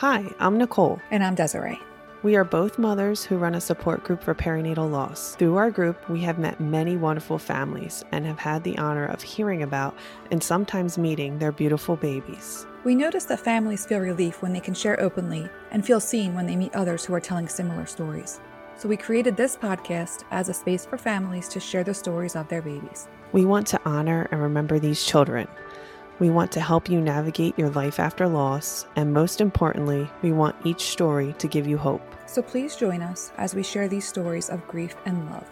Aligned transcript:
Hi, 0.00 0.30
I'm 0.40 0.58
Nicole. 0.58 1.00
And 1.10 1.24
I'm 1.24 1.34
Desiree. 1.34 1.80
We 2.22 2.36
are 2.36 2.44
both 2.44 2.78
mothers 2.78 3.24
who 3.24 3.38
run 3.38 3.54
a 3.54 3.62
support 3.62 4.04
group 4.04 4.22
for 4.22 4.34
perinatal 4.34 4.90
loss. 4.90 5.36
Through 5.36 5.56
our 5.56 5.70
group, 5.70 6.10
we 6.10 6.20
have 6.20 6.38
met 6.38 6.60
many 6.60 6.98
wonderful 6.98 7.38
families 7.38 8.04
and 8.12 8.26
have 8.26 8.38
had 8.38 8.62
the 8.62 8.76
honor 8.76 9.06
of 9.06 9.22
hearing 9.22 9.62
about 9.62 9.96
and 10.30 10.42
sometimes 10.42 10.98
meeting 10.98 11.38
their 11.38 11.50
beautiful 11.50 11.96
babies. 11.96 12.66
We 12.84 12.94
notice 12.94 13.24
that 13.24 13.40
families 13.40 13.86
feel 13.86 14.00
relief 14.00 14.42
when 14.42 14.52
they 14.52 14.60
can 14.60 14.74
share 14.74 15.00
openly 15.00 15.48
and 15.70 15.82
feel 15.82 15.98
seen 15.98 16.34
when 16.34 16.44
they 16.44 16.56
meet 16.56 16.74
others 16.74 17.06
who 17.06 17.14
are 17.14 17.18
telling 17.20 17.48
similar 17.48 17.86
stories. 17.86 18.38
So 18.76 18.90
we 18.90 18.98
created 18.98 19.34
this 19.38 19.56
podcast 19.56 20.24
as 20.30 20.50
a 20.50 20.54
space 20.54 20.84
for 20.84 20.98
families 20.98 21.48
to 21.48 21.58
share 21.58 21.84
the 21.84 21.94
stories 21.94 22.36
of 22.36 22.48
their 22.48 22.60
babies. 22.60 23.08
We 23.32 23.46
want 23.46 23.66
to 23.68 23.80
honor 23.86 24.28
and 24.30 24.42
remember 24.42 24.78
these 24.78 25.06
children 25.06 25.48
we 26.18 26.30
want 26.30 26.50
to 26.52 26.60
help 26.60 26.88
you 26.88 26.98
navigate 26.98 27.58
your 27.58 27.68
life 27.70 28.00
after 28.00 28.26
loss, 28.26 28.86
and 28.96 29.12
most 29.12 29.42
importantly, 29.42 30.08
we 30.22 30.32
want 30.32 30.56
each 30.64 30.80
story 30.90 31.34
to 31.38 31.46
give 31.46 31.66
you 31.66 31.76
hope. 31.76 32.02
So 32.26 32.40
please 32.40 32.74
join 32.74 33.02
us 33.02 33.32
as 33.36 33.54
we 33.54 33.62
share 33.62 33.86
these 33.86 34.08
stories 34.08 34.48
of 34.48 34.66
grief 34.66 34.96
and 35.04 35.30
love. 35.30 35.46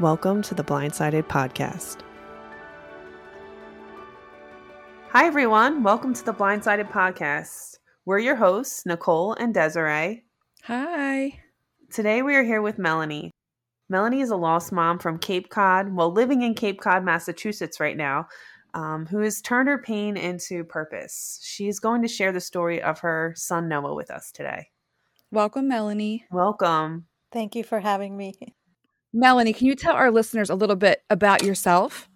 Welcome 0.00 0.42
to 0.42 0.54
the 0.54 0.64
Blindsided 0.64 1.28
Podcast. 1.28 1.98
Hi, 5.10 5.26
everyone. 5.26 5.84
Welcome 5.84 6.12
to 6.14 6.24
the 6.24 6.34
Blindsided 6.34 6.90
Podcast. 6.90 7.78
We're 8.04 8.18
your 8.18 8.36
hosts, 8.36 8.84
Nicole 8.86 9.34
and 9.34 9.54
Desiree. 9.54 10.24
Hi. 10.64 11.38
Today 11.92 12.22
we 12.22 12.34
are 12.34 12.42
here 12.42 12.62
with 12.62 12.78
Melanie. 12.78 13.30
Melanie 13.88 14.20
is 14.20 14.30
a 14.30 14.36
lost 14.36 14.70
mom 14.70 15.00
from 15.00 15.18
Cape 15.18 15.50
Cod, 15.50 15.94
well, 15.94 16.12
living 16.12 16.42
in 16.42 16.54
Cape 16.54 16.80
Cod, 16.80 17.04
Massachusetts 17.04 17.80
right 17.80 17.96
now, 17.96 18.28
um, 18.74 19.06
who 19.06 19.20
has 19.20 19.40
turned 19.40 19.68
her 19.68 19.78
pain 19.78 20.16
into 20.16 20.64
purpose. 20.64 21.40
She's 21.42 21.78
going 21.78 22.02
to 22.02 22.08
share 22.08 22.32
the 22.32 22.40
story 22.40 22.82
of 22.82 23.00
her 23.00 23.34
son 23.36 23.68
Noah 23.68 23.94
with 23.94 24.10
us 24.10 24.30
today. 24.30 24.68
Welcome, 25.30 25.68
Melanie. 25.68 26.24
Welcome. 26.30 27.06
Thank 27.32 27.54
you 27.54 27.62
for 27.62 27.80
having 27.80 28.16
me. 28.16 28.34
Melanie, 29.12 29.52
can 29.52 29.66
you 29.66 29.74
tell 29.74 29.94
our 29.94 30.10
listeners 30.10 30.50
a 30.50 30.54
little 30.54 30.76
bit 30.76 31.02
about 31.10 31.42
yourself? 31.42 32.08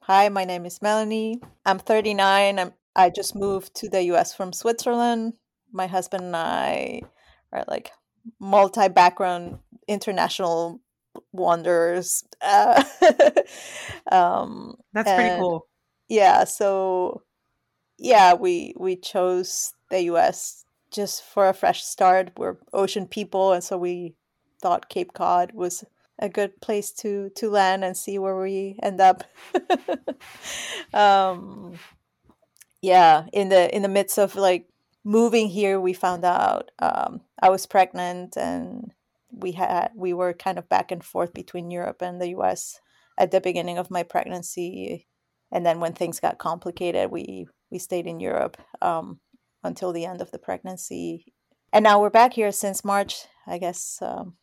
Hi, 0.00 0.28
my 0.28 0.44
name 0.44 0.66
is 0.66 0.82
Melanie. 0.82 1.40
I'm 1.64 1.78
39. 1.78 2.58
I'm, 2.58 2.72
I 2.94 3.10
just 3.10 3.34
moved 3.34 3.74
to 3.76 3.88
the 3.88 4.02
US 4.14 4.34
from 4.34 4.52
Switzerland. 4.52 5.34
My 5.72 5.86
husband 5.86 6.24
and 6.24 6.36
I 6.36 7.02
are 7.52 7.64
like 7.68 7.90
multi 8.38 8.88
background 8.88 9.58
international 9.88 10.80
wanderers. 11.32 12.24
Uh, 12.46 12.84
um, 14.12 14.76
That's 14.92 15.10
pretty 15.10 15.34
cool 15.38 15.66
yeah 16.08 16.44
so 16.44 17.22
yeah 17.98 18.34
we 18.34 18.74
we 18.78 18.96
chose 18.96 19.72
the 19.90 20.00
us 20.02 20.64
just 20.90 21.24
for 21.24 21.48
a 21.48 21.54
fresh 21.54 21.82
start. 21.82 22.30
We're 22.36 22.56
ocean 22.72 23.06
people 23.06 23.52
and 23.52 23.64
so 23.64 23.76
we 23.76 24.14
thought 24.62 24.88
cape 24.88 25.12
cod 25.12 25.52
was 25.52 25.84
a 26.18 26.28
good 26.28 26.60
place 26.60 26.92
to 26.92 27.30
to 27.36 27.50
land 27.50 27.84
and 27.84 27.96
see 27.96 28.18
where 28.18 28.38
we 28.38 28.78
end 28.82 29.00
up. 29.00 29.24
Um 30.94 31.78
yeah 32.84 33.24
in 33.32 33.48
the 33.48 33.74
in 33.74 33.82
the 33.82 33.88
midst 33.88 34.18
of 34.18 34.36
like 34.36 34.68
moving 35.04 35.48
here 35.48 35.80
we 35.80 35.92
found 35.94 36.24
out 36.24 36.70
um 36.80 37.20
i 37.40 37.48
was 37.48 37.66
pregnant 37.66 38.36
and 38.36 38.92
we 39.30 39.52
had 39.52 39.88
we 39.96 40.12
were 40.12 40.34
kind 40.34 40.58
of 40.58 40.68
back 40.68 40.92
and 40.92 41.02
forth 41.02 41.32
between 41.32 41.70
europe 41.70 42.02
and 42.02 42.20
the 42.20 42.28
us 42.28 42.78
at 43.18 43.30
the 43.30 43.40
beginning 43.40 43.78
of 43.78 43.90
my 43.90 44.02
pregnancy 44.02 45.06
and 45.54 45.64
then 45.64 45.78
when 45.80 45.92
things 45.92 46.20
got 46.20 46.36
complicated, 46.38 47.10
we 47.10 47.46
we 47.70 47.78
stayed 47.78 48.06
in 48.06 48.20
Europe 48.20 48.58
um, 48.82 49.20
until 49.62 49.92
the 49.92 50.04
end 50.04 50.20
of 50.20 50.32
the 50.32 50.38
pregnancy, 50.38 51.32
and 51.72 51.84
now 51.84 52.00
we're 52.00 52.10
back 52.10 52.34
here 52.34 52.52
since 52.52 52.84
March. 52.84 53.24
I 53.46 53.58
guess 53.58 54.00
um, 54.02 54.34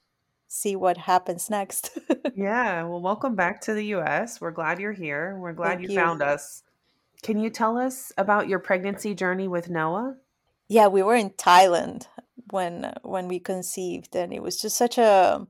see 0.47 0.75
what 0.75 0.97
happens 0.97 1.49
next. 1.49 1.99
yeah, 2.35 2.83
well, 2.83 3.01
welcome 3.01 3.35
back 3.35 3.59
to 3.61 3.73
the 3.73 3.87
U.S. 3.87 4.39
We're 4.39 4.51
glad 4.51 4.79
you're 4.79 4.93
here. 4.93 5.37
We're 5.37 5.53
glad 5.53 5.81
you, 5.81 5.89
you 5.89 5.95
found 5.95 6.21
us. 6.23 6.63
Can 7.21 7.39
you 7.39 7.49
tell 7.49 7.77
us 7.77 8.13
about 8.17 8.47
your 8.47 8.59
pregnancy 8.59 9.13
journey 9.13 9.49
with 9.49 9.69
Noah? 9.69 10.15
Yeah, 10.69 10.87
we 10.87 11.03
were 11.03 11.15
in 11.15 11.31
Thailand 11.31 12.07
when 12.51 12.93
when 13.03 13.27
we 13.27 13.39
conceived, 13.39 14.15
and 14.15 14.31
it 14.31 14.41
was 14.41 14.61
just 14.61 14.77
such 14.77 14.97
a. 14.97 15.45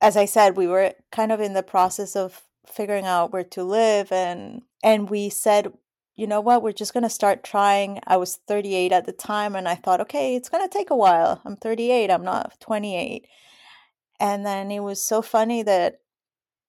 As 0.00 0.16
I 0.16 0.24
said, 0.24 0.56
we 0.56 0.66
were 0.66 0.92
kind 1.12 1.30
of 1.30 1.40
in 1.40 1.54
the 1.54 1.62
process 1.62 2.16
of 2.16 2.42
figuring 2.66 3.06
out 3.06 3.32
where 3.32 3.44
to 3.44 3.62
live 3.64 4.10
and 4.12 4.62
and 4.82 5.10
we 5.10 5.28
said 5.30 5.72
you 6.16 6.28
know 6.28 6.40
what? 6.40 6.62
We're 6.62 6.70
just 6.70 6.92
going 6.92 7.02
to 7.02 7.10
start 7.10 7.42
trying. 7.42 7.98
I 8.06 8.18
was 8.18 8.38
38 8.46 8.92
at 8.92 9.04
the 9.04 9.12
time 9.12 9.56
and 9.56 9.68
i 9.68 9.74
thought 9.74 10.00
okay 10.00 10.36
it's 10.36 10.48
going 10.48 10.66
to 10.66 10.72
take 10.72 10.90
a 10.90 10.96
while. 10.96 11.40
I'm 11.44 11.56
38 11.56 12.10
i'm 12.10 12.24
not 12.24 12.58
28 12.60 13.26
and 14.20 14.46
then 14.46 14.70
it 14.70 14.80
was 14.80 15.04
so 15.04 15.22
funny 15.22 15.62
that 15.62 16.00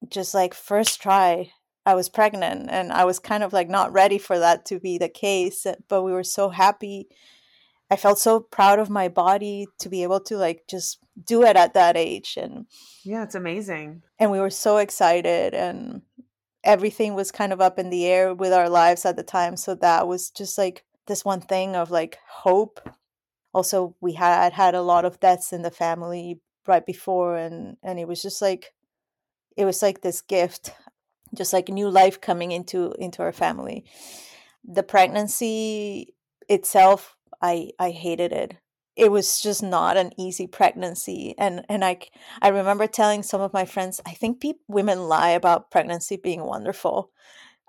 just 0.09 0.33
like 0.33 0.53
first 0.53 1.01
try 1.01 1.51
i 1.85 1.95
was 1.95 2.09
pregnant 2.09 2.69
and 2.69 2.91
i 2.91 3.05
was 3.05 3.19
kind 3.19 3.43
of 3.43 3.53
like 3.53 3.69
not 3.69 3.91
ready 3.93 4.17
for 4.17 4.37
that 4.39 4.65
to 4.65 4.79
be 4.79 4.97
the 4.97 5.09
case 5.09 5.65
but 5.87 6.03
we 6.03 6.11
were 6.11 6.23
so 6.23 6.49
happy 6.49 7.07
i 7.89 7.95
felt 7.95 8.19
so 8.19 8.39
proud 8.39 8.79
of 8.79 8.89
my 8.89 9.07
body 9.07 9.67
to 9.79 9.89
be 9.89 10.03
able 10.03 10.19
to 10.19 10.37
like 10.37 10.63
just 10.69 10.99
do 11.25 11.43
it 11.43 11.55
at 11.55 11.73
that 11.73 11.95
age 11.95 12.37
and 12.41 12.65
yeah 13.03 13.23
it's 13.23 13.35
amazing. 13.35 14.01
and 14.19 14.31
we 14.31 14.39
were 14.39 14.49
so 14.49 14.77
excited 14.77 15.53
and 15.53 16.01
everything 16.63 17.13
was 17.13 17.31
kind 17.31 17.53
of 17.53 17.61
up 17.61 17.77
in 17.77 17.89
the 17.89 18.05
air 18.05 18.33
with 18.33 18.51
our 18.51 18.69
lives 18.69 19.05
at 19.05 19.15
the 19.15 19.23
time 19.23 19.55
so 19.55 19.75
that 19.75 20.07
was 20.07 20.29
just 20.29 20.57
like 20.57 20.83
this 21.07 21.23
one 21.23 21.41
thing 21.41 21.75
of 21.75 21.91
like 21.91 22.17
hope. 22.27 22.79
Also 23.53 23.95
we 24.01 24.13
had 24.13 24.53
had 24.53 24.75
a 24.75 24.81
lot 24.81 25.05
of 25.05 25.19
deaths 25.19 25.53
in 25.53 25.61
the 25.61 25.71
family 25.71 26.41
right 26.67 26.85
before 26.85 27.37
and 27.37 27.77
and 27.83 27.99
it 27.99 28.07
was 28.07 28.21
just 28.21 28.41
like 28.41 28.73
it 29.55 29.65
was 29.65 29.81
like 29.81 30.01
this 30.01 30.21
gift 30.21 30.73
just 31.35 31.53
like 31.53 31.69
new 31.69 31.89
life 31.89 32.19
coming 32.19 32.51
into 32.51 32.93
into 32.99 33.21
our 33.21 33.31
family. 33.31 33.85
The 34.63 34.83
pregnancy 34.83 36.13
itself 36.49 37.14
i 37.41 37.69
i 37.79 37.91
hated 37.91 38.31
it 38.31 38.55
it 38.95 39.11
was 39.11 39.41
just 39.41 39.61
not 39.61 39.97
an 39.97 40.11
easy 40.17 40.47
pregnancy 40.47 41.35
and 41.37 41.65
and 41.69 41.83
i 41.83 41.97
i 42.41 42.47
remember 42.47 42.87
telling 42.87 43.23
some 43.23 43.41
of 43.41 43.53
my 43.53 43.65
friends 43.65 44.01
i 44.05 44.11
think 44.11 44.41
pe- 44.41 44.53
women 44.67 45.07
lie 45.07 45.29
about 45.29 45.71
pregnancy 45.71 46.17
being 46.17 46.43
wonderful 46.43 47.11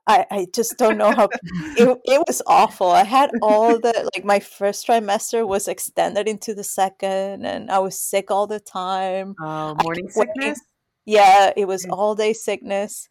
I, 0.07 0.25
I 0.31 0.47
just 0.55 0.79
don't 0.79 0.99
know 0.99 1.11
how 1.11 1.29
it, 1.77 1.99
it 2.05 2.25
was 2.27 2.41
awful. 2.47 2.91
I 2.91 3.05
had 3.05 3.33
all 3.43 3.79
the 3.81 4.09
like 4.15 4.25
my 4.25 4.39
first 4.39 4.87
trimester 4.87 5.47
was 5.47 5.67
extended 5.69 6.29
into 6.29 6.55
the 6.55 6.65
second 6.65 7.45
and 7.45 7.71
I 7.71 7.81
was 7.81 7.99
sick 7.99 8.31
all 8.31 8.47
the 8.47 8.61
time. 8.61 9.35
Uh, 9.43 9.75
morning 9.83 10.09
sickness? 10.09 10.61
Yeah, 11.05 11.53
it 11.57 11.67
was 11.67 11.87
all 11.87 12.15
day 12.15 12.33
sickness. 12.33 13.09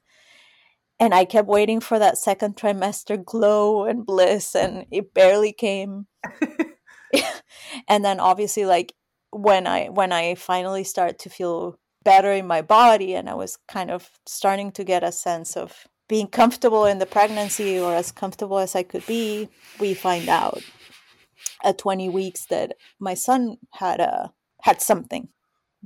And 0.99 1.13
I 1.13 1.25
kept 1.25 1.47
waiting 1.47 1.81
for 1.81 1.99
that 1.99 2.17
second 2.17 2.55
trimester 2.55 3.23
glow 3.23 3.83
and 3.85 4.05
bliss 4.05 4.55
and 4.55 4.85
it 4.91 5.13
barely 5.13 5.51
came. 5.51 6.07
and 7.87 8.03
then 8.03 8.19
obviously 8.19 8.65
like 8.65 8.93
when 9.31 9.67
i 9.67 9.87
when 9.87 10.11
i 10.11 10.35
finally 10.35 10.83
start 10.83 11.19
to 11.19 11.29
feel 11.29 11.77
better 12.03 12.31
in 12.31 12.47
my 12.47 12.61
body 12.61 13.15
and 13.15 13.29
i 13.29 13.33
was 13.33 13.57
kind 13.67 13.91
of 13.91 14.09
starting 14.25 14.71
to 14.71 14.83
get 14.83 15.03
a 15.03 15.11
sense 15.11 15.57
of 15.57 15.87
being 16.07 16.27
comfortable 16.27 16.85
in 16.85 16.99
the 16.99 17.05
pregnancy 17.05 17.79
or 17.79 17.93
as 17.95 18.11
comfortable 18.11 18.59
as 18.59 18.75
i 18.75 18.83
could 18.83 19.05
be 19.05 19.49
we 19.79 19.93
find 19.93 20.29
out 20.29 20.61
at 21.63 21.77
20 21.77 22.09
weeks 22.09 22.45
that 22.45 22.75
my 22.99 23.13
son 23.13 23.57
had 23.73 23.99
a 23.99 24.31
had 24.61 24.81
something 24.81 25.27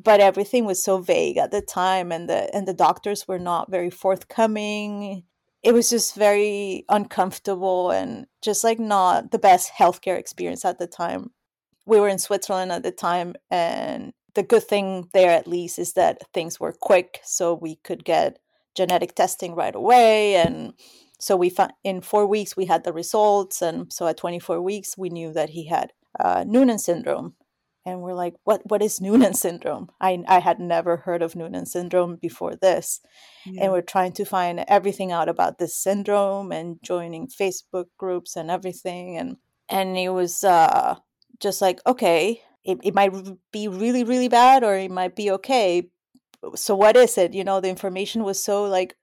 but 0.01 0.19
everything 0.19 0.65
was 0.65 0.83
so 0.83 0.99
vague 0.99 1.37
at 1.37 1.51
the 1.51 1.61
time 1.61 2.11
and 2.11 2.29
the 2.29 2.53
and 2.55 2.67
the 2.67 2.73
doctors 2.73 3.27
were 3.27 3.39
not 3.39 3.69
very 3.69 3.89
forthcoming 3.89 5.23
it 5.61 5.73
was 5.73 5.89
just 5.89 6.15
very 6.15 6.85
uncomfortable 6.89 7.91
and 7.91 8.27
just 8.41 8.63
like 8.63 8.79
not 8.79 9.31
the 9.31 9.39
best 9.39 9.71
healthcare 9.77 10.17
experience 10.17 10.63
at 10.63 10.79
the 10.79 10.87
time. 10.87 11.31
We 11.85 11.99
were 11.99 12.07
in 12.07 12.19
Switzerland 12.19 12.71
at 12.71 12.83
the 12.83 12.91
time, 12.91 13.35
and 13.49 14.13
the 14.35 14.43
good 14.43 14.63
thing 14.63 15.09
there 15.13 15.31
at 15.31 15.47
least 15.47 15.79
is 15.79 15.93
that 15.93 16.21
things 16.33 16.59
were 16.59 16.71
quick, 16.71 17.19
so 17.23 17.53
we 17.53 17.75
could 17.77 18.05
get 18.05 18.39
genetic 18.75 19.15
testing 19.15 19.55
right 19.55 19.75
away. 19.75 20.35
And 20.35 20.73
so 21.19 21.35
we 21.35 21.49
found 21.49 21.73
in 21.83 22.01
four 22.01 22.25
weeks 22.25 22.55
we 22.55 22.65
had 22.65 22.83
the 22.83 22.93
results, 22.93 23.61
and 23.61 23.91
so 23.91 24.07
at 24.07 24.17
24 24.17 24.61
weeks 24.61 24.97
we 24.97 25.09
knew 25.09 25.33
that 25.33 25.49
he 25.49 25.65
had 25.65 25.91
uh, 26.19 26.45
Noonan 26.47 26.79
syndrome, 26.79 27.35
and 27.89 28.01
we're 28.01 28.13
like 28.13 28.35
what 28.43 28.61
what 28.69 28.81
is 28.81 29.01
noonan 29.01 29.33
syndrome 29.33 29.89
i 29.99 30.23
i 30.27 30.39
had 30.39 30.59
never 30.59 30.97
heard 30.97 31.21
of 31.21 31.35
noonan 31.35 31.65
syndrome 31.65 32.15
before 32.15 32.55
this 32.55 33.01
yeah. 33.45 33.63
and 33.63 33.71
we're 33.71 33.81
trying 33.81 34.11
to 34.11 34.25
find 34.25 34.63
everything 34.67 35.11
out 35.11 35.29
about 35.29 35.57
this 35.57 35.75
syndrome 35.75 36.51
and 36.51 36.77
joining 36.83 37.27
facebook 37.27 37.85
groups 37.97 38.35
and 38.35 38.49
everything 38.49 39.17
and 39.17 39.37
and 39.67 39.97
it 39.97 40.09
was 40.09 40.43
uh 40.43 40.95
just 41.39 41.61
like 41.61 41.79
okay 41.85 42.41
it, 42.63 42.77
it 42.83 42.93
might 42.93 43.13
be 43.51 43.67
really 43.67 44.03
really 44.03 44.29
bad 44.29 44.63
or 44.63 44.75
it 44.75 44.91
might 44.91 45.15
be 45.15 45.31
okay 45.31 45.89
so 46.55 46.75
what 46.75 46.95
is 46.95 47.17
it 47.17 47.33
you 47.33 47.43
know 47.43 47.59
the 47.59 47.69
information 47.69 48.23
was 48.23 48.41
so 48.43 48.63
like 48.63 48.95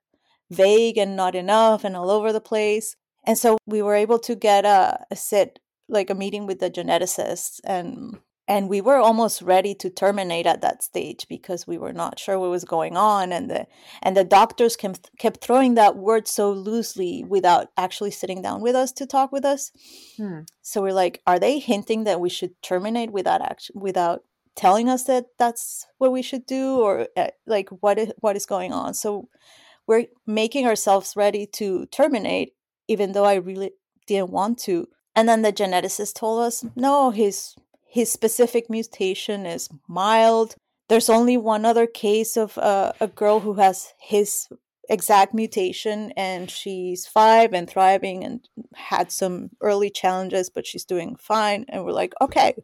vague 0.50 0.96
and 0.96 1.16
not 1.16 1.34
enough 1.34 1.84
and 1.84 1.96
all 1.96 2.10
over 2.10 2.32
the 2.32 2.40
place 2.40 2.96
and 3.24 3.36
so 3.36 3.58
we 3.66 3.82
were 3.82 3.94
able 3.94 4.18
to 4.20 4.36
get 4.36 4.64
a, 4.64 5.04
a 5.10 5.16
sit 5.16 5.58
like 5.88 6.10
a 6.10 6.14
meeting 6.14 6.46
with 6.46 6.60
the 6.60 6.70
geneticists 6.70 7.60
and 7.64 8.18
and 8.48 8.68
we 8.68 8.80
were 8.80 8.96
almost 8.96 9.42
ready 9.42 9.74
to 9.74 9.90
terminate 9.90 10.46
at 10.46 10.60
that 10.60 10.82
stage 10.82 11.26
because 11.28 11.66
we 11.66 11.78
were 11.78 11.92
not 11.92 12.18
sure 12.18 12.38
what 12.38 12.50
was 12.50 12.64
going 12.64 12.96
on 12.96 13.32
and 13.32 13.50
the 13.50 13.66
and 14.02 14.16
the 14.16 14.24
doctors 14.24 14.76
kept 14.76 15.10
kept 15.18 15.40
throwing 15.40 15.74
that 15.74 15.96
word 15.96 16.28
so 16.28 16.50
loosely 16.50 17.24
without 17.26 17.68
actually 17.76 18.10
sitting 18.10 18.42
down 18.42 18.60
with 18.60 18.74
us 18.74 18.92
to 18.92 19.06
talk 19.06 19.32
with 19.32 19.44
us. 19.44 19.72
Hmm. 20.16 20.40
so 20.62 20.82
we're 20.82 20.92
like 20.92 21.22
are 21.26 21.38
they 21.38 21.58
hinting 21.58 22.04
that 22.04 22.20
we 22.20 22.28
should 22.28 22.60
terminate 22.62 23.12
without 23.12 23.42
action 23.42 23.74
without 23.78 24.22
telling 24.54 24.88
us 24.88 25.04
that 25.04 25.26
that's 25.38 25.86
what 25.98 26.12
we 26.12 26.22
should 26.22 26.46
do 26.46 26.78
or 26.78 27.08
uh, 27.16 27.28
like 27.46 27.68
what 27.80 27.98
is, 27.98 28.12
what 28.20 28.36
is 28.36 28.46
going 28.46 28.72
on? 28.72 28.94
So 28.94 29.28
we're 29.86 30.06
making 30.26 30.66
ourselves 30.66 31.14
ready 31.14 31.46
to 31.46 31.86
terminate 31.86 32.54
even 32.88 33.12
though 33.12 33.24
i 33.24 33.34
really 33.34 33.72
didn't 34.06 34.30
want 34.30 34.58
to. 34.58 34.88
And 35.14 35.28
then 35.28 35.42
the 35.42 35.52
geneticist 35.52 36.14
told 36.14 36.42
us 36.42 36.64
no 36.74 37.10
his 37.10 37.54
his 37.96 38.12
specific 38.12 38.68
mutation 38.68 39.46
is 39.46 39.70
mild. 39.88 40.54
There's 40.90 41.08
only 41.08 41.38
one 41.38 41.64
other 41.64 41.86
case 41.86 42.36
of 42.36 42.58
uh, 42.58 42.92
a 43.00 43.08
girl 43.08 43.40
who 43.40 43.54
has 43.54 43.94
his 43.98 44.48
exact 44.90 45.32
mutation, 45.32 46.12
and 46.14 46.50
she's 46.50 47.06
five 47.06 47.54
and 47.54 47.66
thriving 47.66 48.22
and 48.22 48.46
had 48.74 49.10
some 49.10 49.48
early 49.62 49.88
challenges, 49.88 50.50
but 50.50 50.66
she's 50.66 50.84
doing 50.84 51.16
fine. 51.16 51.64
And 51.70 51.86
we're 51.86 51.92
like, 51.92 52.12
okay. 52.20 52.54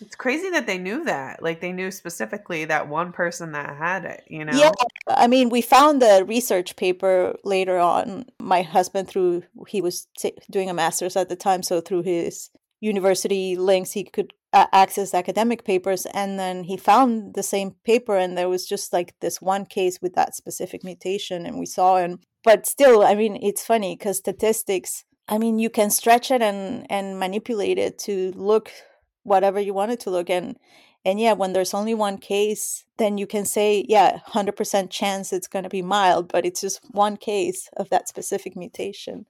It's 0.00 0.14
crazy 0.14 0.50
that 0.50 0.68
they 0.68 0.78
knew 0.78 1.02
that. 1.02 1.42
Like 1.42 1.60
they 1.60 1.72
knew 1.72 1.90
specifically 1.90 2.64
that 2.66 2.88
one 2.88 3.10
person 3.10 3.50
that 3.52 3.76
had 3.76 4.04
it, 4.04 4.22
you 4.28 4.44
know? 4.44 4.56
Yeah. 4.56 4.70
I 5.08 5.26
mean, 5.26 5.48
we 5.50 5.62
found 5.62 6.00
the 6.00 6.24
research 6.24 6.76
paper 6.76 7.34
later 7.42 7.76
on. 7.76 8.26
My 8.38 8.62
husband, 8.62 9.08
through, 9.08 9.42
he 9.66 9.82
was 9.82 10.06
t- 10.16 10.38
doing 10.48 10.70
a 10.70 10.74
master's 10.74 11.16
at 11.16 11.28
the 11.28 11.34
time. 11.34 11.64
So 11.64 11.80
through 11.80 12.04
his 12.04 12.50
university 12.80 13.56
links, 13.56 13.92
he 13.92 14.04
could 14.04 14.32
uh, 14.52 14.66
access 14.72 15.14
academic 15.14 15.64
papers 15.64 16.06
and 16.06 16.38
then 16.38 16.64
he 16.64 16.76
found 16.76 17.34
the 17.34 17.42
same 17.42 17.76
paper 17.84 18.16
and 18.16 18.36
there 18.36 18.48
was 18.48 18.66
just 18.66 18.92
like 18.92 19.14
this 19.20 19.40
one 19.40 19.64
case 19.64 20.00
with 20.02 20.14
that 20.14 20.34
specific 20.34 20.82
mutation 20.82 21.46
and 21.46 21.58
we 21.58 21.66
saw 21.66 21.96
and 21.96 22.18
but 22.42 22.66
still 22.66 23.02
i 23.02 23.14
mean 23.14 23.36
it's 23.42 23.64
funny 23.64 23.96
because 23.96 24.18
statistics 24.18 25.04
i 25.28 25.38
mean 25.38 25.58
you 25.58 25.70
can 25.70 25.88
stretch 25.88 26.30
it 26.30 26.42
and 26.42 26.84
and 26.90 27.18
manipulate 27.18 27.78
it 27.78 27.96
to 27.96 28.32
look 28.34 28.72
whatever 29.22 29.60
you 29.60 29.72
want 29.72 29.92
it 29.92 30.00
to 30.00 30.10
look 30.10 30.28
and 30.28 30.56
and 31.04 31.20
yeah 31.20 31.32
when 31.32 31.52
there's 31.52 31.74
only 31.74 31.94
one 31.94 32.18
case 32.18 32.84
then 32.96 33.18
you 33.18 33.28
can 33.28 33.44
say 33.44 33.84
yeah 33.88 34.18
100% 34.30 34.90
chance 34.90 35.32
it's 35.32 35.48
going 35.48 35.62
to 35.62 35.68
be 35.68 35.82
mild 35.82 36.26
but 36.26 36.44
it's 36.44 36.60
just 36.60 36.80
one 36.90 37.16
case 37.16 37.68
of 37.76 37.88
that 37.90 38.08
specific 38.08 38.56
mutation 38.56 39.26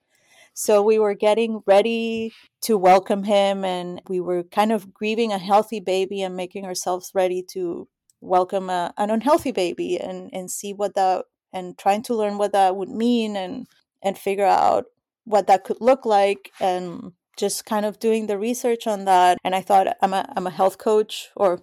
so 0.61 0.83
we 0.83 0.99
were 0.99 1.15
getting 1.15 1.63
ready 1.67 2.35
to 2.65 2.77
welcome 2.77 3.25
him, 3.25 3.65
and 3.65 4.03
we 4.11 4.21
were 4.21 4.43
kind 4.43 4.73
of 4.73 4.93
grieving 4.93 5.33
a 5.33 5.39
healthy 5.39 5.81
baby 5.81 6.21
and 6.21 6.37
making 6.37 6.67
ourselves 6.67 7.13
ready 7.15 7.43
to 7.53 7.89
welcome 8.21 8.69
a, 8.69 8.93
an 8.99 9.09
unhealthy 9.09 9.53
baby 9.53 9.97
and, 9.97 10.29
and 10.35 10.51
see 10.51 10.75
what 10.75 10.95
that 10.97 11.25
and 11.55 11.79
trying 11.79 12.03
to 12.03 12.15
learn 12.15 12.37
what 12.37 12.53
that 12.53 12.77
would 12.77 12.91
mean 12.91 13.37
and 13.37 13.69
and 14.03 14.19
figure 14.19 14.45
out 14.45 14.85
what 15.25 15.47
that 15.47 15.65
could 15.65 15.81
look 15.81 16.05
like 16.05 16.51
and 16.61 17.13
just 17.39 17.65
kind 17.65 17.87
of 17.87 17.99
doing 17.99 18.27
the 18.27 18.37
research 18.37 18.87
on 18.87 19.07
that. 19.07 19.39
And 19.43 19.55
i 19.55 19.63
thought 19.63 19.97
i'm 20.03 20.13
a, 20.13 20.31
I'm 20.37 20.47
a 20.47 20.51
health 20.51 20.77
coach 20.77 21.31
or 21.37 21.63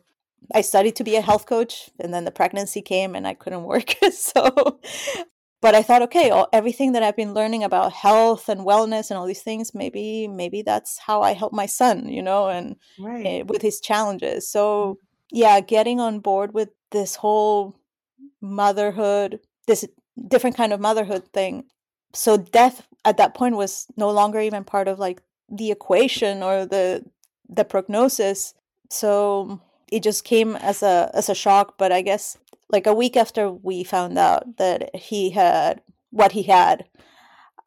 i 0.56 0.62
studied 0.62 0.96
to 0.96 1.04
be 1.04 1.16
a 1.16 1.22
health 1.22 1.46
coach 1.46 1.92
and 2.00 2.12
then 2.12 2.26
the 2.26 2.32
pregnancy 2.32 2.82
came 2.82 3.14
and 3.14 3.28
i 3.28 3.36
couldn't 3.36 3.64
work. 3.64 3.94
So 4.12 4.80
but 5.62 5.74
I 5.74 5.82
thought, 5.82 6.04
okay, 6.04 6.30
all, 6.30 6.48
everything 6.54 6.92
that 6.92 7.04
I've 7.04 7.16
been 7.16 7.34
learning 7.34 7.64
about 7.64 7.92
health 7.94 8.48
and 8.48 8.62
wellness 8.62 9.10
and 9.10 9.18
all 9.18 9.26
these 9.26 9.42
things, 9.42 9.74
maybe 9.74 10.28
maybe 10.28 10.62
that's 10.62 11.00
how 11.00 11.22
I 11.22 11.34
help 11.34 11.54
my 11.54 11.66
son, 11.66 12.10
you 12.10 12.22
know, 12.22 12.50
and 12.50 12.76
right. 13.00 13.42
uh, 13.42 13.46
with 13.46 13.62
his 13.62 13.80
challenges. 13.80 14.50
So 14.50 15.00
mm-hmm. 15.34 15.38
yeah, 15.38 15.60
getting 15.62 16.00
on 16.00 16.20
board 16.20 16.54
with 16.54 16.70
this 16.92 17.16
whole 17.16 17.76
motherhood, 18.42 19.40
this 19.66 19.86
different 20.28 20.56
kind 20.56 20.74
of 20.74 20.80
motherhood 20.80 21.28
thing. 21.34 21.66
So 22.14 22.38
death 22.38 22.88
at 23.04 23.18
that 23.18 23.34
point 23.34 23.56
was 23.56 23.88
no 23.98 24.12
longer 24.12 24.40
even 24.40 24.64
part 24.64 24.88
of 24.88 25.00
like 25.00 25.22
the 25.50 25.72
equation 25.72 26.44
or 26.44 26.66
the 26.66 27.04
the 27.50 27.66
prognosis. 27.66 28.54
So 28.90 29.60
it 29.92 30.04
just 30.04 30.24
came 30.24 30.56
as 30.56 30.84
a 30.84 31.10
as 31.14 31.30
a 31.30 31.36
shock, 31.36 31.78
but 31.78 31.92
I 31.92 32.02
guess 32.02 32.38
like 32.70 32.88
a 32.88 32.94
week 32.94 33.16
after 33.16 33.52
we 33.52 33.84
found 33.84 34.18
out 34.18 34.58
that 34.58 34.96
he 34.96 35.32
had 35.32 35.82
what 36.12 36.34
he 36.34 36.44
had, 36.44 36.86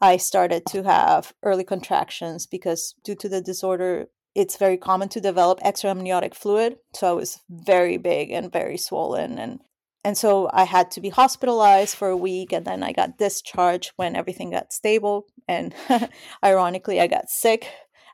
I 0.00 0.16
started 0.16 0.64
to 0.66 0.82
have 0.82 1.34
early 1.42 1.64
contractions 1.64 2.46
because 2.46 2.94
due 3.04 3.14
to 3.16 3.28
the 3.28 3.40
disorder, 3.40 4.06
it's 4.34 4.56
very 4.56 4.76
common 4.76 5.08
to 5.10 5.20
develop 5.20 5.60
extraamniotic 5.60 6.34
fluid. 6.34 6.76
So 6.94 7.10
I 7.10 7.12
was 7.12 7.40
very 7.48 7.98
big 7.98 8.30
and 8.30 8.52
very 8.52 8.76
swollen 8.76 9.38
and 9.38 9.60
and 10.02 10.16
so 10.16 10.48
I 10.50 10.64
had 10.64 10.90
to 10.92 11.00
be 11.02 11.10
hospitalized 11.10 11.94
for 11.94 12.08
a 12.08 12.16
week 12.16 12.52
and 12.52 12.64
then 12.64 12.82
I 12.82 12.92
got 12.92 13.18
discharged 13.18 13.92
when 13.96 14.16
everything 14.16 14.50
got 14.50 14.72
stable 14.72 15.26
and 15.46 15.74
ironically 16.44 17.00
I 17.00 17.06
got 17.06 17.28
sick 17.28 17.66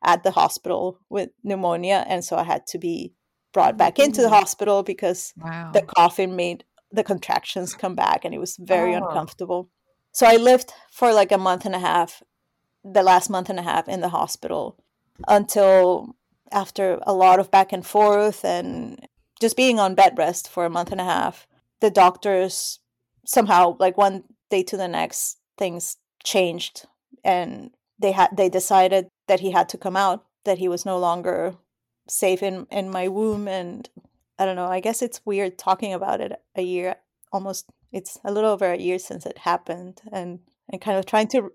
at 0.03 0.25
the 0.25 0.33
hospital 0.33 0.99
with 1.09 1.31
pneumonia 1.45 2.05
and 2.09 2.25
so 2.25 2.37
I 2.37 2.43
had 2.43 2.67
to 2.69 2.79
be 2.79 3.15
brought 3.53 3.77
back 3.77 3.99
into 4.01 4.21
the 4.21 4.29
mm. 4.29 4.39
hospital 4.39 4.83
because 4.83 5.33
wow. 5.37 5.71
the 5.73 5.83
coughing 5.83 6.35
made 6.35 6.65
the 6.91 7.05
contractions 7.05 7.75
come 7.75 7.95
back 7.95 8.25
and 8.25 8.35
it 8.35 8.39
was 8.39 8.57
very 8.57 8.95
oh. 8.95 8.99
uncomfortable. 8.99 9.71
So 10.13 10.27
I 10.27 10.37
lived 10.37 10.73
for 10.91 11.13
like 11.13 11.33
a 11.33 11.39
month 11.39 11.67
and 11.67 11.75
a 11.75 11.79
half, 11.79 12.23
the 12.85 13.03
last 13.03 13.29
month 13.29 13.51
and 13.51 13.59
a 13.59 13.63
half 13.63 13.89
in 13.89 14.01
the 14.01 14.11
hospital 14.11 14.79
until 15.29 16.17
after 16.53 16.99
a 17.07 17.13
lot 17.13 17.41
of 17.41 17.51
back 17.51 17.73
and 17.73 17.85
forth 17.85 18.45
and 18.45 19.07
just 19.41 19.57
being 19.57 19.79
on 19.79 19.95
bed 19.95 20.17
rest 20.17 20.49
for 20.49 20.65
a 20.65 20.71
month 20.71 20.93
and 20.93 21.01
a 21.01 21.05
half, 21.05 21.47
the 21.81 21.91
doctors 21.91 22.81
somehow 23.27 23.77
like 23.79 23.99
one 23.99 24.25
day 24.51 24.63
to 24.63 24.77
the 24.77 24.89
next 24.89 25.39
things 25.59 25.97
changed 26.25 26.87
and 27.25 27.71
they 27.99 28.13
had 28.13 28.37
they 28.37 28.49
decided 28.49 29.09
that 29.27 29.41
he 29.41 29.51
had 29.51 29.69
to 29.71 29.79
come 29.79 29.97
out, 29.97 30.25
that 30.45 30.59
he 30.59 30.69
was 30.69 30.87
no 30.87 30.99
longer 30.99 31.57
safe 32.09 32.43
in 32.43 32.67
in 32.71 32.89
my 32.89 33.09
womb 33.09 33.49
and 33.49 33.89
I 34.39 34.45
don't 34.45 34.57
know. 34.57 34.67
I 34.67 34.81
guess 34.81 35.03
it's 35.03 35.21
weird 35.25 35.59
talking 35.59 35.95
about 35.95 36.21
it 36.21 36.33
a 36.55 36.63
year 36.63 36.97
almost 37.33 37.67
it's 37.93 38.19
a 38.25 38.33
little 38.33 38.51
over 38.51 38.73
a 38.73 38.79
year 38.79 38.99
since 38.99 39.27
it 39.27 39.39
happened 39.39 40.01
and 40.13 40.41
and 40.71 40.81
kind 40.81 40.99
of 40.99 41.07
trying 41.07 41.29
to 41.29 41.51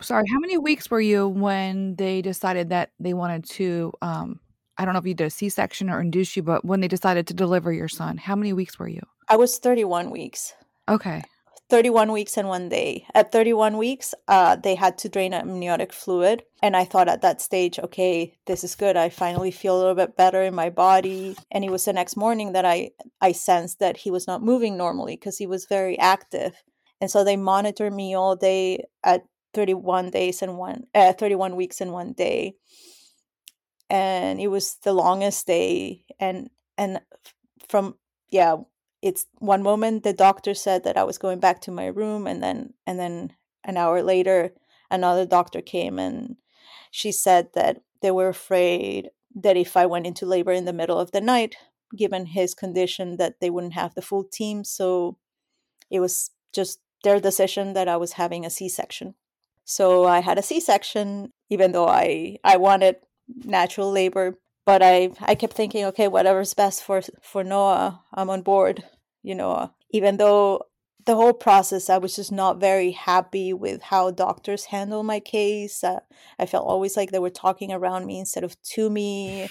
sorry 0.00 0.24
how 0.32 0.38
many 0.38 0.56
weeks 0.56 0.90
were 0.90 1.00
you 1.00 1.28
when 1.28 1.96
they 1.96 2.22
decided 2.22 2.68
that 2.70 2.90
they 3.00 3.14
wanted 3.14 3.44
to 3.44 3.92
um 4.02 4.40
i 4.76 4.84
don't 4.84 4.94
know 4.94 5.00
if 5.00 5.06
you 5.06 5.14
did 5.14 5.26
a 5.26 5.30
c-section 5.30 5.90
or 5.90 6.00
induce 6.00 6.36
you 6.36 6.42
but 6.42 6.64
when 6.64 6.80
they 6.80 6.88
decided 6.88 7.26
to 7.26 7.34
deliver 7.34 7.72
your 7.72 7.88
son 7.88 8.16
how 8.16 8.36
many 8.36 8.52
weeks 8.52 8.78
were 8.78 8.88
you 8.88 9.02
i 9.28 9.36
was 9.36 9.58
31 9.58 10.10
weeks 10.10 10.54
okay 10.88 11.22
31 11.70 12.12
weeks 12.12 12.38
and 12.38 12.48
one 12.48 12.68
day. 12.68 13.06
At 13.14 13.30
31 13.30 13.76
weeks, 13.76 14.14
uh, 14.26 14.56
they 14.56 14.74
had 14.74 14.96
to 14.98 15.08
drain 15.08 15.34
amniotic 15.34 15.92
fluid. 15.92 16.42
And 16.62 16.74
I 16.74 16.84
thought 16.84 17.08
at 17.08 17.20
that 17.20 17.42
stage, 17.42 17.78
okay, 17.78 18.38
this 18.46 18.64
is 18.64 18.74
good. 18.74 18.96
I 18.96 19.10
finally 19.10 19.50
feel 19.50 19.76
a 19.76 19.78
little 19.78 19.94
bit 19.94 20.16
better 20.16 20.42
in 20.42 20.54
my 20.54 20.70
body. 20.70 21.36
And 21.50 21.64
it 21.64 21.70
was 21.70 21.84
the 21.84 21.92
next 21.92 22.16
morning 22.16 22.52
that 22.52 22.64
I, 22.64 22.92
I 23.20 23.32
sensed 23.32 23.80
that 23.80 23.98
he 23.98 24.10
was 24.10 24.26
not 24.26 24.42
moving 24.42 24.78
normally 24.78 25.16
because 25.16 25.36
he 25.36 25.46
was 25.46 25.66
very 25.66 25.98
active. 25.98 26.62
And 27.02 27.10
so 27.10 27.22
they 27.22 27.36
monitored 27.36 27.92
me 27.92 28.14
all 28.14 28.34
day 28.34 28.86
at 29.04 29.24
31 29.52 30.10
days 30.10 30.40
and 30.40 30.56
one, 30.56 30.84
uh, 30.94 31.12
31 31.12 31.54
weeks 31.54 31.82
and 31.82 31.92
one 31.92 32.12
day. 32.12 32.54
And 33.90 34.40
it 34.40 34.48
was 34.48 34.76
the 34.84 34.92
longest 34.94 35.46
day. 35.46 36.04
And, 36.18 36.48
and 36.78 37.00
from, 37.68 37.96
yeah, 38.30 38.56
it's 39.02 39.26
one 39.38 39.62
moment 39.62 40.02
the 40.02 40.12
doctor 40.12 40.54
said 40.54 40.84
that 40.84 40.96
I 40.96 41.04
was 41.04 41.18
going 41.18 41.38
back 41.40 41.60
to 41.62 41.70
my 41.70 41.86
room 41.86 42.26
and 42.26 42.42
then 42.42 42.74
and 42.86 42.98
then 42.98 43.32
an 43.64 43.76
hour 43.76 44.02
later 44.02 44.52
another 44.90 45.26
doctor 45.26 45.60
came 45.60 45.98
and 45.98 46.36
she 46.90 47.12
said 47.12 47.50
that 47.54 47.82
they 48.02 48.10
were 48.10 48.28
afraid 48.28 49.10
that 49.34 49.56
if 49.56 49.76
I 49.76 49.86
went 49.86 50.06
into 50.06 50.26
labor 50.26 50.52
in 50.52 50.64
the 50.64 50.72
middle 50.72 50.98
of 50.98 51.12
the 51.12 51.20
night 51.20 51.56
given 51.96 52.26
his 52.26 52.54
condition 52.54 53.16
that 53.16 53.40
they 53.40 53.50
wouldn't 53.50 53.74
have 53.74 53.94
the 53.94 54.02
full 54.02 54.24
team 54.24 54.64
so 54.64 55.16
it 55.90 56.00
was 56.00 56.30
just 56.52 56.80
their 57.04 57.20
decision 57.20 57.74
that 57.74 57.88
I 57.88 57.96
was 57.96 58.12
having 58.12 58.44
a 58.44 58.50
C-section. 58.50 59.14
So 59.64 60.04
I 60.04 60.20
had 60.20 60.38
a 60.38 60.42
C-section 60.42 61.32
even 61.50 61.72
though 61.72 61.88
I 61.88 62.38
I 62.42 62.56
wanted 62.56 62.96
natural 63.44 63.90
labor 63.92 64.38
but 64.68 64.82
I 64.82 65.12
I 65.22 65.34
kept 65.34 65.54
thinking, 65.54 65.86
okay, 65.86 66.08
whatever's 66.08 66.52
best 66.52 66.84
for 66.84 67.00
for 67.22 67.42
Noah, 67.42 68.02
I'm 68.12 68.28
on 68.28 68.42
board. 68.42 68.84
You 69.22 69.34
know, 69.34 69.72
even 69.92 70.18
though 70.18 70.66
the 71.06 71.14
whole 71.14 71.32
process, 71.32 71.88
I 71.88 71.96
was 71.96 72.14
just 72.16 72.30
not 72.30 72.60
very 72.60 72.90
happy 72.90 73.54
with 73.54 73.80
how 73.84 74.10
doctors 74.10 74.66
handle 74.66 75.02
my 75.02 75.20
case. 75.20 75.82
Uh, 75.82 76.00
I 76.38 76.44
felt 76.44 76.66
always 76.66 76.98
like 76.98 77.10
they 77.12 77.18
were 77.18 77.30
talking 77.30 77.72
around 77.72 78.04
me 78.04 78.18
instead 78.18 78.44
of 78.44 78.60
to 78.74 78.90
me. 78.90 79.48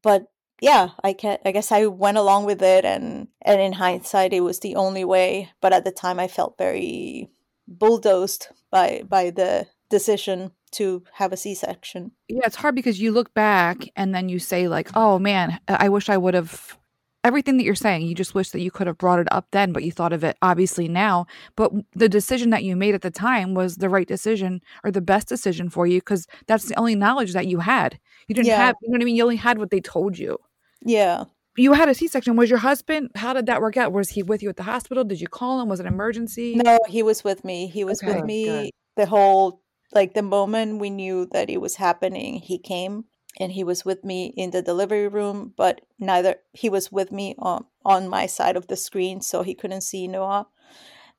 But 0.00 0.28
yeah, 0.62 0.92
I 1.04 1.12
can 1.12 1.36
I 1.44 1.52
guess 1.52 1.70
I 1.70 1.84
went 1.84 2.16
along 2.16 2.46
with 2.46 2.62
it, 2.62 2.86
and 2.86 3.28
and 3.42 3.60
in 3.60 3.74
hindsight, 3.74 4.32
it 4.32 4.40
was 4.40 4.60
the 4.60 4.76
only 4.76 5.04
way. 5.04 5.50
But 5.60 5.74
at 5.74 5.84
the 5.84 5.92
time, 5.92 6.18
I 6.18 6.28
felt 6.28 6.56
very 6.56 7.28
bulldozed 7.68 8.48
by 8.70 9.02
by 9.06 9.28
the 9.28 9.66
decision 9.92 10.50
to 10.72 11.04
have 11.12 11.32
a 11.32 11.36
c-section. 11.36 12.10
Yeah 12.28 12.40
it's 12.46 12.56
hard 12.56 12.74
because 12.74 12.98
you 13.00 13.12
look 13.12 13.32
back 13.34 13.76
and 13.94 14.12
then 14.14 14.28
you 14.28 14.38
say 14.38 14.66
like 14.68 14.88
oh 14.96 15.18
man 15.18 15.60
i 15.68 15.88
wish 15.88 16.08
i 16.08 16.16
would 16.16 16.34
have 16.34 16.78
everything 17.24 17.56
that 17.58 17.64
you're 17.64 17.74
saying 17.86 18.02
you 18.06 18.14
just 18.14 18.34
wish 18.34 18.50
that 18.50 18.60
you 18.62 18.70
could 18.70 18.86
have 18.88 18.98
brought 18.98 19.20
it 19.20 19.28
up 19.30 19.46
then 19.52 19.72
but 19.72 19.84
you 19.84 19.92
thought 19.92 20.12
of 20.12 20.24
it 20.24 20.36
obviously 20.42 20.88
now. 20.88 21.26
But 21.54 21.70
the 21.94 22.08
decision 22.08 22.50
that 22.50 22.64
you 22.64 22.74
made 22.74 22.94
at 22.96 23.02
the 23.02 23.12
time 23.12 23.54
was 23.54 23.76
the 23.76 23.88
right 23.88 24.08
decision 24.08 24.60
or 24.82 24.90
the 24.90 25.00
best 25.00 25.28
decision 25.28 25.68
for 25.70 25.86
you 25.86 26.00
because 26.00 26.26
that's 26.48 26.64
the 26.64 26.74
only 26.78 26.96
knowledge 26.96 27.32
that 27.34 27.46
you 27.46 27.60
had. 27.60 28.00
You 28.26 28.34
didn't 28.34 28.48
Yeah. 28.48 28.56
have 28.66 28.74
you 28.82 28.88
know 28.88 28.94
what 28.96 29.02
i 29.02 29.04
mean? 29.04 29.14
You 29.14 29.22
only 29.22 29.36
had 29.36 29.58
what 29.58 29.70
they 29.70 29.80
told 29.80 30.18
you. 30.18 30.38
Yeah. 30.84 31.24
You 31.56 31.74
had 31.74 31.88
a 31.88 31.94
c-section. 31.94 32.34
Was 32.34 32.50
your 32.50 32.58
husband 32.58 33.10
how 33.14 33.32
did 33.34 33.46
that 33.46 33.60
work 33.60 33.76
out? 33.76 33.92
Was 33.92 34.08
he 34.08 34.22
with 34.24 34.42
you 34.42 34.48
at 34.48 34.56
the 34.56 34.64
hospital? 34.64 35.04
Did 35.04 35.20
you 35.20 35.28
call 35.28 35.60
him? 35.60 35.68
Was 35.68 35.78
it 35.80 35.86
an 35.86 35.92
emergency? 35.92 36.56
No 36.56 36.78
he 36.88 37.04
was 37.04 37.22
with 37.22 37.44
me. 37.44 37.68
He 37.68 37.84
was 37.84 38.02
Okay. 38.02 38.16
with 38.16 38.24
me 38.24 38.44
good. 38.46 38.70
the 38.96 39.06
whole 39.06 39.61
like 39.94 40.14
the 40.14 40.22
moment 40.22 40.78
we 40.80 40.90
knew 40.90 41.26
that 41.32 41.50
it 41.50 41.60
was 41.60 41.76
happening 41.76 42.36
he 42.36 42.58
came 42.58 43.04
and 43.40 43.52
he 43.52 43.64
was 43.64 43.84
with 43.84 44.04
me 44.04 44.26
in 44.36 44.50
the 44.50 44.62
delivery 44.62 45.08
room 45.08 45.52
but 45.56 45.80
neither 45.98 46.36
he 46.52 46.68
was 46.68 46.92
with 46.92 47.10
me 47.12 47.34
on, 47.38 47.64
on 47.84 48.08
my 48.08 48.26
side 48.26 48.56
of 48.56 48.66
the 48.68 48.76
screen 48.76 49.20
so 49.20 49.42
he 49.42 49.54
couldn't 49.54 49.80
see 49.82 50.06
noah 50.06 50.46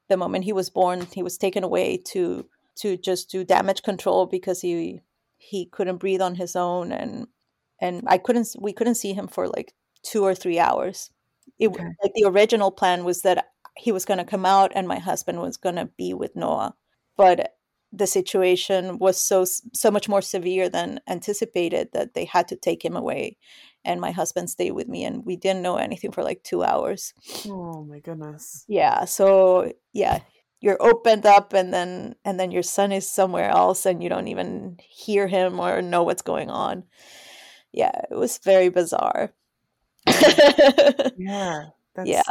the 0.09 0.17
moment 0.17 0.45
he 0.45 0.53
was 0.53 0.69
born 0.69 1.07
he 1.13 1.23
was 1.23 1.37
taken 1.37 1.63
away 1.63 1.97
to 1.97 2.45
to 2.75 2.97
just 2.97 3.29
do 3.29 3.43
damage 3.43 3.83
control 3.83 4.25
because 4.25 4.61
he 4.61 5.01
he 5.37 5.65
couldn't 5.65 5.97
breathe 5.97 6.21
on 6.21 6.35
his 6.35 6.55
own 6.55 6.91
and 6.91 7.27
and 7.81 8.03
i 8.07 8.17
couldn't 8.17 8.55
we 8.59 8.73
couldn't 8.73 8.95
see 8.95 9.13
him 9.13 9.27
for 9.27 9.47
like 9.47 9.73
two 10.03 10.23
or 10.23 10.35
three 10.35 10.59
hours 10.59 11.09
it 11.59 11.69
Okay. 11.69 11.83
like 12.01 12.13
the 12.15 12.25
original 12.25 12.71
plan 12.71 13.03
was 13.03 13.21
that 13.21 13.47
he 13.75 13.91
was 13.91 14.05
going 14.05 14.17
to 14.19 14.23
come 14.25 14.45
out 14.45 14.71
and 14.75 14.87
my 14.87 14.99
husband 14.99 15.39
was 15.39 15.57
going 15.57 15.75
to 15.75 15.89
be 15.97 16.13
with 16.13 16.35
noah 16.35 16.75
but 17.17 17.52
the 17.95 18.07
situation 18.07 18.97
was 18.97 19.21
so 19.21 19.45
so 19.45 19.91
much 19.91 20.09
more 20.09 20.21
severe 20.21 20.67
than 20.67 20.99
anticipated 21.07 21.89
that 21.93 22.15
they 22.15 22.25
had 22.25 22.47
to 22.47 22.55
take 22.55 22.83
him 22.83 22.95
away 22.95 23.37
and 23.85 24.01
my 24.01 24.09
husband 24.11 24.49
stayed 24.49 24.71
with 24.71 24.87
me 24.87 25.03
and 25.05 25.25
we 25.25 25.35
didn't 25.35 25.61
know 25.61 25.75
anything 25.77 26.11
for 26.11 26.23
like 26.23 26.41
two 26.43 26.63
hours 26.63 27.13
Oh 27.47 27.83
my 27.83 27.99
goodness. 27.99 28.65
yeah 28.67 29.05
so 29.05 29.71
yeah 29.93 30.19
you're 30.59 30.81
opened 30.81 31.25
up 31.27 31.53
and 31.53 31.71
then 31.73 32.15
and 32.25 32.39
then 32.39 32.49
your 32.49 32.63
son 32.63 32.91
is 32.91 33.07
somewhere 33.09 33.49
else 33.49 33.85
and 33.85 34.01
you 34.01 34.09
don't 34.09 34.27
even 34.29 34.77
hear 34.89 35.27
him 35.27 35.59
or 35.59 35.81
know 35.81 36.01
what's 36.03 36.21
going 36.23 36.49
on 36.49 36.83
yeah 37.71 37.91
it 38.09 38.15
was 38.15 38.39
very 38.39 38.69
bizarre 38.69 39.31
Yeah. 41.17 41.65
That's 41.95 42.09
yeah 42.09 42.23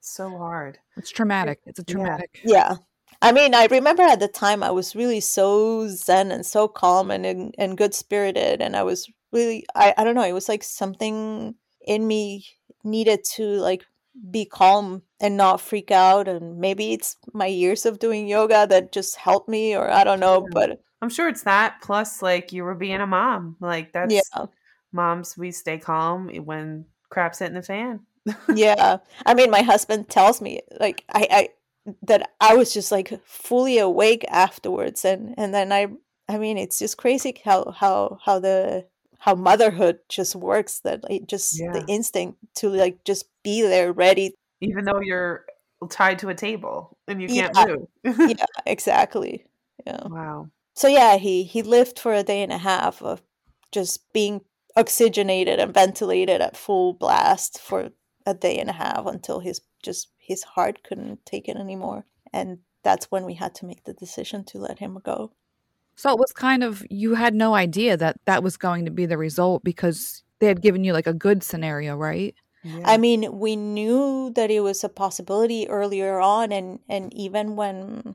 so 0.00 0.30
hard. 0.38 0.78
it's 0.96 1.10
traumatic 1.10 1.58
it's 1.66 1.78
a 1.80 1.84
Yeah. 1.86 1.92
traumatic 1.94 2.40
yeah 2.44 2.76
i 3.22 3.32
mean 3.32 3.54
i 3.54 3.66
remember 3.66 4.02
at 4.02 4.20
the 4.20 4.28
time 4.28 4.62
i 4.62 4.70
was 4.70 4.96
really 4.96 5.20
so 5.20 5.88
zen 5.88 6.30
and 6.30 6.44
so 6.44 6.68
calm 6.68 7.10
and 7.10 7.24
and, 7.26 7.54
and 7.58 7.78
good 7.78 7.94
spirited 7.94 8.60
and 8.60 8.76
i 8.76 8.82
was 8.82 9.10
really 9.32 9.64
I, 9.74 9.94
I 9.96 10.04
don't 10.04 10.14
know 10.14 10.24
it 10.24 10.32
was 10.32 10.48
like 10.48 10.62
something 10.62 11.54
in 11.86 12.06
me 12.06 12.46
needed 12.82 13.24
to 13.36 13.44
like 13.44 13.84
be 14.30 14.44
calm 14.44 15.02
and 15.20 15.36
not 15.36 15.60
freak 15.60 15.90
out 15.90 16.28
and 16.28 16.58
maybe 16.58 16.92
it's 16.92 17.16
my 17.32 17.46
years 17.46 17.86
of 17.86 17.98
doing 17.98 18.26
yoga 18.26 18.66
that 18.68 18.92
just 18.92 19.16
helped 19.16 19.48
me 19.48 19.76
or 19.76 19.90
i 19.90 20.04
don't 20.04 20.20
know 20.20 20.46
but 20.52 20.82
I'm 21.02 21.08
sure 21.08 21.28
it's 21.28 21.44
that 21.44 21.80
plus 21.80 22.20
like 22.20 22.52
you 22.52 22.64
were 22.64 22.74
being 22.74 23.00
a 23.00 23.06
mom. 23.06 23.56
Like 23.60 23.92
that's 23.92 24.12
yeah 24.12 24.44
moms 24.92 25.38
we 25.38 25.50
stay 25.52 25.78
calm 25.78 26.28
when 26.44 26.84
crap's 27.10 27.38
hitting 27.38 27.54
the 27.54 27.62
fan. 27.62 28.00
yeah 28.54 28.98
i 29.24 29.32
mean 29.32 29.50
my 29.50 29.62
husband 29.62 30.06
tells 30.08 30.42
me 30.42 30.60
like 30.78 31.04
i 31.14 31.26
i 31.30 31.48
that 32.02 32.30
i 32.40 32.54
was 32.54 32.72
just 32.74 32.92
like 32.92 33.12
fully 33.24 33.78
awake 33.78 34.24
afterwards 34.28 35.04
and 35.04 35.34
and 35.38 35.54
then 35.54 35.72
i 35.72 35.86
i 36.28 36.36
mean 36.38 36.58
it's 36.58 36.78
just 36.78 36.96
crazy 36.98 37.34
how 37.44 37.70
how 37.70 38.18
how 38.24 38.38
the 38.38 38.86
how 39.18 39.34
motherhood 39.34 39.98
just 40.08 40.34
works 40.36 40.80
that 40.80 41.02
it 41.10 41.26
just 41.26 41.58
Yeah. 41.58 41.72
the 41.72 41.84
instinct 41.88 42.38
to 42.56 42.68
like 42.68 43.04
just 43.04 43.24
be 43.42 43.62
there 43.62 43.92
ready 43.92 44.34
Even 44.60 44.84
though 44.84 45.00
you're 45.00 45.44
tied 45.88 46.18
to 46.20 46.28
a 46.28 46.34
table 46.34 46.98
and 47.08 47.20
you 47.22 47.28
can't 47.28 47.52
Yeah. 47.56 47.66
move. 48.04 48.28
yeah 48.38 48.44
exactly 48.66 49.46
yeah 49.86 50.06
Wow. 50.06 50.48
so 50.74 50.86
yeah 50.88 51.16
he 51.16 51.42
he 51.44 51.62
lived 51.62 51.98
for 51.98 52.12
a 52.12 52.22
day 52.22 52.42
and 52.42 52.52
a 52.52 52.58
half 52.58 53.02
of 53.02 53.22
just 53.72 54.12
being 54.12 54.42
oxygenated 54.76 55.58
and 55.58 55.72
ventilated 55.74 56.40
at 56.40 56.56
full 56.56 56.92
blast 56.92 57.58
for 57.60 57.90
a 58.26 58.34
day 58.34 58.58
and 58.58 58.68
a 58.70 58.74
half 58.74 59.06
until 59.06 59.40
his 59.40 59.60
just 59.82 60.08
his 60.30 60.42
heart 60.54 60.76
couldn't 60.86 61.18
take 61.32 61.46
it 61.48 61.56
anymore 61.56 62.00
and 62.32 62.58
that's 62.82 63.10
when 63.12 63.24
we 63.24 63.34
had 63.34 63.52
to 63.54 63.66
make 63.66 63.82
the 63.84 63.92
decision 64.04 64.44
to 64.44 64.56
let 64.66 64.78
him 64.78 64.98
go 65.04 65.18
So 65.96 66.08
it 66.14 66.18
was 66.18 66.32
kind 66.32 66.62
of 66.64 66.72
you 66.88 67.14
had 67.14 67.34
no 67.34 67.50
idea 67.66 67.96
that 67.96 68.16
that 68.24 68.42
was 68.42 68.56
going 68.56 68.84
to 68.88 68.94
be 69.00 69.06
the 69.06 69.18
result 69.18 69.62
because 69.70 70.22
they 70.38 70.46
had 70.46 70.62
given 70.62 70.84
you 70.84 70.92
like 70.94 71.10
a 71.10 71.12
good 71.26 71.42
scenario, 71.42 71.96
right? 71.96 72.34
Yeah. 72.62 72.82
i 72.84 72.96
mean 72.98 73.38
we 73.40 73.56
knew 73.56 74.32
that 74.36 74.50
it 74.50 74.60
was 74.60 74.84
a 74.84 74.90
possibility 74.90 75.64
earlier 75.68 76.20
on 76.20 76.52
and 76.52 76.80
and 76.92 77.08
even 77.14 77.56
when 77.56 78.14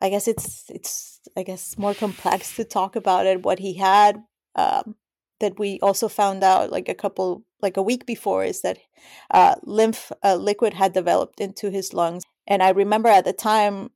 i 0.00 0.10
guess 0.10 0.26
it's 0.26 0.66
it's 0.68 1.20
i 1.38 1.44
guess 1.44 1.78
more 1.78 1.94
complex 1.94 2.56
to 2.56 2.64
talk 2.64 2.96
about 2.96 3.26
it 3.30 3.44
what 3.46 3.60
he 3.60 3.74
had 3.78 4.24
um 4.56 4.96
that 5.40 5.58
we 5.58 5.78
also 5.80 6.08
found 6.08 6.42
out 6.42 6.70
like 6.70 6.88
a 6.88 6.94
couple 6.94 7.44
like 7.60 7.76
a 7.76 7.82
week 7.82 8.06
before 8.06 8.44
is 8.44 8.62
that 8.62 8.78
uh 9.30 9.54
lymph 9.62 10.12
uh, 10.24 10.36
liquid 10.36 10.74
had 10.74 10.92
developed 10.92 11.40
into 11.40 11.70
his 11.70 11.92
lungs. 11.92 12.24
And 12.46 12.62
i 12.62 12.70
remember 12.70 13.08
at 13.08 13.24
the 13.24 13.32
time 13.32 13.90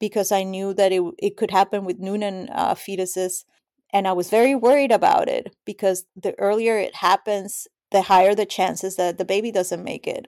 because 0.00 0.32
i 0.32 0.42
knew 0.42 0.74
that 0.74 0.92
it, 0.92 1.02
it 1.18 1.36
could 1.36 1.50
happen 1.50 1.84
with 1.84 1.98
noonan 1.98 2.48
uh, 2.52 2.74
fetuses 2.74 3.44
and 3.92 4.06
i 4.06 4.12
was 4.12 4.30
very 4.30 4.54
worried 4.54 4.92
about 4.92 5.28
it 5.28 5.54
because 5.64 6.04
the 6.14 6.38
earlier 6.38 6.78
it 6.78 6.96
happens 6.96 7.66
the 7.90 8.02
higher 8.02 8.34
the 8.34 8.46
chances 8.46 8.96
that 8.96 9.18
the 9.18 9.24
baby 9.24 9.50
doesn't 9.52 9.84
make 9.84 10.06
it. 10.06 10.26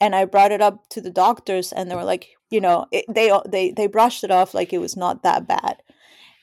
And 0.00 0.14
i 0.14 0.24
brought 0.24 0.52
it 0.52 0.60
up 0.60 0.88
to 0.90 1.00
the 1.00 1.10
doctors 1.10 1.72
and 1.72 1.90
they 1.90 1.94
were 1.94 2.04
like 2.04 2.28
you 2.50 2.60
know 2.60 2.86
it, 2.92 3.04
they 3.08 3.30
they 3.48 3.70
they 3.72 3.86
brushed 3.86 4.24
it 4.24 4.30
off 4.30 4.54
like 4.54 4.72
it 4.72 4.78
was 4.78 4.96
not 4.96 5.22
that 5.22 5.46
bad. 5.48 5.82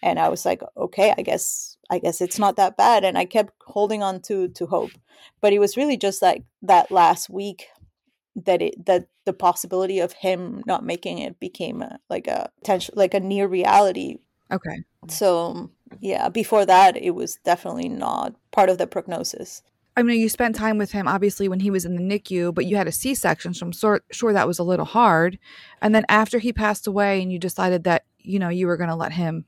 And 0.01 0.19
i 0.19 0.29
was 0.29 0.45
like 0.45 0.61
okay 0.77 1.13
i 1.17 1.21
guess 1.21 1.72
i 1.93 1.99
guess 1.99 2.21
it's 2.21 2.39
not 2.39 2.55
that 2.55 2.75
bad 2.77 3.03
and 3.03 3.17
i 3.17 3.25
kept 3.25 3.53
holding 3.67 4.01
on 4.01 4.21
to 4.21 4.47
to 4.49 4.65
hope 4.65 4.91
but 5.41 5.53
it 5.53 5.59
was 5.59 5.77
really 5.77 5.97
just 5.97 6.21
like 6.21 6.43
that 6.61 6.91
last 6.91 7.29
week 7.29 7.67
that 8.35 8.61
it 8.61 8.85
that 8.85 9.07
the 9.25 9.33
possibility 9.33 9.99
of 9.99 10.13
him 10.13 10.63
not 10.65 10.83
making 10.83 11.19
it 11.19 11.39
became 11.39 11.81
a, 11.81 11.99
like 12.09 12.27
a 12.27 12.49
potential 12.59 12.93
like 12.97 13.13
a 13.13 13.19
near 13.19 13.47
reality 13.47 14.17
Okay. 14.51 14.83
so 15.07 15.69
yeah 15.99 16.29
before 16.29 16.65
that 16.65 16.97
it 16.97 17.11
was 17.11 17.37
definitely 17.45 17.89
not 17.89 18.35
part 18.51 18.69
of 18.69 18.77
the 18.77 18.87
prognosis 18.87 19.61
I 19.95 20.01
mean, 20.01 20.19
you 20.19 20.27
spent 20.27 20.55
time 20.55 20.79
with 20.79 20.91
him 20.91 21.07
obviously 21.07 21.47
when 21.47 21.59
he 21.59 21.69
was 21.69 21.85
in 21.85 21.95
the 21.95 22.01
NICU, 22.01 22.53
but 22.53 22.65
you 22.65 22.75
had 22.77 22.87
a 22.87 22.91
C 22.91 23.13
section, 23.13 23.53
so 23.53 23.67
I'm 23.67 23.73
sort 23.73 24.03
sure 24.11 24.33
that 24.33 24.47
was 24.47 24.57
a 24.57 24.63
little 24.63 24.85
hard. 24.87 25.37
And 25.83 25.93
then 25.93 26.03
after 26.09 26.39
he 26.39 26.51
passed 26.51 26.87
away, 26.87 27.21
and 27.21 27.31
you 27.31 27.37
decided 27.37 27.83
that 27.83 28.05
you 28.17 28.39
know 28.39 28.49
you 28.49 28.65
were 28.65 28.77
going 28.77 28.89
to 28.89 28.95
let 28.95 29.11
him 29.11 29.45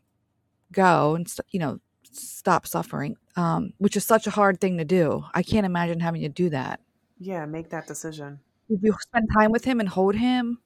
go 0.72 1.16
and 1.16 1.28
st- 1.28 1.48
you 1.50 1.60
know 1.60 1.80
stop 2.16 2.68
suffering, 2.68 3.16
um, 3.36 3.74
which 3.78 3.96
is 3.98 4.06
such 4.06 4.28
a 4.28 4.32
hard 4.32 4.60
thing 4.62 4.78
to 4.78 4.86
do. 4.86 5.24
I 5.34 5.44
can't 5.44 5.66
imagine 5.66 6.00
having 6.00 6.22
to 6.22 6.30
do 6.30 6.50
that. 6.50 6.80
yeah, 7.20 7.46
make 7.46 7.70
that 7.70 7.88
decision. 7.88 8.40
Did 8.70 8.80
you 8.82 8.96
spend 9.02 9.30
time 9.38 9.52
with 9.52 9.66
him 9.66 9.80
and 9.80 9.88
hold 9.90 10.16
him? 10.16 10.60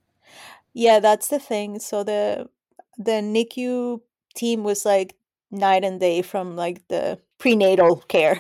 Yeah, 0.74 1.00
that's 1.00 1.28
the 1.28 1.40
thing. 1.40 1.80
So 1.80 2.04
the 2.04 2.50
the 2.98 3.22
NICU 3.22 4.02
team 4.36 4.64
was 4.64 4.86
like 4.86 5.16
night 5.52 5.84
and 5.84 6.00
day 6.00 6.22
from 6.22 6.56
like 6.56 6.88
the 6.88 7.20
prenatal 7.38 7.98
care. 8.08 8.40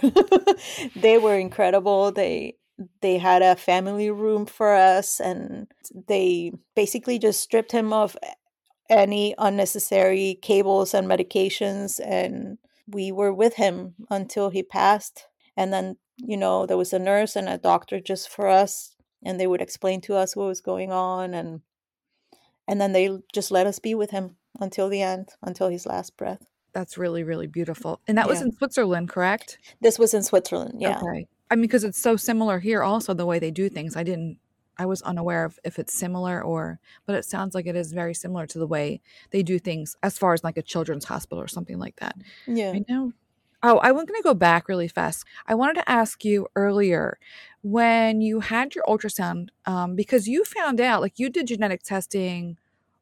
they 0.96 1.18
were 1.18 1.36
incredible. 1.38 2.12
They 2.12 2.56
they 3.01 3.18
had 3.18 3.42
a 3.42 3.56
family 3.56 4.10
room 4.10 4.46
for 4.46 4.74
us 4.74 5.20
and 5.20 5.68
they 6.08 6.51
basically 6.75 7.20
just 7.20 7.42
stripped 7.42 7.74
him 7.74 7.92
of 7.92 8.18
any 8.89 9.36
unnecessary 9.38 10.39
cables 10.42 10.94
and 10.94 11.08
medications 11.08 12.00
and 12.04 12.58
we 12.91 13.12
were 13.12 13.34
with 13.34 13.55
him 13.55 13.96
until 14.10 14.50
he 14.50 14.63
passed 14.63 15.27
and 15.55 15.72
then 15.74 15.98
you 16.17 16.38
know 16.38 16.65
there 16.65 16.77
was 16.77 16.93
a 16.93 17.00
nurse 17.00 17.36
and 17.36 17.48
a 17.50 17.58
doctor 17.58 18.00
just 18.00 18.29
for 18.29 18.48
us 18.48 18.96
and 19.24 19.39
they 19.39 19.48
would 19.48 19.62
explain 19.62 20.01
to 20.01 20.15
us 20.15 20.36
what 20.36 20.48
was 20.48 20.62
going 20.62 20.91
on 20.91 21.34
and 21.34 21.62
and 22.67 22.79
then 22.79 22.91
they 22.91 23.10
just 23.34 23.51
let 23.51 23.67
us 23.67 23.79
be 23.79 23.96
with 23.96 24.12
him 24.12 24.36
until 24.60 24.89
the 24.89 25.01
end 25.01 25.29
until 25.41 25.69
his 25.69 25.86
last 25.86 26.17
breath 26.17 26.46
That's 26.74 26.98
really 26.98 27.24
really 27.24 27.48
mm, 27.48 27.51
beautiful. 27.51 28.00
And 28.08 28.17
that 28.17 28.27
was 28.27 28.41
in 28.41 28.51
Switzerland, 28.51 29.10
correct? 29.10 29.58
this 29.81 30.00
was 30.00 30.13
in 30.13 30.24
switzerland 30.24 30.75
yeah 30.79 31.00
Okay. 31.00 31.27
I 31.51 31.55
mean, 31.55 31.63
because 31.63 31.84
it's 31.84 32.01
so 32.01 32.15
similar 32.15 32.60
here, 32.60 32.84
also 32.84 33.13
the 33.13 33.25
way 33.25 33.39
they 33.39 33.51
do 33.51 33.69
things. 33.69 33.96
I 33.96 34.03
didn't, 34.03 34.38
I 34.79 34.86
was 34.86 35.01
unaware 35.01 35.43
of 35.43 35.59
if 35.65 35.77
it's 35.77 35.93
similar 35.93 36.41
or, 36.41 36.79
but 37.05 37.15
it 37.15 37.25
sounds 37.25 37.53
like 37.53 37.67
it 37.67 37.75
is 37.75 37.91
very 37.91 38.13
similar 38.13 38.48
to 38.48 38.57
the 38.57 38.65
way 38.65 39.01
they 39.31 39.43
do 39.43 39.59
things 39.59 39.98
as 40.01 40.17
far 40.17 40.33
as 40.33 40.43
like 40.43 40.57
a 40.57 40.62
children's 40.62 41.05
hospital 41.05 41.43
or 41.43 41.50
something 41.50 41.77
like 41.77 41.98
that. 41.98 42.15
yeah 42.48 42.71
I 42.71 42.86
know. 42.88 43.12
Oh, 43.62 43.77
I 43.79 43.91
was 43.91 44.05
going 44.05 44.17
to 44.17 44.24
go 44.24 44.33
back 44.33 44.69
really 44.69 44.88
fast. 44.88 45.25
I 45.45 45.53
wanted 45.53 45.75
to 45.75 45.89
ask 45.89 46.24
you 46.24 46.48
earlier 46.55 47.19
when 47.62 48.21
you 48.21 48.39
had 48.39 48.74
your 48.74 48.86
ultrasound, 48.86 49.50
um, 49.65 49.98
because 49.98 50.29
you 50.29 50.45
found 50.45 50.79
out, 50.79 51.01
like 51.01 51.19
you 51.19 51.29
did 51.29 51.48
genetic 51.48 51.83
testing 51.83 52.57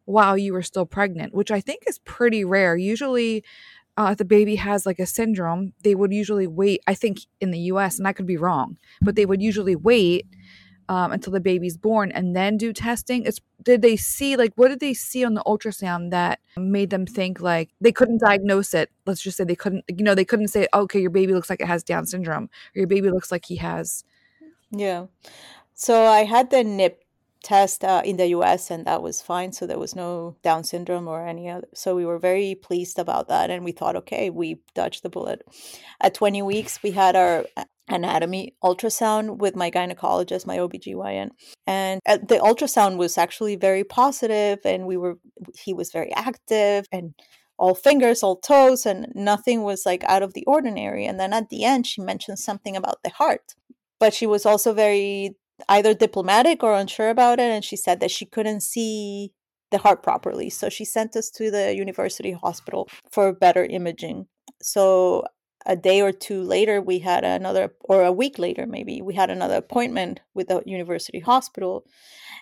while 0.06 0.36
you 0.36 0.54
were 0.54 0.64
still 0.64 0.88
pregnant, 0.88 1.36
which 1.36 1.52
I 1.52 1.62
think 1.62 1.84
is 1.86 2.00
pretty 2.00 2.44
rare. 2.44 2.76
Usually, 2.76 3.44
uh, 3.98 4.10
if 4.14 4.18
the 4.18 4.26
baby 4.26 4.56
has 4.56 4.86
like 4.86 4.98
a 4.98 5.06
syndrome, 5.06 5.74
they 5.84 5.94
would 5.94 6.12
usually 6.12 6.48
wait. 6.48 6.82
I 6.88 6.96
think 6.96 7.20
in 7.40 7.52
the 7.52 7.60
US, 7.72 8.00
and 8.00 8.08
I 8.08 8.14
could 8.14 8.26
be 8.26 8.38
wrong, 8.38 8.78
but 9.02 9.16
they 9.16 9.28
would 9.28 9.44
usually 9.44 9.76
wait 9.76 10.26
um, 10.90 11.12
until 11.12 11.34
the 11.34 11.40
baby's 11.40 11.78
born 11.78 12.12
and 12.12 12.36
then 12.36 12.58
do 12.58 12.74
testing. 12.74 13.24
It's 13.24 13.40
did 13.64 13.82
they 13.82 13.98
see 13.98 14.38
like 14.38 14.54
what 14.56 14.70
did 14.70 14.80
they 14.80 14.94
see 14.94 15.26
on 15.26 15.34
the 15.34 15.44
ultrasound 15.44 16.12
that 16.12 16.40
made 16.56 16.90
them 16.90 17.06
think 17.06 17.42
like 17.42 17.70
they 17.82 17.92
couldn't 17.92 18.22
diagnose 18.22 18.74
it? 18.74 18.90
Let's 19.06 19.22
just 19.22 19.38
say 19.38 19.44
they 19.44 19.56
couldn't, 19.56 19.86
you 19.88 20.04
know, 20.04 20.16
they 20.16 20.26
couldn't 20.26 20.50
say, 20.50 20.68
okay, 20.74 21.00
your 21.00 21.10
baby 21.10 21.34
looks 21.34 21.50
like 21.50 21.62
it 21.62 21.68
has 21.68 21.84
Down 21.84 22.06
syndrome, 22.06 22.50
or 22.76 22.80
your 22.80 22.88
baby 22.88 23.10
looks 23.10 23.32
like 23.32 23.46
he 23.46 23.58
has. 23.58 24.04
Yeah. 24.72 25.08
So 25.74 26.06
I 26.06 26.24
had 26.24 26.50
the 26.50 26.64
NIP 26.64 27.04
test 27.44 27.84
uh, 27.84 28.02
in 28.04 28.18
the 28.18 28.28
US 28.28 28.72
and 28.72 28.86
that 28.86 29.02
was 29.02 29.22
fine. 29.22 29.52
So 29.54 29.66
there 29.66 29.80
was 29.80 29.96
no 29.96 30.36
Down 30.42 30.64
syndrome 30.64 31.08
or 31.08 31.26
any 31.26 31.50
other. 31.50 31.68
So 31.74 31.96
we 31.96 32.06
were 32.06 32.20
very 32.20 32.56
pleased 32.56 33.00
about 33.00 33.28
that. 33.28 33.50
And 33.50 33.64
we 33.64 33.72
thought, 33.72 33.96
okay, 33.96 34.30
we 34.30 34.60
dodged 34.74 35.04
the 35.04 35.10
bullet. 35.10 35.48
At 36.02 36.14
20 36.14 36.42
weeks, 36.42 36.82
we 36.84 36.92
had 36.92 37.16
our 37.16 37.46
anatomy 37.88 38.56
ultrasound 38.64 39.38
with 39.38 39.56
my 39.56 39.72
gynecologist, 39.72 40.46
my 40.46 40.58
OBGYN. 40.58 41.30
And 41.66 42.02
uh, 42.06 42.18
the 42.18 42.36
ultrasound 42.36 42.98
was 42.98 43.18
actually 43.18 43.56
very 43.56 43.84
positive 43.84 44.60
and 44.66 44.86
we 44.86 44.98
were, 44.98 45.18
he 45.58 45.74
was 45.74 45.92
very 45.92 46.12
active 46.14 46.86
and 46.92 47.14
all 47.58 47.74
fingers, 47.74 48.22
all 48.22 48.36
toes, 48.36 48.86
and 48.86 49.08
nothing 49.16 49.64
was 49.64 49.86
like 49.86 50.04
out 50.04 50.22
of 50.22 50.34
the 50.34 50.46
ordinary. 50.46 51.06
And 51.06 51.20
then 51.20 51.34
at 51.34 51.50
the 51.50 51.64
end, 51.64 51.88
she 51.88 52.02
mentioned 52.02 52.40
something 52.40 52.76
about 52.76 53.00
the 53.04 53.10
heart. 53.10 53.56
But 54.00 54.14
she 54.14 54.28
was 54.28 54.46
also 54.46 54.74
very 54.74 55.36
either 55.70 55.94
diplomatic 55.94 56.64
or 56.64 56.74
unsure 56.74 57.10
about 57.10 57.40
it 57.40 57.52
and 57.52 57.64
she 57.64 57.76
said 57.76 58.00
that 58.00 58.12
she 58.12 58.26
couldn't 58.26 58.62
see 58.62 59.32
the 59.72 59.80
heart 59.80 60.04
properly 60.04 60.50
so 60.50 60.70
she 60.70 60.86
sent 60.86 61.16
us 61.16 61.30
to 61.30 61.50
the 61.52 61.76
university 61.76 62.32
hospital 62.32 62.88
for 63.12 63.34
better 63.34 63.66
imaging 63.66 64.28
so 64.62 65.24
a 65.68 65.76
day 65.76 66.02
or 66.02 66.12
two 66.12 66.42
later 66.42 66.82
we 66.82 67.00
had 67.00 67.24
another 67.24 67.74
or 67.82 68.04
a 68.04 68.12
week 68.12 68.40
later 68.40 68.66
maybe 68.66 69.02
we 69.02 69.14
had 69.14 69.30
another 69.30 69.58
appointment 69.58 70.22
with 70.34 70.48
the 70.48 70.64
university 70.66 71.20
hospital 71.20 71.86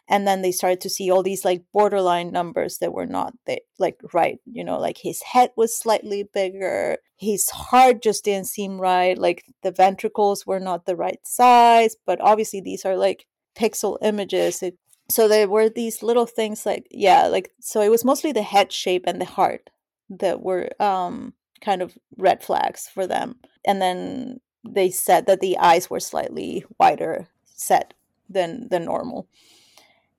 and 0.08 0.28
then 0.28 0.42
they 0.42 0.52
started 0.52 0.80
to 0.80 0.90
see 0.90 1.10
all 1.10 1.24
these 1.24 1.44
like 1.44 1.64
borderline 1.74 2.32
numbers 2.32 2.78
that 2.78 2.94
were 2.94 3.08
not 3.08 3.34
they, 3.46 3.60
like 3.80 4.00
right 4.14 4.40
you 4.46 4.64
know 4.64 4.80
like 4.80 5.00
his 5.00 5.22
head 5.24 5.50
was 5.58 5.78
slightly 5.78 6.24
bigger 6.34 6.98
his 7.18 7.50
heart 7.50 8.02
just 8.02 8.24
didn't 8.24 8.48
seem 8.48 8.80
right 8.80 9.18
like 9.18 9.44
the 9.64 9.72
ventricles 9.72 10.46
were 10.46 10.60
not 10.60 10.86
the 10.86 10.96
right 10.96 11.20
size 11.24 11.96
but 12.06 12.22
obviously 12.22 12.62
these 12.62 12.86
are 12.86 12.96
like 12.96 13.26
pixel 13.58 13.98
images 14.02 14.62
it, 14.62 14.78
so 15.10 15.28
there 15.28 15.48
were 15.48 15.70
these 15.70 16.04
little 16.04 16.28
things 16.28 16.66
like 16.66 16.86
yeah 16.92 17.26
like 17.28 17.52
so 17.60 17.82
it 17.82 17.90
was 17.90 18.06
mostly 18.06 18.32
the 18.32 18.44
head 18.44 18.72
shape 18.72 19.04
and 19.08 19.20
the 19.20 19.26
heart 19.26 19.70
that 20.10 20.42
were 20.42 20.70
um 20.80 21.34
kind 21.62 21.82
of 21.82 21.98
red 22.18 22.44
flags 22.44 22.88
for 22.88 23.08
them 23.08 23.36
and 23.66 23.82
then 23.82 24.40
they 24.68 24.90
said 24.90 25.26
that 25.28 25.42
the 25.42 25.58
eyes 25.58 25.90
were 25.90 26.00
slightly 26.00 26.66
wider 26.80 27.28
set 27.46 27.94
than 28.30 28.68
than 28.70 28.86
normal. 28.86 29.28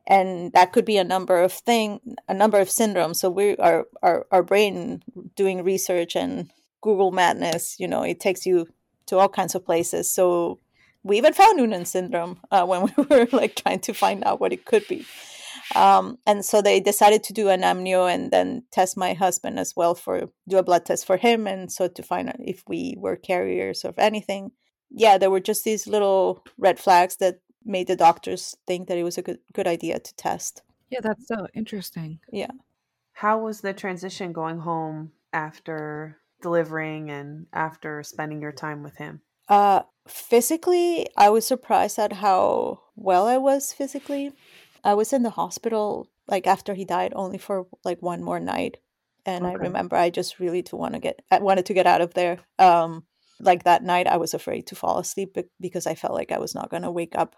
And 0.09 0.53
that 0.53 0.73
could 0.73 0.85
be 0.85 0.99
a 0.99 1.05
number 1.05 1.43
of 1.43 1.53
thing 1.53 2.01
a 2.29 2.35
number 2.35 2.59
of 2.59 2.69
syndromes. 2.69 3.17
So 3.17 3.31
we 3.31 3.57
our, 3.57 3.87
our 4.03 4.27
our 4.31 4.43
brain 4.43 5.03
doing 5.35 5.63
research 5.65 6.15
and 6.15 6.51
google 6.83 7.11
madness 7.11 7.81
you 7.81 7.89
know 7.89 8.03
it 8.03 8.21
takes 8.21 8.47
you 8.47 8.69
to 9.07 9.19
all 9.19 9.29
kinds 9.29 9.55
of 9.55 9.65
places. 9.65 10.11
So 10.11 10.61
we 11.03 11.19
even 11.19 11.33
found 11.33 11.57
noonan 11.57 11.85
syndrome 11.85 12.41
uh, 12.51 12.65
when 12.67 12.83
we 12.97 13.05
were 13.05 13.29
like 13.33 13.57
trying 13.57 13.81
to 13.81 13.93
find 13.93 14.25
out 14.25 14.41
what 14.41 14.53
it 14.53 14.65
could 14.65 14.87
be 14.89 15.07
um, 15.75 16.19
and 16.27 16.45
so 16.45 16.63
they 16.63 16.81
decided 16.81 17.23
to 17.25 17.33
do 17.33 17.49
an 17.49 17.63
amnio 17.63 18.13
and 18.13 18.31
then 18.31 18.63
test 18.73 18.97
my 18.97 19.15
husband 19.15 19.59
as 19.59 19.75
well 19.77 19.95
for 19.95 20.31
do 20.49 20.59
a 20.59 20.63
blood 20.63 20.85
test 20.85 21.07
for 21.07 21.17
him 21.17 21.47
and 21.47 21.73
so 21.73 21.89
to 21.89 22.03
find 22.03 22.29
out 22.29 22.37
if 22.39 22.63
we 22.69 22.95
were 22.99 23.17
carriers 23.17 23.85
of 23.85 23.99
anything 23.99 24.53
yeah 24.91 25.19
there 25.19 25.31
were 25.31 25.41
just 25.41 25.65
these 25.65 25.87
little 25.87 26.45
red 26.59 26.79
flags 26.79 27.17
that 27.17 27.41
made 27.67 27.89
the 27.89 27.97
doctors 27.97 28.57
think 28.67 28.89
that 28.89 28.97
it 28.97 29.03
was 29.03 29.19
a 29.19 29.23
good 29.23 29.39
good 29.53 29.67
idea 29.67 29.99
to 29.99 30.15
test. 30.15 30.63
Yeah, 30.91 31.01
that's 31.03 31.27
so 31.27 31.49
interesting. 31.55 32.21
Yeah. 32.33 32.53
How 33.13 33.39
was 33.39 33.61
the 33.61 33.73
transition 33.73 34.33
going 34.33 34.61
home 34.61 35.13
after 35.33 36.19
delivering 36.43 37.11
and 37.11 37.47
after 37.53 38.03
spending 38.03 38.41
your 38.41 38.53
time 38.53 38.83
with 38.83 38.97
him? 38.97 39.21
Uh 39.49 39.83
physically, 40.07 41.07
I 41.17 41.31
was 41.31 41.45
surprised 41.45 41.99
at 41.99 42.15
how 42.15 42.81
well 42.95 43.27
I 43.27 43.37
was 43.37 43.73
physically. 43.73 44.33
I 44.87 44.95
was 44.95 45.13
in 45.13 45.23
the 45.23 45.31
hospital 45.31 46.09
like 46.29 46.47
after 46.47 46.75
he 46.75 46.85
died 46.85 47.13
only 47.15 47.39
for 47.39 47.67
like 47.85 48.01
one 48.03 48.23
more 48.23 48.41
night. 48.41 48.79
And 49.25 49.45
okay. 49.45 49.55
I 49.55 49.59
remember 49.59 49.97
I 49.97 50.11
just 50.11 50.39
really 50.39 50.63
to 50.65 50.77
want 50.77 50.95
to 50.95 51.01
get 51.01 51.23
I 51.31 51.39
wanted 51.39 51.67
to 51.67 51.75
get 51.75 51.87
out 51.87 52.01
of 52.01 52.15
there. 52.15 52.39
Um 52.59 53.05
like 53.41 53.65
that 53.65 53.83
night 53.83 54.07
I 54.07 54.17
was 54.17 54.33
afraid 54.35 54.67
to 54.69 54.75
fall 54.75 54.99
asleep 54.99 55.37
because 55.61 55.87
I 55.87 55.95
felt 55.95 56.15
like 56.15 56.33
I 56.33 56.39
was 56.39 56.55
not 56.55 56.71
going 56.71 56.85
to 56.85 56.91
wake 56.91 57.15
up 57.19 57.37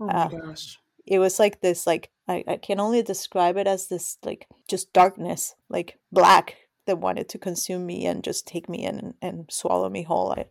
Oh 0.00 0.06
my 0.06 0.12
uh, 0.12 0.28
gosh. 0.28 0.78
It 1.06 1.18
was 1.18 1.38
like 1.38 1.60
this, 1.60 1.86
like, 1.86 2.10
I, 2.28 2.44
I 2.46 2.56
can 2.56 2.80
only 2.80 3.02
describe 3.02 3.56
it 3.56 3.66
as 3.66 3.88
this, 3.88 4.18
like, 4.24 4.46
just 4.68 4.92
darkness, 4.92 5.54
like 5.68 5.98
black 6.12 6.56
that 6.86 6.98
wanted 6.98 7.28
to 7.30 7.38
consume 7.38 7.86
me 7.86 8.06
and 8.06 8.22
just 8.22 8.46
take 8.46 8.68
me 8.68 8.84
in 8.84 8.98
and, 8.98 9.14
and 9.22 9.46
swallow 9.50 9.88
me 9.88 10.02
whole. 10.02 10.32
I, 10.32 10.46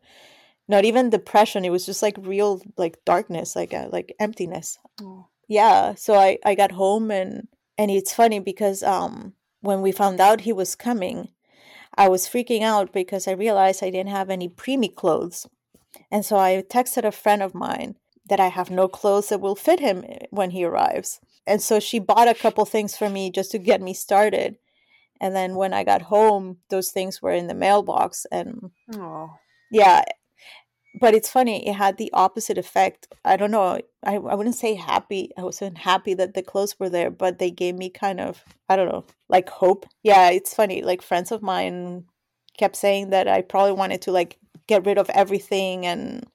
not 0.68 0.86
even 0.86 1.10
depression. 1.10 1.64
It 1.64 1.70
was 1.70 1.86
just 1.86 2.02
like 2.02 2.18
real, 2.20 2.62
like 2.76 2.98
darkness, 3.06 3.56
like, 3.56 3.74
uh, 3.74 3.88
like 3.92 4.16
emptiness. 4.20 4.80
Oh. 5.02 5.28
Yeah. 5.48 5.96
So 5.96 6.16
I, 6.16 6.38
I 6.46 6.56
got 6.56 6.74
home 6.74 7.12
and, 7.12 7.48
and 7.78 7.92
it's 7.92 8.14
funny 8.14 8.40
because, 8.40 8.84
um, 8.84 9.34
when 9.62 9.82
we 9.82 9.92
found 9.92 10.20
out 10.20 10.42
he 10.42 10.54
was 10.54 10.76
coming, 10.76 11.30
I 11.96 12.10
was 12.10 12.28
freaking 12.28 12.62
out 12.62 12.94
because 12.94 13.28
I 13.28 13.32
realized 13.32 13.84
I 13.84 13.90
didn't 13.90 14.10
have 14.10 14.30
any 14.30 14.48
preemie 14.48 14.94
clothes. 14.94 15.48
And 16.12 16.26
so 16.26 16.38
I 16.38 16.64
texted 16.70 17.04
a 17.06 17.12
friend 17.12 17.42
of 17.42 17.56
mine 17.56 17.96
that 18.30 18.40
I 18.40 18.48
have 18.48 18.70
no 18.70 18.88
clothes 18.88 19.30
that 19.30 19.42
will 19.42 19.56
fit 19.56 19.80
him 19.80 20.04
eh, 20.08 20.26
when 20.30 20.52
he 20.52 20.64
arrives. 20.64 21.20
And 21.46 21.62
so 21.62 21.80
she 21.80 22.00
bought 22.00 22.28
a 22.28 22.34
couple 22.34 22.66
things 22.66 22.96
for 22.96 23.10
me 23.10 23.32
just 23.32 23.52
to 23.52 23.58
get 23.58 23.82
me 23.82 23.94
started. 23.94 24.58
And 25.20 25.36
then 25.36 25.56
when 25.56 25.74
I 25.74 25.84
got 25.84 26.04
home, 26.04 26.58
those 26.70 26.92
things 26.92 27.22
were 27.22 27.32
in 27.32 27.48
the 27.48 27.56
mailbox. 27.56 28.26
And 28.32 28.72
oh. 28.94 29.32
yeah, 29.72 30.04
but 31.00 31.14
it's 31.14 31.30
funny, 31.30 31.68
it 31.68 31.74
had 31.74 31.98
the 31.98 32.12
opposite 32.14 32.58
effect. 32.58 33.14
I 33.24 33.38
don't 33.38 33.52
know. 33.52 33.80
I, 34.04 34.16
I 34.16 34.36
wouldn't 34.36 34.56
say 34.56 34.76
happy. 34.76 35.32
I 35.38 35.44
wasn't 35.44 35.78
happy 35.78 36.14
that 36.16 36.34
the 36.34 36.42
clothes 36.42 36.80
were 36.80 36.90
there, 36.90 37.12
but 37.12 37.40
they 37.40 37.52
gave 37.52 37.76
me 37.76 37.90
kind 37.90 38.20
of, 38.20 38.44
I 38.70 38.76
don't 38.76 38.90
know, 38.90 39.06
like 39.30 39.50
hope. 39.50 39.86
Yeah, 40.04 40.30
it's 40.30 40.54
funny. 40.54 40.82
Like 40.82 41.02
friends 41.02 41.32
of 41.32 41.42
mine 41.42 42.06
kept 42.58 42.76
saying 42.76 43.10
that 43.12 43.28
I 43.28 43.42
probably 43.42 43.74
wanted 43.74 44.02
to 44.04 44.12
like 44.12 44.40
get 44.68 44.86
rid 44.86 44.98
of 44.98 45.10
everything 45.12 45.86
and 45.86 46.26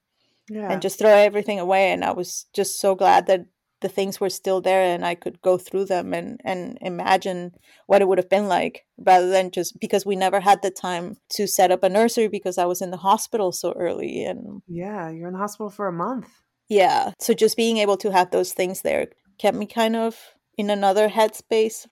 yeah. 0.48 0.70
and 0.70 0.82
just 0.82 0.98
throw 0.98 1.10
everything 1.10 1.58
away. 1.58 1.90
And 1.92 2.04
I 2.04 2.12
was 2.12 2.46
just 2.52 2.80
so 2.80 2.94
glad 2.94 3.26
that 3.26 3.46
the 3.82 3.88
things 3.88 4.20
were 4.20 4.30
still 4.30 4.60
there 4.60 4.82
and 4.82 5.04
I 5.04 5.14
could 5.14 5.42
go 5.42 5.58
through 5.58 5.86
them 5.86 6.14
and, 6.14 6.40
and 6.44 6.78
imagine 6.80 7.52
what 7.86 8.00
it 8.00 8.08
would 8.08 8.18
have 8.18 8.30
been 8.30 8.48
like 8.48 8.86
rather 8.98 9.28
than 9.28 9.50
just 9.50 9.78
because 9.80 10.06
we 10.06 10.16
never 10.16 10.40
had 10.40 10.62
the 10.62 10.70
time 10.70 11.16
to 11.30 11.46
set 11.46 11.70
up 11.70 11.82
a 11.82 11.88
nursery 11.88 12.28
because 12.28 12.58
I 12.58 12.64
was 12.64 12.80
in 12.80 12.90
the 12.90 12.96
hospital 12.96 13.52
so 13.52 13.72
early 13.72 14.24
and 14.24 14.62
Yeah, 14.66 15.10
you're 15.10 15.28
in 15.28 15.34
the 15.34 15.40
hospital 15.40 15.70
for 15.70 15.88
a 15.88 15.92
month. 15.92 16.28
Yeah. 16.68 17.12
So 17.20 17.34
just 17.34 17.56
being 17.56 17.76
able 17.78 17.96
to 17.98 18.12
have 18.12 18.30
those 18.30 18.52
things 18.52 18.82
there 18.82 19.08
kept 19.38 19.56
me 19.56 19.66
kind 19.66 19.96
of 19.96 20.16
in 20.56 20.70
another 20.70 21.08
headspace. 21.08 21.86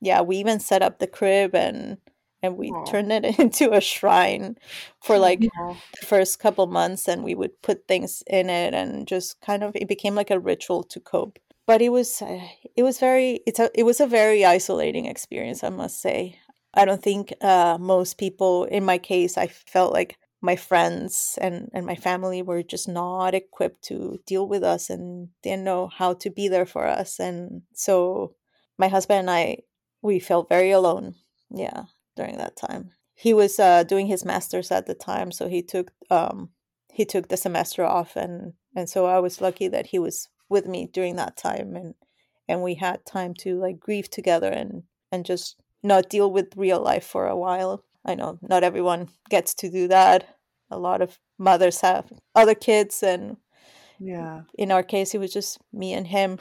Yeah, 0.00 0.22
we 0.22 0.36
even 0.36 0.60
set 0.60 0.82
up 0.82 0.98
the 0.98 1.06
crib 1.06 1.54
and 1.54 1.98
and 2.46 2.56
we 2.56 2.70
Aww. 2.70 2.86
turned 2.86 3.12
it 3.12 3.24
into 3.38 3.72
a 3.72 3.80
shrine 3.80 4.56
for 5.02 5.18
like 5.18 5.40
Aww. 5.40 5.76
the 6.00 6.06
first 6.06 6.38
couple 6.38 6.66
months 6.66 7.08
and 7.08 7.24
we 7.24 7.34
would 7.34 7.60
put 7.62 7.86
things 7.86 8.22
in 8.26 8.48
it 8.48 8.72
and 8.72 9.06
just 9.06 9.40
kind 9.40 9.62
of 9.62 9.72
it 9.74 9.88
became 9.88 10.14
like 10.14 10.30
a 10.30 10.38
ritual 10.38 10.82
to 10.84 11.00
cope. 11.00 11.38
But 11.66 11.82
it 11.82 11.90
was 11.90 12.22
uh, 12.22 12.46
it 12.76 12.84
was 12.84 12.98
very 12.98 13.40
it's 13.46 13.58
a 13.58 13.70
it 13.74 13.82
was 13.82 14.00
a 14.00 14.06
very 14.06 14.44
isolating 14.44 15.06
experience 15.06 15.64
i 15.64 15.68
must 15.68 16.00
say. 16.00 16.38
I 16.74 16.84
don't 16.84 17.02
think 17.02 17.32
uh, 17.40 17.78
most 17.80 18.18
people 18.18 18.64
in 18.64 18.84
my 18.84 18.98
case 18.98 19.38
i 19.38 19.46
felt 19.46 19.92
like 19.92 20.18
my 20.42 20.56
friends 20.56 21.38
and 21.40 21.70
and 21.74 21.84
my 21.86 21.96
family 21.96 22.42
were 22.42 22.62
just 22.62 22.88
not 22.88 23.34
equipped 23.34 23.82
to 23.82 24.20
deal 24.26 24.46
with 24.46 24.62
us 24.62 24.90
and 24.90 25.30
didn't 25.42 25.64
know 25.64 25.88
how 25.88 26.14
to 26.14 26.30
be 26.30 26.48
there 26.48 26.66
for 26.66 26.86
us. 26.86 27.18
And 27.18 27.62
so 27.74 28.34
my 28.78 28.88
husband 28.88 29.20
and 29.20 29.30
i 29.30 29.58
we 30.02 30.20
felt 30.20 30.48
very 30.48 30.70
alone. 30.70 31.14
Yeah 31.50 31.84
during 32.16 32.38
that 32.38 32.56
time. 32.56 32.90
He 33.14 33.32
was 33.32 33.58
uh, 33.58 33.84
doing 33.84 34.06
his 34.06 34.24
masters 34.24 34.70
at 34.70 34.86
the 34.86 34.94
time, 34.94 35.30
so 35.30 35.48
he 35.48 35.62
took 35.62 35.92
um, 36.10 36.50
he 36.92 37.04
took 37.04 37.28
the 37.28 37.36
semester 37.36 37.84
off, 37.84 38.16
and 38.16 38.54
and 38.74 38.88
so 38.88 39.06
I 39.06 39.20
was 39.20 39.40
lucky 39.40 39.68
that 39.68 39.86
he 39.86 39.98
was 39.98 40.28
with 40.48 40.66
me 40.66 40.88
during 40.92 41.16
that 41.16 41.36
time, 41.36 41.76
and 41.76 41.94
and 42.48 42.62
we 42.62 42.74
had 42.74 43.06
time 43.06 43.34
to 43.34 43.58
like 43.58 43.80
grieve 43.80 44.10
together 44.10 44.50
and 44.50 44.82
and 45.10 45.24
just 45.24 45.56
not 45.82 46.10
deal 46.10 46.30
with 46.30 46.56
real 46.56 46.80
life 46.80 47.04
for 47.04 47.26
a 47.26 47.36
while. 47.36 47.84
I 48.04 48.14
know 48.14 48.38
not 48.42 48.64
everyone 48.64 49.08
gets 49.30 49.54
to 49.54 49.70
do 49.70 49.88
that. 49.88 50.36
A 50.70 50.78
lot 50.78 51.00
of 51.00 51.18
mothers 51.38 51.80
have 51.80 52.12
other 52.34 52.54
kids, 52.54 53.02
and 53.02 53.36
yeah, 53.98 54.42
in 54.58 54.70
our 54.70 54.82
case, 54.82 55.14
it 55.14 55.18
was 55.18 55.32
just 55.32 55.58
me 55.72 55.92
and 55.94 56.06
him, 56.06 56.38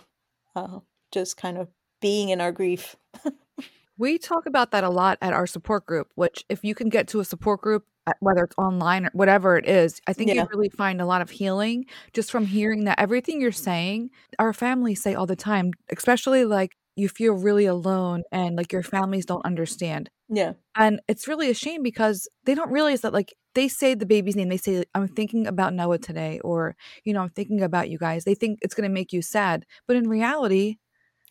uh, 0.55 0.79
just 1.11 1.37
kind 1.37 1.57
of 1.57 1.69
being 2.01 2.29
in 2.29 2.41
our 2.41 2.51
grief. 2.51 2.95
We 3.97 4.17
talk 4.17 4.45
about 4.45 4.71
that 4.71 4.83
a 4.83 4.89
lot 4.89 5.17
at 5.21 5.33
our 5.33 5.47
support 5.47 5.85
group, 5.85 6.11
which 6.15 6.43
if 6.49 6.63
you 6.63 6.75
can 6.75 6.89
get 6.89 7.07
to 7.09 7.19
a 7.21 7.25
support 7.25 7.61
group, 7.61 7.85
uh, 8.07 8.13
whether 8.19 8.43
it's 8.43 8.55
online 8.57 9.05
or 9.05 9.09
whatever 9.13 9.57
it 9.57 9.67
is, 9.67 10.01
I 10.07 10.13
think 10.13 10.29
Yeah. 10.29 10.41
you 10.43 10.47
really 10.53 10.69
find 10.69 11.01
a 11.01 11.05
lot 11.05 11.21
of 11.21 11.29
healing 11.29 11.85
just 12.13 12.29
from 12.31 12.45
hearing 12.45 12.83
that 12.85 12.99
everything 12.99 13.41
you're 13.41 13.51
saying, 13.51 14.09
our 14.37 14.53
families 14.53 15.01
say 15.01 15.15
all 15.15 15.25
the 15.25 15.35
time, 15.35 15.71
especially 15.95 16.45
like 16.45 16.73
you 16.97 17.09
feel 17.09 17.33
really 17.33 17.65
alone 17.65 18.23
and 18.31 18.55
like 18.55 18.71
your 18.71 18.83
families 18.83 19.25
don't 19.25 19.45
understand. 19.45 20.09
Yeah. 20.29 20.53
And 20.75 20.99
it's 21.07 21.27
really 21.27 21.49
a 21.49 21.53
shame 21.53 21.81
because 21.83 22.27
they 22.45 22.55
don't 22.55 22.71
realize 22.71 23.01
that, 23.01 23.13
like, 23.13 23.33
they 23.53 23.67
say 23.69 23.93
the 23.95 24.05
baby's 24.05 24.35
name. 24.35 24.49
They 24.49 24.57
say, 24.57 24.83
I'm 24.93 25.07
thinking 25.07 25.47
about 25.47 25.73
Noah 25.73 25.97
today, 25.99 26.39
or, 26.43 26.75
you 27.05 27.13
know, 27.13 27.21
I'm 27.21 27.29
thinking 27.29 27.61
about 27.61 27.89
you 27.89 27.97
guys. 27.97 28.23
They 28.25 28.35
think 28.35 28.59
it's 28.61 28.73
going 28.75 28.87
to 28.89 28.93
make 28.93 29.13
you 29.13 29.21
sad. 29.21 29.65
But 29.87 29.95
in 29.97 30.09
reality, 30.09 30.77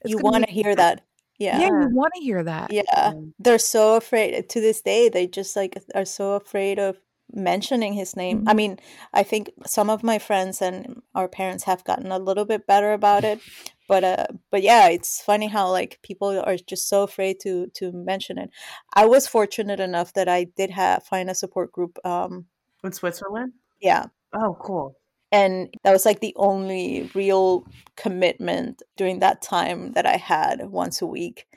You 0.05 0.19
want 0.19 0.45
to 0.47 0.51
hear 0.51 0.71
happy. 0.71 0.77
that. 0.77 1.03
Yeah. 1.39 1.59
Yeah, 1.59 1.67
you 1.69 1.89
want 1.91 2.13
to 2.15 2.21
hear 2.23 2.43
that. 2.45 2.71
Yeah. 2.73 3.13
They're 3.39 3.59
so 3.59 3.97
afraid 3.97 4.49
to 4.49 4.61
this 4.61 4.81
day 4.83 5.09
they 5.09 5.27
just 5.27 5.57
like 5.57 5.77
are 5.95 6.05
so 6.05 6.33
afraid 6.35 6.79
of 6.79 6.99
mentioning 7.33 7.95
his 7.95 8.15
name. 8.17 8.43
I 8.47 8.53
Mhm. 8.53 8.57
mean, 8.57 8.79
I 9.13 9.23
think 9.25 9.51
some 9.67 9.91
of 9.91 10.03
my 10.03 10.19
friends 10.19 10.63
and 10.63 11.03
our 11.15 11.29
parents 11.29 11.65
have 11.65 11.83
gotten 11.85 12.13
a 12.13 12.19
little 12.19 12.45
bit 12.45 12.67
better 12.67 12.93
about 12.93 13.25
it. 13.25 13.43
But 13.89 14.05
uh 14.05 14.27
but 14.51 14.63
yeah, 14.63 14.89
it's 14.89 15.21
funny 15.21 15.49
how 15.49 15.71
like 15.71 15.99
people 16.03 16.29
are 16.41 16.57
just 16.57 16.89
so 16.89 17.03
afraid 17.03 17.41
to 17.41 17.67
to 17.75 17.93
mention 17.93 18.39
it. 18.39 18.51
I 18.95 19.07
was 19.07 19.27
fortunate 19.27 19.81
enough 19.81 20.13
that 20.15 20.29
I 20.29 20.45
did 20.45 20.71
have 20.71 21.05
find 21.05 21.29
a 21.31 21.35
support 21.35 21.73
group 21.73 21.99
um 22.05 22.47
In 22.85 22.93
Switzerland? 22.93 23.55
yeah, 23.81 24.07
Oh, 24.33 24.57
cool. 24.61 24.97
And 25.35 25.75
that 25.83 25.93
was 25.93 26.07
like 26.07 26.21
the 26.21 26.33
only 26.37 27.11
real 27.13 27.67
commitment 27.97 28.83
during 28.97 29.19
that 29.19 29.43
time 29.43 29.93
that 29.95 30.07
I 30.07 30.17
had 30.17 30.71
once 30.71 31.03
a 31.03 31.07
week. 31.07 31.49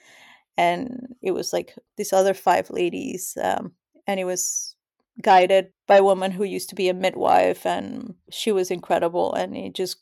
And 0.58 1.14
it 1.22 1.30
was 1.30 1.54
like 1.54 1.76
these 1.96 2.12
other 2.12 2.34
five 2.34 2.72
ladies, 2.72 3.38
um, 3.40 3.74
and 4.08 4.20
it 4.20 4.24
was 4.24 4.76
guided 5.22 5.68
by 5.86 5.98
a 5.98 6.04
woman 6.04 6.32
who 6.32 6.44
used 6.44 6.70
to 6.70 6.76
be 6.76 6.90
a 6.90 6.94
midwife, 6.96 7.68
and 7.68 8.16
she 8.32 8.52
was 8.52 8.72
incredible. 8.72 9.36
And 9.36 9.56
it 9.56 9.76
just 9.76 9.98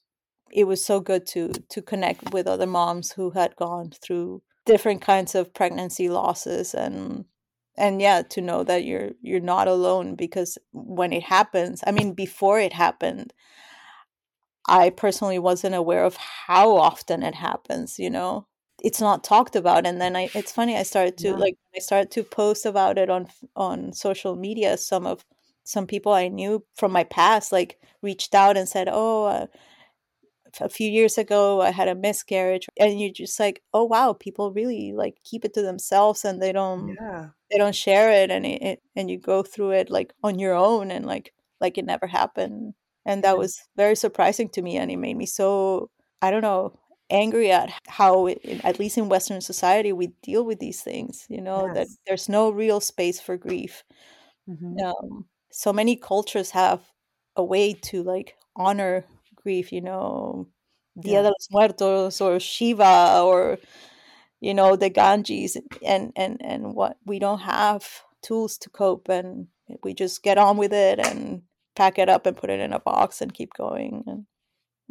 it 0.54 0.64
was 0.64 0.84
so 0.84 1.02
good 1.02 1.28
to 1.34 1.52
to 1.70 1.82
connect 1.82 2.32
with 2.32 2.48
other 2.48 2.68
moms 2.68 3.12
who 3.12 3.32
had 3.32 3.58
gone 3.58 3.92
through 4.02 4.42
different 4.66 5.02
kinds 5.02 5.36
of 5.36 5.54
pregnancy 5.54 6.08
losses 6.08 6.74
and 6.74 7.26
and 7.78 8.02
yeah 8.02 8.22
to 8.22 8.42
know 8.42 8.64
that 8.64 8.84
you're 8.86 9.12
you're 9.22 9.40
not 9.40 9.68
alone 9.68 10.16
because 10.16 10.58
when 10.72 11.12
it 11.14 11.24
happens 11.24 11.84
i 11.88 11.92
mean 11.92 12.14
before 12.14 12.60
it 12.60 12.74
happened 12.74 13.34
i 14.68 14.90
personally 14.90 15.40
wasn't 15.40 15.76
aware 15.76 16.04
of 16.04 16.16
how 16.18 16.76
often 16.76 17.24
it 17.24 17.36
happens 17.36 18.00
you 18.00 18.10
know 18.10 18.48
it's 18.84 19.02
not 19.02 19.24
talked 19.24 19.56
about 19.56 19.86
and 19.86 20.02
then 20.02 20.16
i 20.16 20.30
it's 20.34 20.52
funny 20.52 20.76
i 20.76 20.84
started 20.84 21.18
to 21.18 21.30
Yeah. 21.30 21.36
like 21.36 21.56
i 21.76 21.80
started 21.80 22.12
to 22.12 22.24
post 22.24 22.66
about 22.66 22.98
it 22.98 23.10
on 23.10 23.28
on 23.56 23.94
social 23.94 24.36
media 24.36 24.78
some 24.78 25.06
of 25.06 25.26
some 25.64 25.88
people 25.88 26.12
i 26.14 26.28
knew 26.28 26.64
from 26.76 26.92
my 26.92 27.04
past 27.04 27.52
like 27.52 27.80
reached 28.02 28.36
out 28.36 28.58
and 28.58 28.68
said 28.70 28.88
oh 28.92 29.26
uh, 29.26 29.46
a 30.62 30.70
few 30.70 30.90
years 30.90 31.18
ago 31.18 31.62
i 31.62 31.72
had 31.72 31.88
a 31.88 31.96
miscarriage 31.96 32.68
and 32.80 33.00
you're 33.00 33.12
just 33.12 33.40
like 33.40 33.62
oh 33.74 33.84
wow 33.84 34.14
people 34.14 34.52
really 34.52 34.94
like 34.94 35.18
keep 35.24 35.46
it 35.46 35.54
to 35.54 35.62
themselves 35.62 36.26
and 36.26 36.42
they 36.42 36.52
don't 36.52 36.96
Yeah. 37.02 37.30
they 37.52 37.58
don't 37.58 37.76
share 37.76 38.12
it 38.12 38.32
and 38.32 38.46
it, 38.46 38.62
it 38.62 38.82
and 38.96 39.10
you 39.10 39.18
go 39.20 39.44
through 39.44 39.72
it 39.72 39.90
like 39.90 40.14
on 40.24 40.40
your 40.40 40.54
own 40.54 40.92
and 40.92 41.06
like 41.06 41.34
like 41.62 41.78
it 41.78 41.86
never 41.86 42.08
happened 42.08 42.74
and 43.06 43.24
that 43.24 43.38
was 43.38 43.62
very 43.76 43.96
surprising 43.96 44.50
to 44.50 44.62
me 44.62 44.78
and 44.78 44.92
it 44.92 44.98
made 44.98 45.18
me 45.18 45.26
so 45.26 45.90
i 46.22 46.32
don't 46.32 46.42
know 46.42 46.78
angry 47.12 47.52
at 47.52 47.72
how 47.88 48.26
in- 48.28 48.62
at 48.64 48.80
least 48.80 48.98
in 48.98 49.10
western 49.10 49.40
society 49.42 49.94
we 49.94 50.08
deal 50.24 50.44
with 50.44 50.60
these 50.60 50.82
things 50.82 51.26
you 51.30 51.40
know 51.42 51.72
that 51.74 51.88
there's 52.08 52.28
no 52.28 52.50
real 52.50 52.80
space 52.80 53.20
for 53.22 53.38
grief 53.38 53.84
Mhm. 54.50 54.82
um 54.84 55.26
so 55.52 55.72
many 55.72 55.96
cultures 55.96 56.52
have 56.52 56.82
a 57.36 57.44
way 57.44 57.74
to 57.74 58.04
like 58.04 58.36
honor 58.56 59.06
grief 59.46 59.72
you 59.72 59.82
know 59.82 60.48
dia 61.00 61.22
Yeah. 61.22 61.24
de 61.24 61.30
los 61.30 61.48
muertos 61.52 62.22
or 62.22 62.40
shiva 62.42 63.22
or 63.24 63.58
you 64.42 64.54
know 64.54 64.76
the 64.76 64.90
ganges 64.90 65.58
and 65.86 66.12
and 66.16 66.42
and 66.42 66.74
what 66.76 66.98
we 67.06 67.20
don't 67.20 67.42
have 67.46 67.88
tools 68.22 68.58
to 68.58 68.70
cope 68.70 69.10
and 69.10 69.48
we 69.84 69.94
just 69.94 70.24
get 70.24 70.38
on 70.38 70.58
with 70.58 70.74
it 70.74 71.00
and 71.00 71.44
pack 71.76 72.00
it 72.00 72.10
up 72.10 72.26
and 72.26 72.38
put 72.38 72.50
it 72.50 72.60
in 72.60 72.74
a 72.74 72.80
box 72.80 73.22
and 73.22 73.34
keep 73.34 73.54
going 73.54 74.04
and 74.08 74.26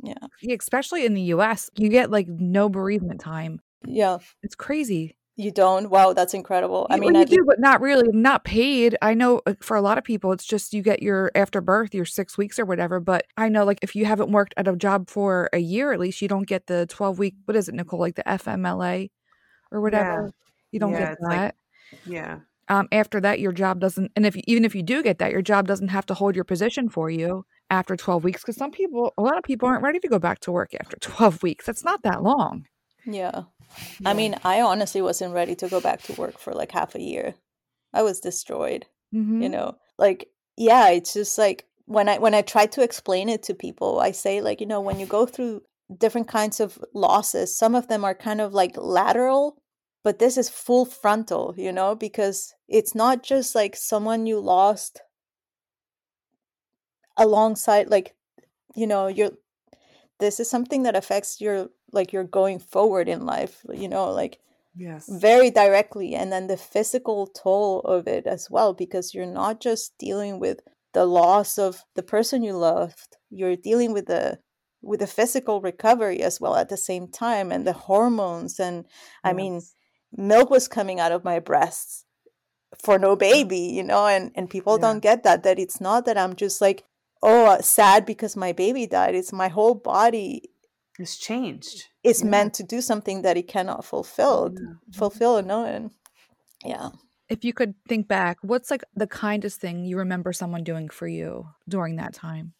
yeah 0.02 0.28
Yeah, 0.40 0.56
especially 0.58 1.06
in 1.06 1.14
the 1.14 1.22
US, 1.34 1.70
you 1.76 1.88
get 1.88 2.10
like 2.10 2.28
no 2.28 2.68
bereavement 2.68 3.20
time. 3.20 3.60
yeah 3.86 4.18
It's 4.42 4.54
crazy. 4.54 5.16
You 5.36 5.50
don't 5.50 5.90
wow 5.90 6.12
that's 6.12 6.32
incredible 6.32 6.86
i 6.90 6.94
mean 6.94 7.12
well, 7.12 7.14
you 7.14 7.20
at 7.22 7.28
least 7.30 7.38
do, 7.40 7.44
but 7.44 7.58
not 7.58 7.80
really, 7.80 8.08
not 8.12 8.44
paid. 8.44 8.96
I 9.02 9.14
know 9.14 9.40
uh, 9.46 9.54
for 9.60 9.76
a 9.76 9.80
lot 9.82 9.98
of 9.98 10.04
people, 10.04 10.30
it's 10.32 10.44
just 10.44 10.72
you 10.72 10.80
get 10.82 11.02
your 11.02 11.32
after 11.34 11.60
birth, 11.60 11.92
your 11.92 12.04
six 12.04 12.38
weeks 12.38 12.58
or 12.58 12.64
whatever. 12.64 13.00
But 13.00 13.26
I 13.36 13.48
know, 13.48 13.64
like, 13.64 13.78
if 13.82 13.96
you 13.96 14.04
haven't 14.04 14.30
worked 14.30 14.54
at 14.56 14.68
a 14.68 14.76
job 14.76 15.10
for 15.10 15.50
a 15.52 15.58
year, 15.58 15.92
at 15.92 15.98
least 15.98 16.22
you 16.22 16.28
don't 16.28 16.46
get 16.46 16.66
the 16.68 16.86
12 16.86 17.18
week, 17.18 17.34
what 17.46 17.56
is 17.56 17.68
it, 17.68 17.74
Nicole, 17.74 17.98
like 17.98 18.14
the 18.14 18.22
FMLA 18.22 19.10
or 19.72 19.80
whatever. 19.80 20.30
You 20.70 20.78
don't 20.78 20.92
Yeah, 20.92 20.98
get 21.00 21.12
it's 21.12 21.20
like- 21.22 21.30
that. 21.38 21.54
Yeah. 22.06 22.38
um, 22.68 22.86
after 22.92 23.20
that, 23.20 23.40
your 23.40 23.52
job 23.52 23.80
doesn't, 23.80 24.12
and 24.14 24.24
if 24.26 24.36
even 24.46 24.64
if 24.64 24.74
you 24.74 24.82
do 24.84 25.02
get 25.02 25.18
that, 25.18 25.32
your 25.32 25.42
job 25.42 25.66
doesn't 25.66 25.88
have 25.88 26.06
to 26.06 26.14
hold 26.14 26.34
your 26.36 26.44
position 26.44 26.88
for 26.88 27.10
you 27.10 27.44
after 27.70 27.96
12 27.96 28.22
weeks. 28.24 28.42
Because 28.42 28.56
some 28.56 28.70
people, 28.70 29.12
a 29.18 29.22
lot 29.22 29.36
of 29.36 29.42
people 29.42 29.68
aren't 29.68 29.82
ready 29.82 29.98
to 29.98 30.08
go 30.08 30.18
back 30.20 30.38
to 30.40 30.52
work 30.52 30.70
after 30.80 30.96
12 31.00 31.42
weeks. 31.42 31.66
That's 31.66 31.84
not 31.84 32.02
that 32.04 32.22
long. 32.22 32.66
yeah 33.04 33.42
Yeah. 34.00 34.10
i 34.10 34.14
mean 34.14 34.36
i 34.44 34.60
honestly 34.60 35.02
wasn't 35.02 35.34
ready 35.34 35.54
to 35.56 35.68
go 35.68 35.80
back 35.80 36.02
to 36.02 36.12
work 36.14 36.38
for 36.38 36.52
like 36.52 36.72
half 36.72 36.94
a 36.94 37.00
year. 37.00 37.34
I 37.92 38.02
was 38.02 38.20
destroyed 38.20 38.86
hmm 39.12 39.42
you 39.42 39.48
know? 39.48 39.76
Like 39.98 40.28
yeah 40.56 40.88
it's 40.90 41.12
just 41.12 41.38
like 41.38 41.66
when 41.86 42.08
i 42.08 42.18
when 42.18 42.34
i 42.34 42.42
try 42.42 42.66
to 42.66 42.82
explain 42.82 43.28
it 43.28 43.42
to 43.44 43.54
people 43.54 44.00
i 44.00 44.10
say 44.10 44.40
like 44.40 44.60
you 44.60 44.66
know 44.66 44.80
when 44.80 44.98
you 45.00 45.06
go 45.06 45.26
through 45.26 45.62
different 45.98 46.28
kinds 46.28 46.60
of 46.60 46.78
losses 46.94 47.56
some 47.56 47.74
of 47.74 47.88
them 47.88 48.04
are 48.04 48.14
kind 48.14 48.40
of 48.40 48.54
like 48.54 48.76
lateral 48.76 49.56
but 50.02 50.18
this 50.18 50.36
is 50.36 50.48
full 50.48 50.84
frontal 50.84 51.54
you 51.56 51.72
know 51.72 51.94
because 51.94 52.54
it's 52.68 52.94
not 52.94 53.22
just 53.22 53.54
like 53.54 53.76
someone 53.76 54.26
you 54.26 54.38
lost 54.38 55.00
alongside 57.16 57.88
like 57.88 58.14
you 58.74 58.86
know 58.86 59.06
you're 59.06 59.32
this 60.20 60.40
is 60.40 60.48
something 60.50 60.82
that 60.84 60.96
affects 60.96 61.40
your 61.40 61.68
like 61.92 62.12
your 62.12 62.24
going 62.24 62.58
forward 62.58 63.08
in 63.08 63.26
life 63.26 63.64
you 63.72 63.88
know 63.88 64.10
like 64.10 64.38
Yes. 64.76 65.08
very 65.08 65.50
directly 65.52 66.14
and 66.16 66.32
then 66.32 66.48
the 66.48 66.56
physical 66.56 67.28
toll 67.28 67.80
of 67.82 68.08
it 68.08 68.26
as 68.26 68.50
well 68.50 68.74
because 68.74 69.14
you're 69.14 69.24
not 69.26 69.60
just 69.60 69.96
dealing 69.98 70.40
with 70.40 70.60
the 70.92 71.04
loss 71.06 71.58
of 71.58 71.84
the 71.94 72.02
person 72.02 72.42
you 72.42 72.54
loved 72.54 73.16
you're 73.30 73.54
dealing 73.56 73.92
with 73.92 74.06
the 74.06 74.38
with 74.82 75.00
the 75.00 75.06
physical 75.06 75.60
recovery 75.60 76.22
as 76.22 76.40
well 76.40 76.56
at 76.56 76.68
the 76.70 76.76
same 76.76 77.06
time 77.08 77.52
and 77.52 77.64
the 77.66 77.72
hormones 77.72 78.58
and 78.58 78.84
i 79.22 79.32
mean 79.32 79.60
milk 80.16 80.50
was 80.50 80.66
coming 80.68 80.98
out 80.98 81.12
of 81.12 81.24
my 81.24 81.38
breasts 81.38 82.04
for 82.82 82.98
no 82.98 83.14
baby 83.16 83.58
you 83.58 83.82
know 83.82 84.06
and 84.06 84.32
and 84.34 84.50
people 84.50 84.76
Yeah. 84.76 84.82
don't 84.82 85.00
get 85.00 85.22
that 85.22 85.42
that 85.44 85.58
it's 85.58 85.80
not 85.80 86.04
that 86.06 86.18
i'm 86.18 86.34
just 86.34 86.60
like 86.60 86.84
oh 87.24 87.46
uh, 87.56 87.62
sad 87.62 88.04
because 88.06 88.36
my 88.36 88.52
baby 88.52 88.86
died 88.86 89.14
it's 89.16 89.32
my 89.32 89.48
whole 89.48 89.74
body 89.74 90.50
It's 90.98 91.16
changed. 91.16 91.88
is 92.04 92.22
Yeah. 92.22 92.30
meant 92.34 92.52
to 92.54 92.62
do 92.74 92.80
something 92.80 93.22
that 93.24 93.36
it 93.36 93.48
cannot 93.48 93.84
fulfill 93.84 94.52
Yeah. 94.52 94.74
fulfill 95.00 95.38
and 95.38 95.48
know 95.48 95.64
and 95.64 95.90
yeah 96.64 96.90
If 97.34 97.40
you 97.44 97.52
could 97.58 97.74
think 97.88 98.06
back, 98.06 98.36
what's 98.42 98.70
like 98.70 98.84
the 98.94 99.06
kindest 99.08 99.56
thing 99.60 99.84
you 99.88 99.96
remember 99.98 100.32
someone 100.32 100.62
doing 100.64 100.88
for 100.98 101.08
you 101.08 101.30
during 101.68 101.96
that 101.96 102.14
time? 102.14 102.52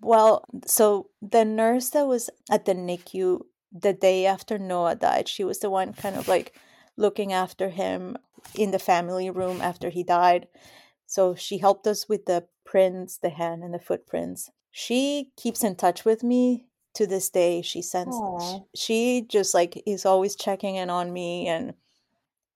well 0.00 0.44
so 0.66 1.08
the 1.22 1.44
nurse 1.44 1.88
that 1.94 2.06
was 2.06 2.28
at 2.50 2.64
the 2.68 2.74
nicu 2.74 3.40
the 3.84 3.92
day 3.94 4.26
after 4.26 4.58
noah 4.58 4.94
died 4.94 5.26
she 5.28 5.44
was 5.44 5.58
the 5.60 5.70
one 5.70 5.92
kind 6.02 6.16
of 6.16 6.28
like 6.28 6.48
looking 7.04 7.32
after 7.32 7.70
him 7.70 8.16
in 8.54 8.70
the 8.70 8.78
family 8.90 9.30
room 9.30 9.60
after 9.70 9.88
he 9.90 10.02
died 10.04 10.46
so 11.06 11.34
she 11.34 11.58
helped 11.58 11.86
us 11.86 12.08
with 12.08 12.26
the 12.26 12.44
prints 12.74 13.18
the 13.18 13.30
hand 13.30 13.62
and 13.62 13.72
the 13.72 13.78
footprints 13.78 14.50
she 14.72 15.30
keeps 15.36 15.62
in 15.62 15.76
touch 15.76 16.04
with 16.04 16.24
me 16.24 16.66
to 16.92 17.06
this 17.06 17.30
day 17.30 17.62
she 17.62 17.80
sends 17.80 18.16
Aw. 18.16 18.62
she 18.74 19.24
just 19.28 19.54
like 19.54 19.80
is 19.86 20.04
always 20.04 20.34
checking 20.34 20.74
in 20.74 20.90
on 20.90 21.12
me 21.12 21.46
and 21.46 21.74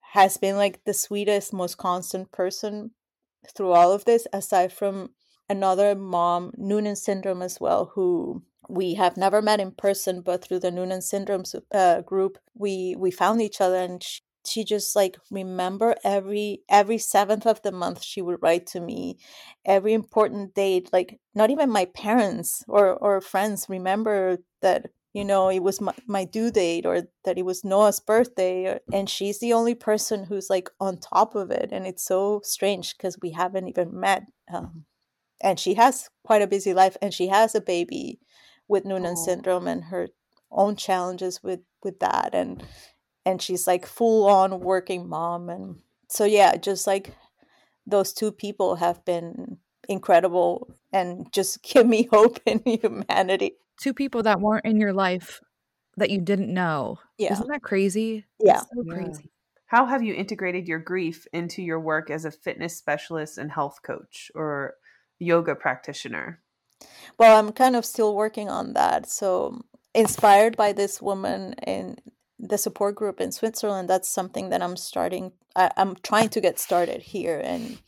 has 0.01 0.37
been 0.37 0.57
like 0.57 0.83
the 0.85 0.93
sweetest 0.93 1.53
most 1.53 1.77
constant 1.77 2.33
person 2.33 2.91
through 3.55 3.71
all 3.71 3.93
of 3.93 4.07
this 4.07 4.27
aside 4.33 4.73
from 4.73 5.11
another 5.49 5.95
mom 5.95 6.51
noonan 6.57 6.97
syndrome 6.97 7.41
as 7.41 7.61
well 7.61 7.93
who 7.95 8.43
we 8.69 8.95
have 8.95 9.17
never 9.17 9.41
met 9.41 9.61
in 9.61 9.71
person 9.71 10.21
but 10.21 10.43
through 10.43 10.59
the 10.59 10.73
noonan 10.73 11.01
syndrome 11.01 11.45
uh, 11.73 12.01
group 12.01 12.39
we 12.57 12.97
we 12.99 13.13
found 13.13 13.41
each 13.41 13.61
other 13.61 13.77
and 13.77 14.03
she, 14.03 14.21
she 14.49 14.65
just 14.65 14.97
like 14.97 15.17
remember 15.31 15.95
every 16.05 16.63
every 16.69 16.99
seventh 16.99 17.47
of 17.47 17.63
the 17.63 17.73
month 17.73 18.03
she 18.03 18.23
would 18.23 18.39
write 18.43 18.67
to 18.67 18.81
me 18.81 19.19
every 19.65 19.93
important 19.93 20.55
date 20.55 20.89
like 20.93 21.21
not 21.35 21.51
even 21.51 21.71
my 21.71 21.85
parents 21.87 22.65
or 22.69 22.95
or 22.97 23.21
friends 23.21 23.67
remember 23.69 24.39
that 24.63 24.87
you 25.13 25.25
know 25.25 25.49
it 25.49 25.63
was 25.63 25.81
my, 25.81 25.95
my 26.07 26.25
due 26.25 26.51
date 26.51 26.87
or 26.87 27.03
that 27.25 27.39
it 27.39 27.45
was 27.45 27.65
noah's 27.65 28.01
birthday 28.01 28.65
or, 28.67 28.81
and 28.93 29.09
she's 29.11 29.39
the 29.41 29.53
only 29.53 29.75
person 29.75 30.25
who's 30.25 30.51
like 30.51 30.69
on 30.81 30.99
top 30.99 31.35
of 31.35 31.51
it 31.51 31.71
and 31.73 31.87
it's 31.87 32.05
so 32.05 32.41
strange 32.45 32.97
because 32.97 33.19
we 33.23 33.31
haven't 33.31 33.69
even 33.69 33.99
met 33.99 34.23
um, 34.53 34.85
and 35.41 35.59
she 35.61 35.75
has 35.75 36.09
quite 36.25 36.43
a 36.43 36.47
busy 36.47 36.75
life 36.75 36.97
and 37.03 37.15
she 37.15 37.29
has 37.29 37.55
a 37.55 37.61
baby 37.61 38.21
with 38.69 38.85
noonan 38.85 39.15
Oh. 39.17 39.25
syndrome 39.25 39.67
and 39.67 39.85
her 39.85 40.09
own 40.51 40.77
challenges 40.77 41.43
with 41.43 41.61
with 41.83 41.99
that 42.01 42.35
and 42.35 42.65
and 43.29 43.43
she's 43.43 43.67
like 43.67 43.87
full 43.87 44.27
on 44.27 44.61
working 44.61 45.09
mom 45.09 45.49
and 45.51 45.77
so 46.09 46.25
yeah 46.25 46.57
just 46.57 46.87
like 46.87 47.15
those 47.87 48.13
two 48.13 48.33
people 48.33 48.77
have 48.77 49.05
been 49.05 49.59
incredible 49.89 50.69
and 50.93 51.31
just 51.33 51.63
give 51.71 51.87
me 51.87 52.09
hope 52.11 52.39
in 52.47 52.61
humanity 52.65 53.53
Two 53.81 53.95
people 53.95 54.25
that 54.25 54.41
weren't 54.41 54.65
in 54.65 54.81
your 54.81 54.93
life 54.93 55.41
that 55.97 56.11
you 56.11 56.21
didn't 56.21 56.53
know. 56.53 56.99
yeah 57.17 57.33
Isn't 57.33 57.49
that 57.49 57.63
crazy? 57.63 58.25
Yeah. 58.41 58.55
It's 58.63 58.71
so 58.71 58.83
Yeah. 58.85 58.93
crazy. 58.93 59.31
How 59.67 59.87
have 59.87 60.03
you 60.03 60.15
integrated 60.15 60.67
your 60.67 60.81
grief 60.81 61.27
into 61.33 61.63
your 61.63 61.79
work 61.79 62.11
as 62.11 62.25
a 62.25 62.31
fitness 62.33 62.77
specialist 62.77 63.39
and 63.39 63.53
health 63.53 63.79
coach 63.83 64.33
or 64.35 64.75
yoga 65.21 65.55
practitioner? 65.55 66.43
Well, 67.19 67.39
I'm 67.39 67.53
kind 67.53 67.77
of 67.77 67.85
still 67.85 68.17
working 68.17 68.49
on 68.49 68.73
that. 68.73 69.09
So, 69.09 69.61
inspired 69.95 70.57
by 70.57 70.73
this 70.73 71.01
woman 71.03 71.53
in 71.67 71.99
the 72.39 72.59
support 72.59 72.95
group 72.95 73.21
in 73.21 73.33
Switzerland, 73.33 73.89
that's 73.89 74.09
something 74.09 74.51
that 74.51 74.63
I'm 74.63 74.77
starting. 74.77 75.33
I, 75.57 75.71
I'm 75.77 75.97
trying 76.03 76.29
to 76.31 76.41
get 76.41 76.59
started 76.59 77.03
here, 77.03 77.41
and 77.43 77.79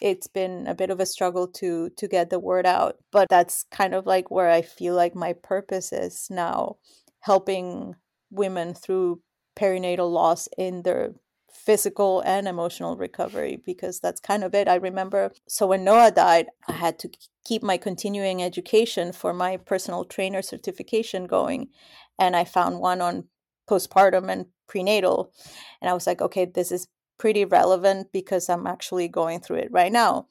it's 0.00 0.26
been 0.26 0.66
a 0.66 0.74
bit 0.74 0.90
of 0.90 1.00
a 1.00 1.06
struggle 1.06 1.46
to 1.48 1.90
to 1.90 2.08
get 2.08 2.30
the 2.30 2.38
word 2.38 2.66
out. 2.66 2.96
But 3.12 3.28
that's 3.28 3.64
kind 3.70 3.94
of 3.94 4.06
like 4.06 4.30
where 4.30 4.50
I 4.50 4.62
feel 4.62 4.94
like 4.94 5.14
my 5.14 5.32
purpose 5.32 5.92
is 5.92 6.28
now, 6.30 6.76
helping 7.20 7.94
women 8.30 8.74
through 8.74 9.20
perinatal 9.56 10.10
loss 10.10 10.48
in 10.56 10.82
their 10.82 11.12
physical 11.52 12.20
and 12.24 12.48
emotional 12.48 12.96
recovery 12.96 13.60
because 13.64 14.00
that's 14.00 14.20
kind 14.20 14.44
of 14.44 14.54
it. 14.54 14.68
I 14.68 14.76
remember 14.76 15.32
so 15.48 15.66
when 15.66 15.84
Noah 15.84 16.12
died, 16.12 16.46
I 16.68 16.72
had 16.72 16.98
to 17.00 17.10
keep 17.44 17.62
my 17.62 17.76
continuing 17.76 18.42
education 18.42 19.12
for 19.12 19.34
my 19.34 19.56
personal 19.56 20.04
trainer 20.04 20.42
certification 20.42 21.26
going 21.26 21.68
and 22.18 22.36
I 22.36 22.44
found 22.44 22.78
one 22.78 23.00
on 23.00 23.24
postpartum 23.70 24.28
and 24.28 24.46
prenatal 24.66 25.32
and 25.80 25.88
I 25.88 25.94
was 25.94 26.06
like, 26.06 26.20
okay, 26.20 26.44
this 26.44 26.72
is 26.72 26.88
pretty 27.18 27.44
relevant 27.44 28.08
because 28.12 28.48
I'm 28.48 28.66
actually 28.66 29.08
going 29.08 29.40
through 29.40 29.58
it 29.58 29.70
right 29.70 29.92
now. 29.92 30.26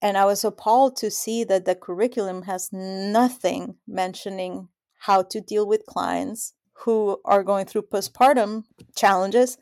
And 0.00 0.16
I 0.16 0.24
was 0.24 0.44
appalled 0.44 0.96
to 0.96 1.10
see 1.10 1.44
that 1.44 1.64
the 1.64 1.74
curriculum 1.74 2.42
has 2.42 2.70
nothing 2.72 3.76
mentioning 3.86 4.68
how 5.00 5.22
to 5.22 5.40
deal 5.40 5.66
with 5.66 5.86
clients 5.86 6.54
who 6.84 7.20
are 7.24 7.42
going 7.42 7.66
through 7.66 7.82
postpartum 7.82 8.64
challenges 8.96 9.58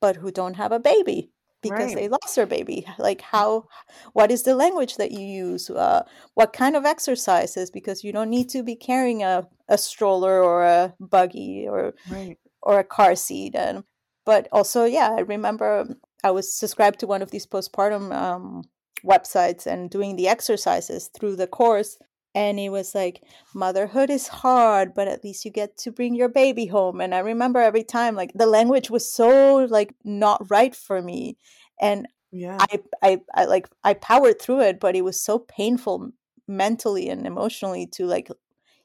but 0.00 0.16
who 0.16 0.30
don't 0.30 0.54
have 0.54 0.72
a 0.72 0.80
baby 0.80 1.30
because 1.62 1.94
Right. 1.94 1.96
they 1.96 2.08
lost 2.08 2.34
their 2.36 2.46
baby 2.46 2.86
like 2.98 3.20
how 3.20 3.66
what 4.12 4.30
is 4.30 4.42
the 4.44 4.54
language 4.54 4.96
that 4.96 5.10
you 5.12 5.20
use 5.20 5.68
uh, 5.70 6.02
what 6.34 6.52
kind 6.52 6.76
of 6.76 6.84
exercises 6.84 7.70
because 7.70 8.02
you 8.04 8.12
don't 8.12 8.30
need 8.30 8.48
to 8.50 8.62
be 8.62 8.76
carrying 8.76 9.22
a, 9.22 9.46
a 9.68 9.78
stroller 9.78 10.42
or 10.42 10.64
a 10.64 10.94
buggy 11.00 11.66
or 11.68 11.94
Right. 12.10 12.36
or 12.62 12.78
a 12.78 12.84
car 12.84 13.14
seat 13.16 13.54
and 13.54 13.84
but 14.24 14.48
also 14.52 14.84
yeah 14.84 15.10
i 15.16 15.20
remember 15.20 15.86
i 16.24 16.30
was 16.30 16.52
subscribed 16.52 17.00
to 17.00 17.06
one 17.06 17.22
of 17.22 17.30
these 17.30 17.46
postpartum 17.46 18.12
um, 18.14 18.62
websites 19.04 19.66
and 19.66 19.90
doing 19.90 20.16
the 20.16 20.28
exercises 20.28 21.08
through 21.18 21.36
the 21.36 21.46
course 21.46 21.98
and 22.34 22.60
it 22.60 22.70
was 22.70 22.94
like 22.94 23.22
motherhood 23.54 24.10
is 24.10 24.28
hard 24.28 24.94
but 24.94 25.08
at 25.08 25.24
least 25.24 25.44
you 25.44 25.50
get 25.50 25.76
to 25.78 25.90
bring 25.92 26.14
your 26.14 26.28
baby 26.28 26.66
home. 26.66 27.00
And 27.00 27.14
i 27.14 27.18
remember 27.20 27.60
every 27.60 27.84
time 27.84 28.14
like 28.16 28.32
the 28.34 28.46
language 28.46 28.90
was 28.90 29.10
so 29.10 29.56
like 29.66 29.94
not 30.04 30.48
right 30.50 30.74
for 30.74 31.02
me. 31.02 31.36
And 31.80 32.06
Yeah. 32.32 32.64
I, 32.72 32.80
I 33.02 33.20
i 33.34 33.44
like 33.46 33.68
i 33.84 33.94
powered 33.94 34.40
through 34.40 34.60
it 34.62 34.80
but 34.80 34.94
it 34.96 35.02
was 35.02 35.20
so 35.20 35.38
painful 35.38 36.10
mentally 36.46 37.08
and 37.08 37.26
emotionally 37.26 37.86
to 37.88 38.06
like 38.06 38.28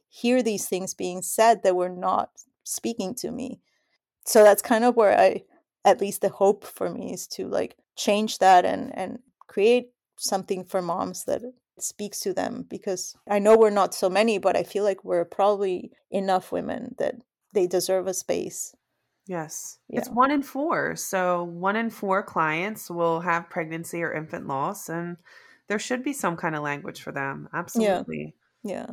hear 0.09 0.41
these 0.43 0.67
things 0.67 0.93
being 0.93 1.21
said 1.21 1.63
that 1.63 1.75
were 1.75 1.89
not 1.89 2.29
speaking 2.63 3.13
to 3.15 3.31
me. 3.31 3.61
So 4.25 4.43
that's 4.43 4.61
kind 4.61 4.83
of 4.83 4.95
where 4.95 5.17
i 5.19 5.43
at 5.85 6.01
least 6.01 6.21
the 6.21 6.29
hope 6.29 6.63
for 6.65 6.89
me 6.89 7.13
is 7.13 7.27
to 7.27 7.47
like 7.47 7.77
change 7.95 8.39
that 8.39 8.65
and 8.65 8.97
and 8.97 9.19
create 9.47 9.91
something 10.17 10.63
for 10.65 10.81
moms 10.81 11.25
that 11.25 11.43
speaks 11.79 12.19
to 12.19 12.33
them 12.33 12.65
because 12.69 13.15
i 13.29 13.39
know 13.39 13.57
we're 13.57 13.69
not 13.69 13.93
so 13.93 14.09
many 14.09 14.37
but 14.37 14.55
i 14.55 14.63
feel 14.63 14.83
like 14.83 15.03
we're 15.03 15.25
probably 15.25 15.91
enough 16.11 16.51
women 16.51 16.95
that 16.97 17.15
they 17.53 17.67
deserve 17.67 18.07
a 18.07 18.13
space 18.13 18.75
Yes. 19.27 19.79
It's 19.89 20.07
one 20.07 20.29
in 20.29 20.43
four. 20.43 20.95
So 20.95 21.45
one 21.45 21.75
in 21.75 21.89
four 21.89 22.21
clients 22.21 22.91
will 22.91 23.21
have 23.21 23.49
pregnancy 23.49 24.03
or 24.03 24.13
infant 24.13 24.45
loss, 24.45 24.87
and 24.87 25.17
there 25.67 25.79
should 25.79 26.03
be 26.03 26.13
some 26.13 26.37
kind 26.37 26.55
of 26.55 26.61
language 26.61 27.01
for 27.01 27.11
them. 27.11 27.49
Absolutely. 27.51 28.35
yeah 28.63 28.85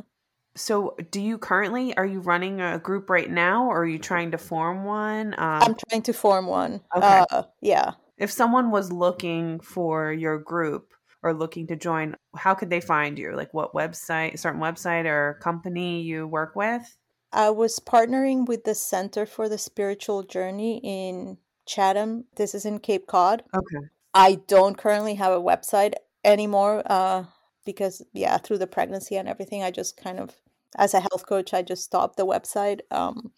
So 0.55 0.95
do 1.11 1.21
you 1.21 1.37
currently 1.37 1.95
are 1.97 2.05
you 2.05 2.19
running 2.19 2.61
a 2.61 2.79
group 2.79 3.11
right 3.11 3.29
now 3.29 3.67
or 3.67 3.83
are 3.83 3.87
you 3.87 3.99
trying 3.99 4.31
to 4.31 4.37
form 4.39 4.85
one? 4.85 5.33
Um, 5.33 5.61
i'm 5.61 5.75
trying 5.89 6.01
to 6.03 6.13
form 6.13 6.47
one 6.47 6.81
Okay. 6.95 7.23
uh 7.29 7.43
yeah 7.61 7.91
if 8.17 8.31
someone 8.31 8.71
was 8.71 8.91
looking 8.91 9.59
for 9.59 10.11
your 10.11 10.39
group 10.39 10.92
or 11.23 11.33
looking 11.33 11.67
to 11.67 11.75
join, 11.75 12.15
how 12.35 12.53
could 12.53 12.69
they 12.69 12.81
find 12.81 13.17
you? 13.17 13.35
Like 13.35 13.53
what 13.53 13.73
website, 13.73 14.37
certain 14.37 14.59
website 14.59 15.05
or 15.05 15.39
company 15.41 16.01
you 16.01 16.27
work 16.27 16.55
with? 16.55 16.97
I 17.31 17.49
was 17.49 17.79
partnering 17.79 18.45
with 18.45 18.65
the 18.65 18.75
Center 18.75 19.25
for 19.25 19.49
the 19.49 19.57
Spiritual 19.57 20.23
Journey 20.23 20.79
in 20.83 21.37
Chatham. 21.65 22.25
This 22.35 22.53
is 22.53 22.65
in 22.65 22.79
Cape 22.79 23.07
Cod. 23.07 23.43
Okay. 23.55 23.87
I 24.13 24.35
don't 24.47 24.77
currently 24.77 25.15
have 25.15 25.33
a 25.33 25.41
website 25.41 25.93
anymore 26.23 26.83
uh, 26.85 27.23
because, 27.65 28.03
yeah, 28.13 28.37
through 28.37 28.59
the 28.59 28.67
pregnancy 28.67 29.15
and 29.15 29.27
everything, 29.27 29.63
I 29.63 29.71
just 29.71 29.97
kind 29.97 30.19
of, 30.19 30.35
as 30.77 30.93
a 30.93 30.99
health 30.99 31.25
coach, 31.25 31.53
I 31.53 31.63
just 31.63 31.83
stopped 31.83 32.17
the 32.17 32.25
website. 32.25 32.81
Um, 32.91 33.31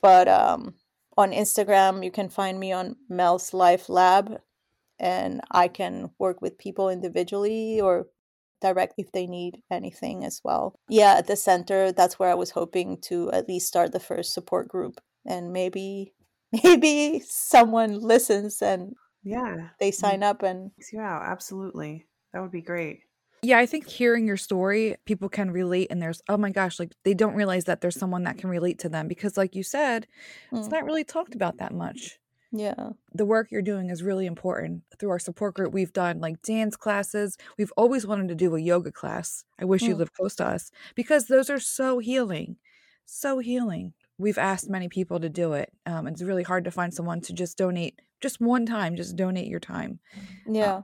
but 0.00 0.28
um, 0.28 0.74
on 1.18 1.32
Instagram, 1.32 2.04
you 2.04 2.10
can 2.10 2.28
find 2.28 2.58
me 2.58 2.72
on 2.72 2.96
Mel's 3.08 3.52
Life 3.52 3.88
Lab, 3.88 4.40
and 4.98 5.40
I 5.50 5.68
can 5.68 6.10
work 6.18 6.40
with 6.42 6.58
people 6.58 6.88
individually 6.90 7.80
or 7.80 8.06
direct 8.62 8.94
if 8.98 9.12
they 9.12 9.26
need 9.26 9.62
anything 9.70 10.24
as 10.24 10.40
well. 10.44 10.78
Yeah, 10.88 11.14
at 11.18 11.26
the 11.26 11.36
center, 11.36 11.92
that's 11.92 12.18
where 12.18 12.30
I 12.30 12.34
was 12.34 12.50
hoping 12.50 12.98
to 13.02 13.30
at 13.32 13.48
least 13.48 13.66
start 13.68 13.92
the 13.92 14.00
first 14.00 14.32
support 14.32 14.68
group, 14.68 14.94
and 15.26 15.52
maybe 15.52 16.14
maybe 16.64 17.20
someone 17.26 18.00
listens 18.00 18.62
and 18.62 18.94
Yeah. 19.24 19.70
they 19.80 19.90
sign 19.90 20.22
up 20.22 20.42
and 20.42 20.70
yeah. 20.92 21.18
Absolutely. 21.22 22.06
That 22.32 22.40
would 22.42 22.52
be 22.52 22.62
great. 22.62 23.00
Yeah, 23.42 23.58
I 23.58 23.66
think 23.66 23.86
hearing 23.86 24.26
your 24.26 24.38
story, 24.38 24.96
people 25.04 25.28
can 25.28 25.50
relate, 25.50 25.88
and 25.90 26.00
there's, 26.02 26.22
oh 26.28 26.36
my 26.38 26.50
gosh, 26.50 26.78
like 26.80 26.92
they 27.04 27.14
don't 27.14 27.34
realize 27.34 27.64
that 27.64 27.80
there's 27.80 27.98
someone 27.98 28.24
that 28.24 28.38
can 28.38 28.48
relate 28.50 28.78
to 28.80 28.88
them 28.88 29.06
because, 29.08 29.36
like 29.36 29.54
you 29.54 29.62
said, 29.62 30.06
it's 30.52 30.68
Mm. 30.68 30.72
not 30.72 30.84
really 30.84 31.04
talked 31.04 31.34
about 31.34 31.58
that 31.58 31.72
much. 31.74 32.18
Yeah, 32.52 32.90
The 33.12 33.24
work 33.24 33.48
you're 33.50 33.62
doing 33.62 33.90
is 33.90 34.02
really 34.02 34.26
important. 34.26 34.82
Through 34.98 35.10
our 35.10 35.18
support 35.18 35.54
group, 35.54 35.72
we've 35.74 35.92
done 35.92 36.20
like 36.20 36.40
dance 36.42 36.76
classes. 36.76 37.36
We've 37.58 37.72
always 37.76 38.06
wanted 38.06 38.28
to 38.28 38.34
do 38.34 38.54
a 38.56 38.60
yoga 38.60 38.92
class. 38.92 39.44
I 39.58 39.64
wish 39.64 39.82
you 39.82 39.94
Mm. 39.94 39.98
lived 39.98 40.12
close 40.14 40.34
to 40.36 40.46
us 40.46 40.70
because 40.94 41.26
those 41.26 41.50
are 41.50 41.58
so 41.60 41.98
healing, 41.98 42.56
so 43.04 43.38
healing. 43.40 43.92
We've 44.18 44.38
asked 44.38 44.70
many 44.70 44.88
people 44.88 45.20
to 45.20 45.28
do 45.28 45.52
it. 45.52 45.72
Um, 45.84 46.06
it's 46.06 46.22
really 46.22 46.42
hard 46.44 46.64
to 46.64 46.70
find 46.70 46.94
someone 46.94 47.20
to 47.22 47.32
just 47.34 47.58
donate 47.58 48.00
just 48.20 48.40
one 48.40 48.64
time, 48.64 48.96
just 48.96 49.16
donate 49.16 49.48
your 49.48 49.60
time. 49.60 49.98
yeah. 50.48 50.82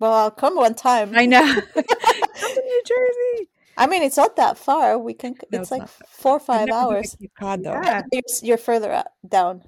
Well, 0.00 0.12
I'll 0.14 0.30
come 0.30 0.56
one 0.56 0.74
time. 0.74 1.12
I 1.14 1.26
know. 1.26 1.44
Come 1.74 1.84
to 1.84 2.62
New 2.64 2.82
Jersey. 2.86 3.50
I 3.76 3.86
mean, 3.86 4.02
it's 4.02 4.16
not 4.16 4.36
that 4.36 4.56
far. 4.58 4.98
We 4.98 5.12
can. 5.14 5.34
No, 5.52 5.60
it's 5.60 5.70
it's 5.70 5.70
like 5.70 5.88
four 6.08 6.32
or 6.36 6.40
five 6.40 6.68
never 6.68 6.80
been 6.80 6.88
to 6.90 6.94
hours. 6.96 7.16
Cod, 7.38 7.62
though. 7.64 7.72
Yeah. 7.72 8.02
You're, 8.12 8.22
you're 8.42 8.56
further 8.58 8.90
out, 8.92 9.06
down. 9.28 9.62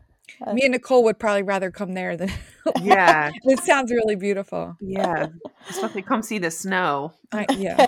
Uh, 0.45 0.53
Me 0.55 0.63
and 0.63 0.73
Nicole 0.73 1.05
would 1.05 1.19
probably 1.19 1.43
rather 1.43 1.71
come 1.71 1.95
there 1.95 2.17
than. 2.17 2.31
Yeah. 2.81 3.33
it 3.43 3.59
sounds 3.59 3.91
really 3.91 4.15
beautiful. 4.15 4.77
Yeah. 4.81 5.27
Especially 5.69 6.03
come 6.03 6.23
see 6.23 6.39
the 6.39 6.51
snow. 6.51 7.13
I, 7.33 7.45
yeah. 7.57 7.87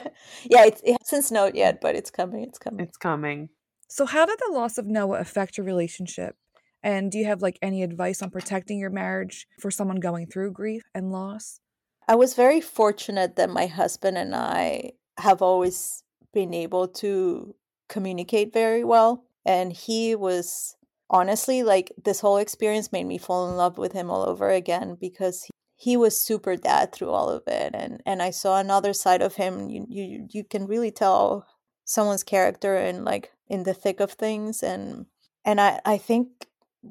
yeah, 0.51 0.65
it's, 0.65 0.81
it 0.85 0.97
hasn't 1.01 1.27
snowed 1.27 1.55
yet, 1.55 1.81
but 1.81 1.95
it's 1.95 2.11
coming. 2.11 2.43
It's 2.43 2.59
coming. 2.59 2.85
It's 2.85 2.97
coming. 2.97 3.51
So, 3.89 4.05
how 4.05 4.27
did 4.27 4.39
the 4.41 4.53
loss 4.53 4.77
of 4.77 4.87
Noah 4.87 5.21
affect 5.21 5.57
your 5.57 5.65
relationship? 5.65 6.35
And 6.83 7.11
do 7.13 7.19
you 7.19 7.25
have 7.27 7.41
like 7.41 7.59
any 7.63 7.85
advice 7.85 8.21
on 8.21 8.31
protecting 8.31 8.79
your 8.79 8.91
marriage 8.91 9.47
for 9.61 9.71
someone 9.71 10.01
going 10.01 10.27
through 10.27 10.53
grief 10.53 10.83
and 10.93 11.13
loss? 11.13 11.61
I 12.09 12.17
was 12.17 12.35
very 12.35 12.61
fortunate 12.61 13.37
that 13.37 13.49
my 13.49 13.67
husband 13.67 14.19
and 14.19 14.35
I 14.35 14.93
have 15.19 15.41
always 15.41 16.03
been 16.33 16.53
able 16.53 16.89
to 16.89 17.55
communicate 17.89 18.53
very 18.53 18.85
well. 18.85 19.25
And 19.47 19.73
he 19.73 20.15
was 20.15 20.74
honestly 21.11 21.63
like 21.63 21.93
this 22.03 22.21
whole 22.21 22.39
experience 22.39 22.93
made 22.93 23.05
me 23.05 23.19
fall 23.19 23.49
in 23.49 23.57
love 23.57 23.79
with 23.79 23.93
him 23.93 24.11
all 24.11 24.29
over 24.29 24.51
again 24.51 24.97
because 25.01 25.45
he, 25.45 25.51
he 25.77 25.97
was 25.97 26.21
super 26.21 26.57
dad 26.57 26.93
through 26.93 27.11
all 27.11 27.29
of 27.29 27.43
it 27.47 27.75
and 27.75 28.03
and 28.07 28.23
I 28.23 28.31
saw 28.31 28.59
another 28.59 28.93
side 28.93 29.23
of 29.23 29.35
him 29.37 29.69
you 29.69 29.87
you 29.89 30.27
you 30.31 30.45
can 30.45 30.67
really 30.67 30.91
tell 30.91 31.47
someone's 31.85 32.23
character 32.23 32.77
and 32.77 33.05
like 33.05 33.33
in 33.49 33.65
the 33.65 33.75
thick 33.75 34.01
of 34.01 34.13
things 34.13 34.63
and 34.63 35.07
and 35.45 35.61
I 35.61 35.81
I 35.85 35.99
think 35.99 36.47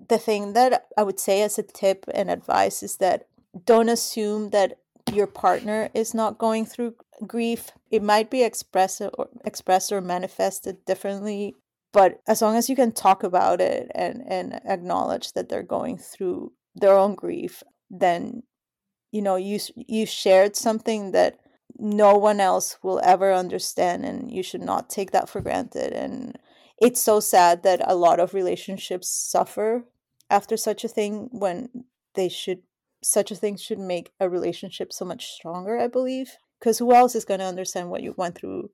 the 0.10 0.18
thing 0.18 0.54
that 0.54 0.88
I 0.98 1.04
would 1.04 1.20
say 1.20 1.42
as 1.42 1.58
a 1.58 1.64
tip 1.64 2.06
and 2.14 2.30
advice 2.30 2.84
is 2.84 2.98
that 2.98 3.28
don't 3.66 3.90
assume 3.90 4.50
that 4.50 4.80
your 5.12 5.28
partner 5.28 5.90
is 5.94 6.14
not 6.14 6.38
going 6.38 6.66
through 6.66 6.96
grief. 7.28 7.72
It 7.92 8.02
might 8.02 8.30
be 8.30 8.44
expressed 8.44 9.02
or 9.02 9.30
expressed 9.46 9.92
or 9.92 10.02
manifested 10.02 10.86
differently, 10.86 11.56
but 11.94 12.20
as 12.28 12.42
long 12.42 12.58
as 12.58 12.70
you 12.70 12.76
can 12.76 12.92
talk 12.92 13.24
about 13.24 13.62
it 13.62 13.90
and 13.96 14.24
and 14.28 14.60
acknowledge 14.66 15.32
that 15.34 15.48
they're 15.48 15.64
going 15.64 15.98
through 15.98 16.52
their 16.76 16.98
own 16.98 17.16
grief, 17.16 17.64
then 17.90 18.44
you 19.12 19.22
know 19.22 19.36
you 19.38 19.60
you 19.76 20.06
shared 20.06 20.56
something 20.56 21.12
that 21.12 21.40
no 21.78 22.16
one 22.16 22.40
else 22.40 22.78
will 22.84 23.00
ever 23.04 23.34
understand 23.34 24.06
and 24.06 24.32
you 24.32 24.44
should 24.44 24.62
not 24.62 24.90
take 24.90 25.12
that 25.12 25.30
for 25.30 25.42
granted. 25.42 25.94
And 25.94 26.38
it's 26.80 27.02
so 27.02 27.20
sad 27.20 27.64
that 27.64 27.82
a 27.84 27.96
lot 27.96 28.20
of 28.20 28.34
relationships 28.34 29.08
suffer 29.10 29.86
after 30.30 30.58
such 30.58 30.84
a 30.84 30.88
thing 30.88 31.30
when 31.32 31.86
they 32.16 32.30
should 32.30 32.64
such 33.04 33.32
a 33.32 33.36
thing 33.36 33.58
should 33.58 33.80
make 33.80 34.12
a 34.20 34.30
relationship 34.30 34.94
so 34.94 35.04
much 35.04 35.28
stronger 35.28 35.78
i 35.78 35.88
believe. 35.88 36.38
Because 36.60 36.80
who 36.80 36.94
else 36.94 37.14
is 37.14 37.26
going 37.26 37.42
to 37.42 37.46
understand 37.46 37.90
what 37.90 38.02
you 38.02 38.16
went 38.18 38.36
through 38.36 38.70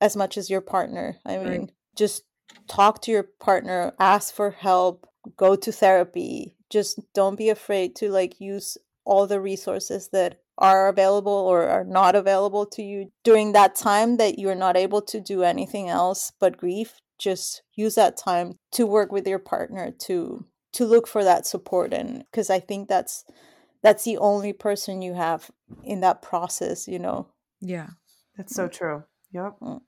as 0.00 0.16
much 0.16 0.36
as 0.36 0.50
your 0.50 0.60
partner? 0.60 1.18
I 1.24 1.38
mean 1.38 1.48
right. 1.48 1.70
just 1.96 2.24
talk 2.68 3.02
to 3.02 3.10
your 3.10 3.24
partner 3.40 3.92
ask 3.98 4.34
for 4.34 4.50
help 4.50 5.06
go 5.36 5.56
to 5.56 5.72
therapy. 5.72 6.54
Just 6.70 7.00
don't 7.14 7.36
be 7.36 7.48
afraid 7.48 7.96
to 7.96 8.10
like 8.10 8.40
use 8.40 8.78
all 9.04 9.26
the 9.26 9.40
resources 9.40 10.08
that 10.12 10.40
are 10.58 10.88
available 10.88 11.32
or 11.32 11.66
are 11.66 11.84
not 11.84 12.14
available 12.14 12.66
to 12.66 12.82
you 12.82 13.10
during 13.24 13.52
that 13.52 13.74
time 13.74 14.18
that 14.18 14.38
you're 14.38 14.54
not 14.54 14.76
able 14.76 15.00
to 15.02 15.20
do 15.20 15.42
anything 15.42 15.88
else 15.88 16.32
but 16.38 16.56
grief. 16.56 17.00
Just 17.18 17.62
use 17.74 17.94
that 17.96 18.16
time 18.16 18.56
to 18.72 18.86
work 18.86 19.10
with 19.10 19.26
your 19.26 19.38
partner 19.38 19.90
to 20.06 20.46
to 20.72 20.86
look 20.86 21.08
for 21.08 21.24
that 21.24 21.46
support 21.46 21.92
and 21.92 22.24
because 22.30 22.48
i 22.48 22.60
think 22.60 22.88
that's 22.88 23.24
that's 23.82 24.04
the 24.04 24.16
only 24.18 24.52
person 24.52 25.02
you 25.02 25.14
have 25.14 25.50
in 25.82 26.00
that 26.00 26.22
process 26.22 26.86
you 26.86 26.98
know? 26.98 27.26
Yeah 27.60 27.88
that's 28.36 28.54
so 28.54 28.68
true. 28.68 29.04
Yep 29.32 29.56
mm. 29.60 29.80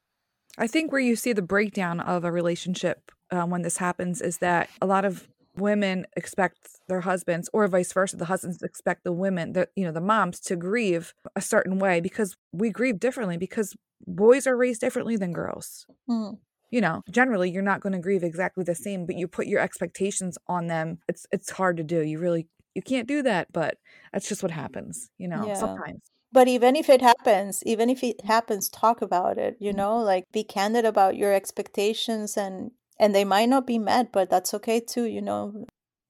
I 0.58 0.66
think 0.66 0.92
where 0.92 1.00
you 1.00 1.16
see 1.16 1.32
the 1.32 1.42
breakdown 1.42 2.00
of 2.00 2.24
a 2.24 2.32
relationship 2.32 3.10
um, 3.30 3.50
when 3.50 3.62
this 3.62 3.78
happens 3.78 4.20
is 4.20 4.38
that 4.38 4.68
a 4.80 4.86
lot 4.86 5.04
of 5.04 5.26
women 5.56 6.06
expect 6.16 6.78
their 6.88 7.02
husbands 7.02 7.48
or 7.52 7.66
vice 7.68 7.92
versa 7.92 8.16
the 8.16 8.24
husbands 8.26 8.62
expect 8.62 9.04
the 9.04 9.12
women 9.12 9.52
the 9.52 9.68
you 9.76 9.84
know 9.84 9.92
the 9.92 10.00
moms 10.00 10.40
to 10.40 10.56
grieve 10.56 11.12
a 11.36 11.40
certain 11.40 11.78
way 11.78 12.00
because 12.00 12.36
we 12.52 12.70
grieve 12.70 12.98
differently 12.98 13.36
because 13.36 13.76
boys 14.06 14.46
are 14.46 14.56
raised 14.56 14.80
differently 14.80 15.16
than 15.16 15.32
girls. 15.32 15.86
Mm. 16.08 16.38
You 16.70 16.80
know 16.80 17.02
generally 17.10 17.50
you're 17.50 17.62
not 17.62 17.80
going 17.80 17.92
to 17.92 17.98
grieve 17.98 18.22
exactly 18.22 18.64
the 18.64 18.74
same 18.74 19.04
but 19.04 19.16
you 19.16 19.28
put 19.28 19.46
your 19.46 19.60
expectations 19.60 20.38
on 20.46 20.68
them 20.68 20.98
it's 21.08 21.26
it's 21.30 21.50
hard 21.50 21.76
to 21.76 21.84
do. 21.84 22.00
You 22.00 22.18
really 22.18 22.48
you 22.74 22.80
can't 22.80 23.06
do 23.06 23.22
that 23.22 23.52
but 23.52 23.76
that's 24.12 24.28
just 24.28 24.42
what 24.42 24.50
happens 24.50 25.10
you 25.18 25.28
know 25.28 25.46
yeah. 25.46 25.54
sometimes 25.54 26.00
but 26.32 26.48
even 26.48 26.74
if 26.74 26.88
it 26.88 27.02
happens 27.02 27.62
even 27.64 27.88
if 27.90 28.02
it 28.02 28.24
happens 28.24 28.68
talk 28.68 29.02
about 29.02 29.38
it 29.38 29.56
you 29.60 29.72
mm. 29.72 29.76
know 29.76 29.98
like 29.98 30.24
be 30.32 30.42
candid 30.42 30.84
about 30.84 31.16
your 31.16 31.32
expectations 31.32 32.36
and 32.36 32.70
and 32.98 33.14
they 33.14 33.24
might 33.24 33.48
not 33.48 33.66
be 33.66 33.78
met 33.78 34.12
but 34.12 34.30
that's 34.30 34.54
okay 34.54 34.80
too 34.80 35.04
you 35.04 35.20
know. 35.20 35.66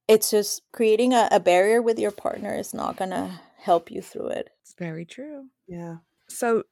It's 0.07 0.31
just 0.31 0.61
creating 0.73 1.13
a, 1.13 1.29
a 1.31 1.39
barrier 1.39 1.81
with 1.81 1.97
your 1.97 2.11
partner 2.11 2.55
is 2.55 2.73
not 2.73 2.97
gonna 2.97 3.41
help 3.57 3.89
you 3.89 4.01
through 4.01 4.27
it. 4.27 4.49
It's 4.61 4.75
very 4.77 5.05
true. 5.05 5.45
Yeah. 5.67 5.97
So 6.27 6.63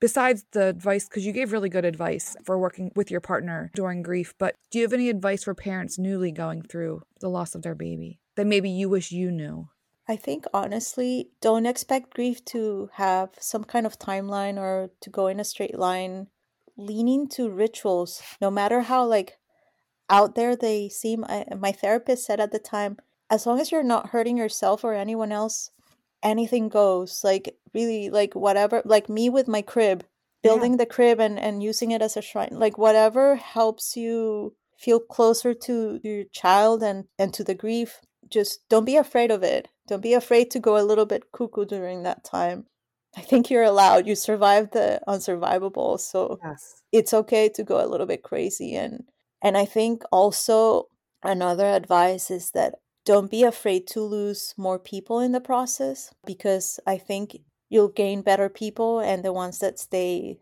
besides 0.00 0.44
the 0.52 0.66
advice 0.66 1.06
because 1.06 1.24
you 1.24 1.32
gave 1.32 1.52
really 1.52 1.68
good 1.68 1.84
advice 1.84 2.34
for 2.44 2.58
working 2.58 2.90
with 2.96 3.10
your 3.10 3.20
partner 3.20 3.70
during 3.72 4.02
grief 4.02 4.34
but 4.36 4.56
do 4.72 4.78
you 4.78 4.84
have 4.84 4.92
any 4.92 5.08
advice 5.08 5.44
for 5.44 5.54
parents 5.54 5.96
newly 5.96 6.32
going 6.32 6.60
through 6.60 7.00
the 7.20 7.28
loss 7.28 7.54
of 7.54 7.62
their 7.62 7.76
baby 7.76 8.18
that 8.34 8.44
maybe 8.44 8.68
you 8.68 8.88
wish 8.88 9.12
you 9.12 9.30
knew 9.30 9.68
i 10.08 10.16
think 10.16 10.44
honestly 10.52 11.30
don't 11.40 11.66
expect 11.66 12.14
grief 12.14 12.44
to 12.44 12.90
have 12.94 13.30
some 13.38 13.64
kind 13.64 13.86
of 13.86 13.98
timeline 13.98 14.58
or 14.58 14.90
to 15.00 15.10
go 15.10 15.26
in 15.26 15.40
a 15.40 15.44
straight 15.44 15.78
line 15.78 16.26
leaning 16.76 17.28
to 17.28 17.50
rituals 17.50 18.22
no 18.40 18.50
matter 18.50 18.82
how 18.82 19.04
like 19.04 19.38
out 20.08 20.34
there 20.34 20.56
they 20.56 20.88
seem 20.88 21.24
I, 21.24 21.44
my 21.58 21.72
therapist 21.72 22.26
said 22.26 22.40
at 22.40 22.52
the 22.52 22.58
time 22.58 22.98
as 23.30 23.46
long 23.46 23.60
as 23.60 23.72
you're 23.72 23.82
not 23.82 24.10
hurting 24.10 24.36
yourself 24.36 24.84
or 24.84 24.94
anyone 24.94 25.32
else 25.32 25.70
anything 26.22 26.68
goes 26.68 27.22
like 27.24 27.56
really 27.74 28.10
like 28.10 28.34
whatever 28.34 28.82
like 28.84 29.08
me 29.08 29.28
with 29.28 29.48
my 29.48 29.62
crib 29.62 30.04
building 30.42 30.72
yeah. 30.72 30.78
the 30.78 30.86
crib 30.86 31.20
and 31.20 31.38
and 31.38 31.62
using 31.62 31.90
it 31.90 32.02
as 32.02 32.16
a 32.16 32.22
shrine 32.22 32.50
like 32.52 32.78
whatever 32.78 33.36
helps 33.36 33.96
you 33.96 34.54
feel 34.76 35.00
closer 35.00 35.54
to 35.54 36.00
your 36.02 36.24
child 36.24 36.82
and 36.82 37.04
and 37.18 37.32
to 37.34 37.44
the 37.44 37.54
grief 37.54 38.00
just 38.32 38.60
don't 38.68 38.84
be 38.84 38.96
afraid 38.96 39.30
of 39.30 39.42
it 39.42 39.68
don't 39.86 40.02
be 40.02 40.14
afraid 40.14 40.50
to 40.50 40.58
go 40.58 40.76
a 40.76 40.84
little 40.84 41.06
bit 41.06 41.30
cuckoo 41.32 41.64
during 41.64 42.02
that 42.02 42.24
time 42.24 42.66
i 43.16 43.20
think 43.20 43.50
you're 43.50 43.62
allowed 43.62 44.06
you 44.06 44.14
survived 44.14 44.72
the 44.72 45.00
unsurvivable 45.06 45.98
so 45.98 46.38
yes. 46.44 46.82
it's 46.92 47.14
okay 47.14 47.48
to 47.48 47.62
go 47.62 47.84
a 47.84 47.86
little 47.86 48.06
bit 48.06 48.22
crazy 48.22 48.74
and 48.74 49.04
and 49.42 49.56
i 49.56 49.64
think 49.64 50.02
also 50.10 50.88
another 51.22 51.66
advice 51.66 52.30
is 52.30 52.50
that 52.52 52.74
don't 53.04 53.30
be 53.30 53.42
afraid 53.42 53.86
to 53.88 54.00
lose 54.00 54.54
more 54.56 54.78
people 54.78 55.20
in 55.20 55.32
the 55.32 55.40
process 55.40 56.14
because 56.24 56.78
I 56.86 56.98
think 56.98 57.38
you'll 57.68 57.88
gain 57.88 58.22
better 58.22 58.48
people 58.48 59.00
and 59.00 59.24
the 59.24 59.32
ones 59.32 59.58
that 59.58 59.78
stay 59.78 60.38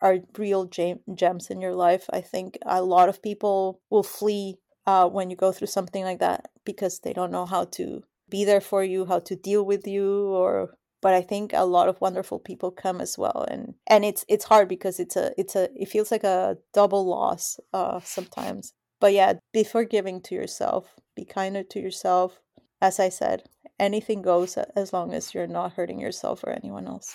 are 0.00 0.18
real 0.36 0.66
gem- 0.66 1.00
gems 1.14 1.48
in 1.48 1.60
your 1.60 1.74
life. 1.74 2.04
I 2.12 2.20
think 2.20 2.58
a 2.66 2.82
lot 2.82 3.08
of 3.08 3.22
people 3.22 3.80
will 3.90 4.02
flee 4.02 4.56
uh, 4.86 5.08
when 5.08 5.30
you 5.30 5.36
go 5.36 5.52
through 5.52 5.68
something 5.68 6.04
like 6.04 6.20
that 6.20 6.50
because 6.64 7.00
they 7.00 7.12
don't 7.12 7.32
know 7.32 7.46
how 7.46 7.64
to 7.64 8.02
be 8.28 8.44
there 8.44 8.60
for 8.60 8.82
you, 8.82 9.06
how 9.06 9.20
to 9.20 9.36
deal 9.36 9.64
with 9.64 9.86
you, 9.86 10.26
or. 10.26 10.74
But 11.02 11.12
I 11.12 11.20
think 11.20 11.52
a 11.52 11.66
lot 11.66 11.90
of 11.90 12.00
wonderful 12.00 12.38
people 12.38 12.70
come 12.70 12.98
as 13.02 13.18
well, 13.18 13.44
and 13.50 13.74
and 13.86 14.06
it's 14.06 14.24
it's 14.26 14.46
hard 14.46 14.68
because 14.68 14.98
it's 14.98 15.16
a 15.16 15.38
it's 15.38 15.54
a 15.54 15.68
it 15.76 15.90
feels 15.90 16.10
like 16.10 16.24
a 16.24 16.56
double 16.72 17.04
loss 17.04 17.60
uh, 17.74 18.00
sometimes. 18.00 18.72
But 19.00 19.12
yeah, 19.12 19.34
be 19.52 19.64
forgiving 19.64 20.22
to 20.22 20.34
yourself 20.34 20.94
be 21.14 21.24
kinder 21.24 21.62
to 21.62 21.80
yourself. 21.80 22.40
As 22.80 23.00
I 23.00 23.08
said, 23.08 23.44
anything 23.78 24.22
goes 24.22 24.56
as 24.56 24.92
long 24.92 25.14
as 25.14 25.34
you're 25.34 25.46
not 25.46 25.74
hurting 25.74 26.00
yourself 26.00 26.44
or 26.44 26.50
anyone 26.50 26.86
else. 26.86 27.14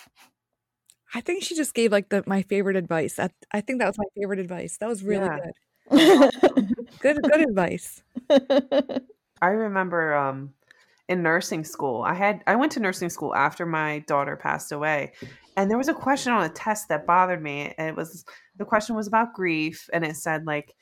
I 1.13 1.21
think 1.21 1.43
she 1.43 1.55
just 1.55 1.73
gave 1.73 1.91
like 1.91 2.09
the 2.09 2.23
my 2.25 2.41
favorite 2.43 2.75
advice. 2.75 3.19
I, 3.19 3.29
I 3.51 3.61
think 3.61 3.79
that 3.79 3.87
was 3.87 3.97
my 3.97 4.05
favorite 4.15 4.39
advice. 4.39 4.77
That 4.77 4.89
was 4.89 5.03
really 5.03 5.25
yeah. 5.25 5.39
good. 5.91 6.71
good 6.99 7.21
good 7.21 7.41
advice. 7.41 8.01
I 9.41 9.47
remember 9.47 10.15
um 10.15 10.53
in 11.09 11.23
nursing 11.23 11.63
school. 11.63 12.03
I 12.03 12.13
had 12.13 12.43
I 12.47 12.55
went 12.55 12.71
to 12.73 12.79
nursing 12.79 13.09
school 13.09 13.35
after 13.35 13.65
my 13.65 13.99
daughter 14.07 14.35
passed 14.35 14.71
away. 14.71 15.13
And 15.57 15.69
there 15.69 15.77
was 15.77 15.89
a 15.89 15.93
question 15.93 16.31
on 16.31 16.43
a 16.43 16.49
test 16.49 16.87
that 16.89 17.05
bothered 17.05 17.41
me. 17.41 17.73
And 17.77 17.89
it 17.89 17.95
was 17.95 18.23
the 18.55 18.65
question 18.65 18.95
was 18.95 19.07
about 19.07 19.33
grief 19.33 19.89
and 19.91 20.05
it 20.05 20.15
said 20.15 20.45
like 20.45 20.75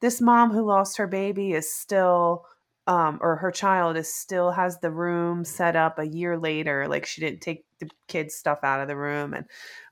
this 0.00 0.20
mom 0.20 0.52
who 0.52 0.64
lost 0.64 0.96
her 0.98 1.06
baby 1.06 1.52
is 1.52 1.74
still 1.74 2.44
um, 2.86 3.18
or 3.20 3.36
her 3.36 3.50
child 3.50 3.96
is 3.96 4.12
still 4.12 4.50
has 4.50 4.78
the 4.78 4.90
room 4.90 5.44
set 5.44 5.76
up 5.76 5.98
a 5.98 6.06
year 6.06 6.36
later 6.36 6.88
like 6.88 7.06
she 7.06 7.20
didn't 7.20 7.40
take 7.40 7.64
the 7.78 7.88
kids 8.08 8.34
stuff 8.34 8.58
out 8.64 8.80
of 8.80 8.88
the 8.88 8.96
room 8.96 9.34
and 9.34 9.46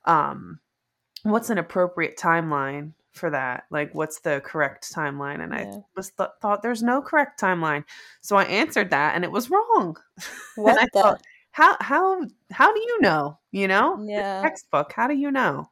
um, 0.07 0.59
what's 1.23 1.51
an 1.51 1.59
appropriate 1.59 2.19
timeline 2.19 2.93
for 3.13 3.31
that 3.31 3.65
like 3.71 3.95
what's 3.95 4.21
the 4.21 4.41
correct 4.45 4.93
timeline? 4.95 5.43
And 5.43 5.53
yeah. 5.53 5.75
i 5.77 5.83
was 5.97 6.11
th- 6.11 6.31
thought 6.41 6.63
there's 6.63 6.83
no 6.83 7.03
correct 7.03 7.41
timeline. 7.41 7.85
So 8.21 8.37
i 8.37 8.45
answered 8.45 8.91
that 8.91 9.15
and 9.15 9.25
it 9.25 9.33
was 9.33 9.51
wrong. 9.51 9.97
What 10.57 10.79
and 10.79 10.81
I 10.81 10.87
thought, 10.93 11.23
how 11.51 11.77
how 11.81 12.27
how 12.51 12.73
do 12.73 12.81
you 12.81 13.01
know? 13.01 13.39
You 13.53 13.69
know? 13.69 14.03
Yeah. 14.07 14.43
textbook. 14.43 14.93
How 14.93 15.09
do 15.09 15.15
you 15.15 15.31
know? 15.31 15.71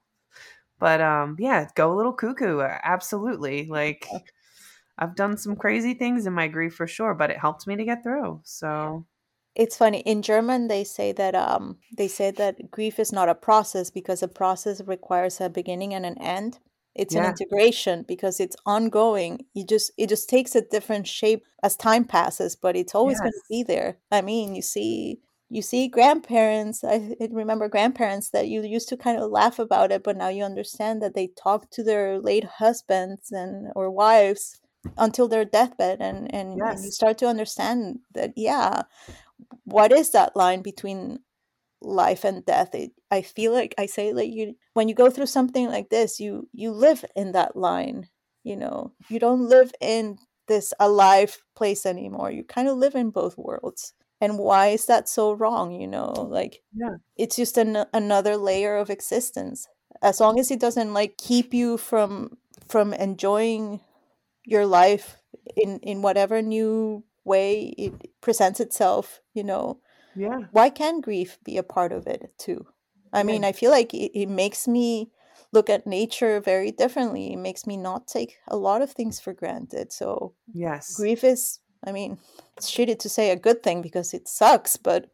But 0.79 1.01
um 1.01 1.37
yeah 1.38 1.68
go 1.74 1.92
a 1.92 1.96
little 1.96 2.12
cuckoo 2.12 2.61
absolutely. 2.61 3.66
Like 3.66 4.07
I've 4.98 5.14
done 5.14 5.37
some 5.37 5.55
crazy 5.55 5.94
things 5.94 6.27
in 6.27 6.33
my 6.33 6.48
grief 6.48 6.74
for 6.74 6.87
sure, 6.88 7.14
but 7.14 7.31
it 7.31 7.38
helped 7.38 7.66
me 7.66 7.77
to 7.77 7.85
get 7.85 8.03
through. 8.03 8.40
So 8.44 9.07
it's 9.55 9.77
funny 9.77 10.01
in 10.01 10.22
German 10.22 10.68
they 10.68 10.85
say 10.85 11.12
that 11.12 11.35
um 11.35 11.79
they 11.97 12.09
say 12.09 12.30
that 12.30 12.70
grief 12.70 12.99
is 12.99 13.12
not 13.12 13.28
a 13.28 13.34
process 13.34 13.91
because 13.91 14.22
a 14.22 14.28
process 14.28 14.80
requires 14.82 15.41
a 15.41 15.49
beginning 15.49 15.95
and 15.95 16.07
an 16.07 16.16
end. 16.18 16.59
It's 16.99 17.14
yeah. 17.14 17.24
an 17.24 17.30
integration 17.30 18.05
because 18.07 18.40
it's 18.40 18.57
ongoing. 18.66 19.46
You 19.55 19.64
just 19.64 19.92
it 19.96 20.09
just 20.09 20.28
takes 20.28 20.55
a 20.55 20.61
different 20.61 21.07
shape 21.07 21.44
as 21.62 21.76
time 21.76 22.05
passes, 22.05 22.57
but 22.57 22.76
it's 22.76 22.94
always 22.94 23.14
yes. 23.14 23.20
going 23.20 23.32
to 23.32 23.49
be 23.49 23.62
there. 23.62 23.99
I 24.11 24.20
mean, 24.20 24.55
you 24.55 24.62
see 24.62 25.20
you 25.51 25.62
see 25.62 25.88
grandparents 25.88 26.84
i 26.84 27.16
remember 27.30 27.68
grandparents 27.68 28.30
that 28.30 28.49
you 28.49 28.62
used 28.62 28.88
to 28.88 28.96
kind 28.96 29.18
of 29.18 29.30
laugh 29.30 29.59
about 29.59 29.90
it 29.90 30.03
but 30.03 30.16
now 30.16 30.28
you 30.28 30.44
understand 30.44 31.01
that 31.01 31.14
they 31.14 31.28
talk 31.28 31.70
to 31.70 31.82
their 31.82 32.18
late 32.18 32.44
husbands 32.44 33.32
and 33.32 33.72
or 33.74 33.90
wives 33.90 34.61
until 34.96 35.26
their 35.26 35.44
deathbed 35.44 36.01
and 36.01 36.32
and, 36.34 36.59
yes. 36.59 36.76
and 36.76 36.84
you 36.84 36.90
start 36.90 37.18
to 37.18 37.26
understand 37.26 37.99
that 38.14 38.32
yeah 38.36 38.82
what 39.64 39.92
is 39.92 40.11
that 40.11 40.36
line 40.36 40.62
between 40.62 41.18
life 41.81 42.24
and 42.24 42.45
death 42.45 42.74
it, 42.74 42.93
i 43.11 43.22
feel 43.22 43.53
like 43.53 43.74
i 43.79 43.87
say 43.87 44.12
like 44.12 44.33
you 44.33 44.55
when 44.74 44.89
you 44.89 44.95
go 44.95 45.11
through 45.11 45.26
something 45.26 45.68
like 45.68 45.89
this 45.91 46.18
you 46.18 46.49
you 46.53 46.70
live 46.72 47.05
in 47.14 47.33
that 47.33 47.57
line 47.57 48.09
you 48.45 48.57
know? 48.57 48.93
You 49.09 49.18
don't 49.18 49.49
live 49.49 49.72
in 49.81 50.18
this 50.47 50.72
alive 50.81 51.43
place 51.55 51.85
anymore 51.85 52.31
you 52.31 52.43
kind 52.45 52.68
of 52.68 52.79
live 52.79 52.95
in 52.95 53.11
both 53.11 53.37
worlds. 53.37 53.93
And 54.20 54.39
why 54.39 54.68
is 54.68 54.87
that 54.87 55.09
so 55.09 55.33
wrong 55.33 55.72
you 55.72 55.87
know? 55.87 56.12
Like 56.12 56.62
Yeah. 56.72 56.97
it's 57.16 57.37
just 57.37 57.59
an, 57.59 57.85
another 57.93 58.37
layer 58.37 58.76
of 58.76 58.91
existence. 58.91 59.68
As 60.03 60.20
long 60.20 60.39
as 60.41 60.51
it 60.51 60.61
doesn't 60.61 60.95
like 60.95 61.18
keep 61.18 61.53
you 61.53 61.76
from 61.76 62.39
from 62.68 62.95
enjoying 62.95 63.81
your 64.47 64.66
life 64.66 65.18
in 65.57 65.79
in 65.81 66.03
whatever 66.03 66.41
new 66.43 67.05
way 67.24 67.74
it 67.76 67.93
presents 68.22 68.61
itself 68.61 69.20
you 69.35 69.45
know 69.45 69.81
Yeah. 70.19 70.41
why 70.51 70.71
can 70.71 71.01
grief 71.01 71.39
be 71.45 71.57
a 71.59 71.62
part 71.62 71.93
of 71.93 72.07
it 72.07 72.33
too 72.39 72.66
i 73.12 73.23
mean 73.23 73.43
Yeah. 73.43 73.49
i 73.49 73.53
feel 73.53 73.71
like 73.71 73.95
it, 73.95 74.12
it 74.19 74.29
makes 74.29 74.66
me 74.69 75.11
look 75.53 75.71
at 75.71 75.87
nature 75.87 76.41
very 76.41 76.71
differently 76.71 77.33
it 77.33 77.39
makes 77.39 77.66
me 77.66 77.77
not 77.77 78.07
take 78.07 78.39
a 78.49 78.57
lot 78.57 78.83
of 78.83 78.91
things 78.93 79.21
for 79.21 79.33
granted 79.33 79.93
so 79.93 80.35
Yes. 80.53 80.95
grief 80.97 81.25
is 81.25 81.61
i 81.87 81.93
mean 81.93 82.19
it's 82.57 82.71
shitty 82.71 82.99
to 82.99 83.09
say 83.09 83.31
a 83.31 83.37
good 83.37 83.62
thing 83.62 83.83
because 83.83 84.12
it 84.14 84.29
sucks 84.29 84.77
but 84.77 85.11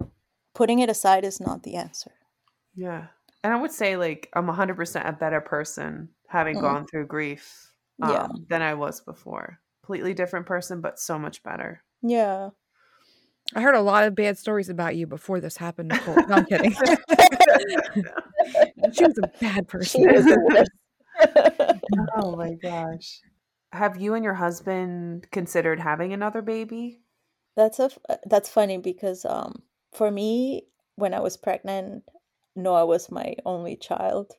putting 0.55 0.79
it 0.81 0.89
aside 0.91 1.25
is 1.25 1.41
not 1.41 1.63
the 1.63 1.75
answer 1.77 2.13
Yeah. 2.75 3.07
And 3.43 3.53
I 3.53 3.61
would 3.61 3.73
say 3.73 3.97
like 3.97 4.29
I'm 4.33 4.47
100% 4.47 5.07
a 5.09 5.13
better 5.13 5.41
person 5.41 6.09
having 6.29 6.57
Mm. 6.57 6.61
gone 6.63 6.87
through 6.87 7.07
grief 7.07 7.73
um, 8.03 8.11
Yeah. 8.11 8.27
than 8.49 8.63
I 8.63 8.75
was 8.75 9.01
before. 9.01 9.61
Completely 9.83 10.15
different 10.15 10.47
person, 10.47 10.81
but 10.81 10.99
so 10.99 11.19
much 11.19 11.43
better. 11.43 11.83
yeah 12.03 12.51
I 13.55 13.61
heard 13.61 13.75
a 13.75 13.81
lot 13.81 14.05
of 14.05 14.15
bad 14.15 14.39
stories 14.39 14.69
about 14.69 14.97
you 14.97 15.07
before 15.07 15.41
this 15.41 15.57
happened, 15.57 15.89
Nicole. 15.89 16.17
No, 16.29 16.37
I'm 16.37 16.45
kidding. 16.45 16.73
she 18.93 19.05
was 19.05 19.19
a 19.19 19.31
bad 19.41 19.69
person. 19.69 20.03
she 20.03 20.09
was 20.09 20.27
the 20.27 20.41
worst 20.55 20.71
oh 22.17 22.37
my 22.37 22.55
gosh. 22.55 23.21
Have 23.73 24.01
you 24.01 24.15
and 24.15 24.25
your 24.25 24.35
husband 24.35 25.31
considered 25.31 25.81
having 25.81 26.13
another 26.13 26.43
baby? 26.43 27.01
That's 27.57 27.81
a 27.81 27.85
f- 27.85 27.99
uh, 28.09 28.17
that's 28.27 28.49
funny 28.49 28.79
because 28.79 29.25
um 29.25 29.63
for 29.93 30.11
me 30.11 30.65
when 30.97 31.15
I 31.15 31.21
was 31.21 31.37
pregnant, 31.37 32.05
Noah 32.57 32.87
was 32.87 33.11
my 33.11 33.35
only 33.45 33.77
child, 33.77 34.33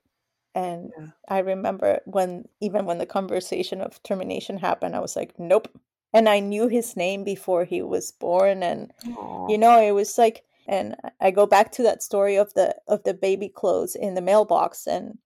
and 0.53 0.91
Yeah. 0.97 1.07
I 1.27 1.39
remember 1.39 1.99
when 2.05 2.45
even 2.61 2.85
when 2.85 2.97
the 2.97 3.05
conversation 3.05 3.81
of 3.81 4.01
termination 4.03 4.57
happened, 4.57 4.95
I 4.95 4.99
was 4.99 5.15
like, 5.15 5.37
nope. 5.37 5.67
And 6.15 6.29
I 6.29 6.39
knew 6.39 6.67
his 6.67 6.95
name 6.95 7.23
before 7.23 7.65
he 7.65 7.81
was 7.81 8.11
born, 8.11 8.63
and 8.63 8.91
Aw. 9.05 9.47
you 9.49 9.57
know 9.57 9.79
it 9.81 9.91
was 9.91 10.17
like, 10.17 10.43
and 10.67 10.95
I 11.19 11.31
go 11.31 11.45
back 11.45 11.71
to 11.73 11.83
that 11.83 12.01
story 12.01 12.35
of 12.37 12.53
the 12.53 12.75
of 12.87 13.03
the 13.03 13.13
baby 13.13 13.49
clothes 13.49 13.95
in 13.95 14.13
the 14.15 14.21
mailbox, 14.21 14.87
and 14.87 15.17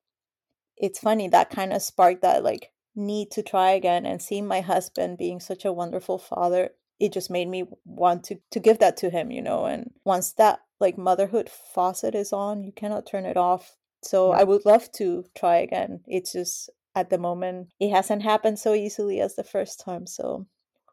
it's 0.78 1.00
funny 1.00 1.28
that 1.28 1.50
kind 1.52 1.74
of 1.74 1.82
sparked 1.82 2.22
that 2.24 2.44
like 2.44 2.72
need 2.96 3.30
to 3.32 3.44
try 3.44 3.72
again 3.72 4.06
and 4.06 4.22
seeing 4.22 4.48
my 4.48 4.62
husband 4.62 5.18
being 5.18 5.40
such 5.40 5.64
a 5.64 5.72
wonderful 5.74 6.18
father 6.18 6.72
it 7.00 7.14
just 7.14 7.30
made 7.30 7.48
me 7.48 7.64
want 7.86 8.24
to 8.26 8.36
to 8.52 8.60
give 8.60 8.80
that 8.80 8.98
to 8.98 9.10
him 9.10 9.32
you 9.32 9.42
know 9.42 9.66
and 9.66 9.92
once 10.04 10.34
that 10.34 10.60
like 10.80 10.98
motherhood 10.98 11.50
faucet 11.50 12.16
is 12.16 12.34
on 12.34 12.64
you 12.64 12.72
cannot 12.72 13.06
turn 13.06 13.26
it 13.26 13.38
off 13.38 13.78
so 14.04 14.32
Yeah. 14.32 14.40
i 14.40 14.44
would 14.44 14.66
love 14.66 14.92
to 14.94 15.24
try 15.38 15.58
again 15.58 16.02
it's 16.08 16.34
just 16.34 16.70
at 16.96 17.10
the 17.10 17.18
moment 17.18 17.70
it 17.80 17.92
hasn't 17.92 18.24
happened 18.24 18.60
so 18.60 18.74
easily 18.74 19.22
as 19.22 19.36
the 19.36 19.44
first 19.44 19.80
time 19.80 20.06
so 20.08 20.48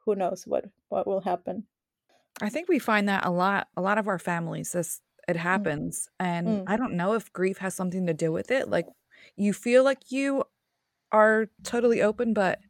who 0.06 0.14
knows 0.16 0.46
what 0.46 0.66
what 0.88 1.06
will 1.06 1.20
happen 1.22 1.66
I 2.40 2.48
think 2.50 2.68
we 2.68 2.78
find 2.78 3.08
that 3.08 3.24
a 3.24 3.30
lot. 3.30 3.68
A 3.76 3.80
lot 3.82 3.98
of 3.98 4.08
our 4.08 4.18
families, 4.18 4.72
this 4.72 5.00
it 5.28 5.36
happens, 5.36 6.08
and 6.20 6.60
Mm. 6.60 6.66
I 6.66 6.76
don't 6.76 6.94
know 6.96 7.14
if 7.14 7.32
grief 7.32 7.58
has 7.58 7.74
something 7.74 8.06
to 8.06 8.14
do 8.14 8.30
with 8.30 8.50
it. 8.50 8.68
Like 8.68 8.86
you 9.36 9.52
feel 9.52 9.82
like 9.84 10.12
you 10.12 10.44
are 11.12 11.48
totally 11.64 12.02
open, 12.02 12.34
but 12.34 12.60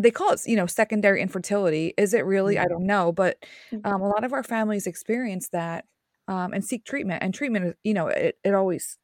they 0.00 0.10
call 0.12 0.32
it, 0.32 0.42
you 0.46 0.56
know, 0.56 0.66
secondary 0.66 1.22
infertility. 1.22 1.94
Is 1.98 2.14
it 2.14 2.26
really? 2.26 2.58
I 2.58 2.66
don't 2.66 2.86
know, 2.86 3.12
but 3.12 3.44
Mm. 3.72 3.82
um, 3.84 4.02
a 4.02 4.08
lot 4.08 4.24
of 4.24 4.32
our 4.34 4.44
families 4.44 4.86
experience 4.88 5.50
that 5.50 5.86
um, 6.28 6.54
and 6.54 6.64
seek 6.64 6.84
treatment. 6.86 7.22
And 7.24 7.34
treatment, 7.34 7.66
is, 7.66 7.74
you 7.84 7.94
know, 7.94 8.08
it 8.08 8.38
it 8.44 8.54
always 8.54 8.98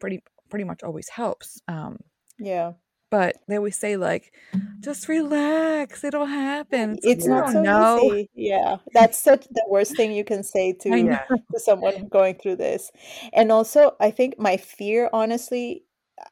pretty 0.00 0.22
pretty 0.50 0.64
much 0.64 0.82
always 0.84 1.08
helps. 1.10 1.60
Um, 1.68 1.98
yeah 2.38 2.72
but 3.10 3.36
they 3.48 3.56
always 3.56 3.76
say 3.76 3.96
like, 3.96 4.32
just 4.80 5.08
relax, 5.08 6.04
it'll 6.04 6.26
happen. 6.26 6.96
It's 7.02 7.04
like, 7.04 7.16
it's 7.16 7.26
not 7.26 7.50
so 7.52 7.62
know." 7.62 8.00
easy 8.02 8.30
yeah 8.34 8.76
that's 8.94 9.18
such 9.18 9.46
the 9.50 9.64
worst 9.68 9.96
thing 9.96 10.12
you 10.12 10.24
can 10.24 10.42
say 10.42 10.72
to 10.72 10.90
I 10.90 11.02
know. 11.02 11.10
Yeah. 11.12 11.36
to 11.52 11.60
someone 11.60 12.08
going 12.08 12.36
through 12.36 12.56
this. 12.56 12.90
And 13.32 13.50
also, 13.52 13.96
I 14.00 14.10
think 14.10 14.38
my 14.38 14.56
fear, 14.56 15.10
honestly, 15.12 15.84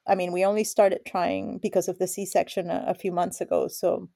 I 0.07 0.15
mean, 0.15 0.33
we 0.33 0.45
only 0.45 0.65
started 0.65 1.01
trying 1.07 1.59
because 1.59 1.89
of 1.89 1.99
the 1.99 2.07
C 2.07 2.27
section 2.27 2.71
a, 2.71 2.85
a 2.89 2.95
few 2.95 3.13
months 3.13 3.41
ago. 3.41 3.69
So, 3.69 4.09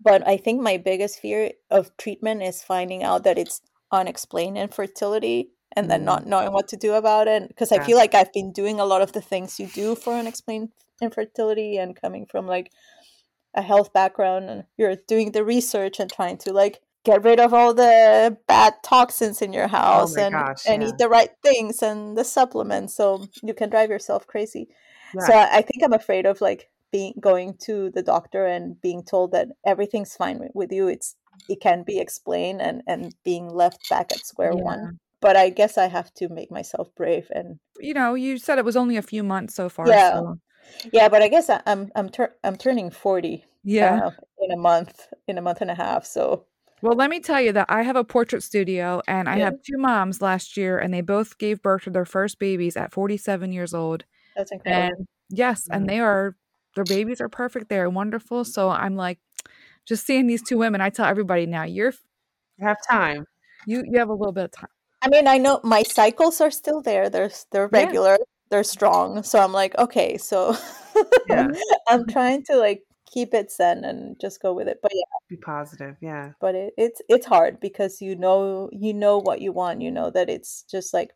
but 0.00 0.26
I 0.26 0.36
think 0.36 0.60
my 0.60 0.76
biggest 0.76 1.18
fear 1.20 1.52
of 1.70 1.96
treatment 1.96 2.42
is 2.42 2.62
finding 2.62 3.02
out 3.02 3.24
that 3.24 3.38
it's 3.38 3.60
unexplained 3.90 4.58
infertility 4.58 5.50
and 5.74 5.90
then 5.90 6.02
Mm. 6.02 6.04
not 6.04 6.26
knowing 6.26 6.52
what 6.52 6.68
to 6.68 6.76
do 6.76 6.94
about 6.94 7.28
it. 7.28 7.48
Because 7.48 7.72
I 7.72 7.78
feel 7.84 7.96
like 7.96 8.14
I've 8.14 8.32
been 8.32 8.52
doing 8.52 8.78
a 8.80 8.84
lot 8.84 9.02
of 9.02 9.12
the 9.12 9.20
things 9.22 9.58
you 9.58 9.66
do 9.68 9.94
for 9.94 10.12
unexplained 10.14 10.68
infertility 11.02 11.76
and 11.76 12.00
coming 12.00 12.26
from 12.26 12.46
like 12.46 12.70
a 13.54 13.62
health 13.62 13.92
background 13.92 14.50
and 14.50 14.64
you're 14.76 14.96
doing 15.08 15.32
the 15.32 15.44
research 15.44 15.98
and 15.98 16.12
trying 16.12 16.36
to 16.36 16.52
like 16.52 16.80
get 17.04 17.22
rid 17.24 17.38
of 17.40 17.54
all 17.54 17.72
the 17.72 18.36
bad 18.48 18.74
toxins 18.82 19.40
in 19.40 19.52
your 19.52 19.64
oh 19.64 19.68
house 19.68 20.16
my 20.16 20.22
and 20.22 20.32
gosh, 20.34 20.62
and 20.66 20.82
yeah. 20.82 20.88
eat 20.88 20.98
the 20.98 21.08
right 21.08 21.30
things 21.42 21.82
and 21.82 22.18
the 22.18 22.24
supplements 22.24 22.94
so 22.94 23.26
you 23.42 23.54
can 23.54 23.70
drive 23.70 23.88
yourself 23.90 24.26
crazy 24.26 24.68
so 25.20 25.32
Yeah. 25.32 25.48
I, 25.52 25.58
I 25.58 25.62
think 25.62 25.82
i'm 25.84 25.92
afraid 25.92 26.26
of 26.26 26.40
like 26.40 26.68
being 26.92 27.14
going 27.20 27.56
to 27.62 27.90
the 27.90 28.02
doctor 28.02 28.46
and 28.46 28.80
being 28.80 29.02
told 29.04 29.32
that 29.32 29.48
everything's 29.64 30.14
fine 30.16 30.38
with, 30.38 30.50
with 30.54 30.72
you 30.72 30.88
it's 30.88 31.16
it 31.48 31.60
can 31.60 31.82
be 31.82 31.98
explained 31.98 32.60
and 32.60 32.82
and 32.86 33.14
being 33.24 33.48
left 33.48 33.88
back 33.88 34.12
at 34.12 34.26
square 34.26 34.52
Yeah. 34.54 34.62
one 34.64 34.98
but 35.20 35.36
i 35.36 35.48
guess 35.48 35.78
i 35.78 35.86
have 35.86 36.12
to 36.14 36.28
make 36.28 36.50
myself 36.50 36.88
brave 36.96 37.28
and 37.30 37.58
You 37.80 37.94
know, 37.94 38.14
you 38.14 38.38
said 38.38 38.58
it 38.58 38.64
was 38.64 38.76
only 38.76 38.96
a 38.96 39.02
few 39.02 39.22
months 39.22 39.54
so 39.54 39.68
far. 39.68 39.86
Yeah. 39.88 40.14
So 40.14 40.38
yeah 40.92 41.08
but 41.08 41.22
i 41.22 41.28
guess 41.28 41.48
I, 41.50 41.60
i'm 41.66 41.90
i'm 41.96 42.08
tur- 42.08 42.34
i'm 42.44 42.56
turning 42.56 42.90
40 42.90 43.44
yeah. 43.64 44.06
uh, 44.06 44.10
in 44.40 44.50
a 44.52 44.56
month 44.56 45.08
in 45.28 45.38
a 45.38 45.42
month 45.42 45.60
and 45.60 45.70
a 45.70 45.74
half 45.74 46.04
so 46.06 46.44
Well, 46.82 46.94
let 46.94 47.08
me 47.10 47.20
tell 47.20 47.40
you 47.40 47.52
that 47.52 47.66
I 47.70 47.82
have 47.82 47.96
a 47.96 48.04
portrait 48.04 48.42
studio 48.42 49.00
and 49.08 49.28
I 49.28 49.38
Yeah. 49.38 49.44
have 49.46 49.54
two 49.64 49.78
moms 49.78 50.20
last 50.20 50.56
year 50.58 50.78
and 50.78 50.92
they 50.92 51.00
both 51.00 51.38
gave 51.38 51.62
birth 51.62 51.84
to 51.84 51.90
their 51.90 52.04
first 52.04 52.38
babies 52.38 52.76
at 52.76 52.92
47 52.92 53.50
years 53.50 53.72
old. 53.74 54.04
that's 54.36 54.52
incredible 54.52 54.98
And 54.98 55.08
yes, 55.30 55.66
and 55.72 55.88
they 55.88 55.98
are 56.00 56.36
their 56.74 56.84
babies 56.84 57.20
are 57.22 57.30
perfect. 57.30 57.70
They're 57.70 57.88
wonderful. 57.90 58.44
So 58.44 58.68
I'm 58.68 58.94
like 58.94 59.18
just 59.88 60.04
seeing 60.06 60.26
these 60.28 60.42
two 60.42 60.58
women, 60.58 60.80
I 60.82 60.90
tell 60.90 61.06
everybody 61.06 61.46
now, 61.46 61.64
you're 61.64 61.94
You 62.58 62.66
have 62.68 62.76
time. 62.90 63.24
you 63.66 63.82
you 63.90 63.98
have 63.98 64.10
a 64.10 64.14
little 64.14 64.32
bit 64.36 64.44
of 64.44 64.52
time. 64.52 64.70
I 65.02 65.08
mean, 65.08 65.26
I 65.26 65.38
know 65.38 65.60
my 65.64 65.82
cycles 65.82 66.40
are 66.42 66.50
still 66.52 66.82
there. 66.82 67.08
They're 67.08 67.32
they're 67.50 67.70
Yeah. 67.72 67.80
regular. 67.84 68.16
They're 68.50 68.64
strong. 68.64 69.22
So 69.22 69.38
I'm 69.40 69.52
like, 69.52 69.76
okay, 69.78 70.18
so 70.18 70.56
Yeah. 71.28 71.48
I'm 71.88 72.06
trying 72.06 72.44
to 72.44 72.56
like 72.56 72.82
keep 73.10 73.34
it 73.34 73.50
zen 73.52 73.84
and 73.84 74.18
just 74.20 74.40
go 74.42 74.52
with 74.52 74.68
it. 74.68 74.78
But 74.82 74.92
yeah, 74.94 75.02
Be 75.28 75.36
positive. 75.36 75.96
Yeah. 76.00 76.32
but 76.40 76.54
it, 76.54 76.74
it's 76.76 77.02
it's 77.08 77.26
hard 77.26 77.60
because 77.60 78.00
you 78.00 78.16
know 78.16 78.68
you 78.72 78.94
know 78.94 79.18
what 79.18 79.40
you 79.40 79.52
want. 79.52 79.82
You 79.82 79.90
know 79.90 80.10
that 80.10 80.28
it's 80.30 80.62
just 80.70 80.94
like 80.94 81.10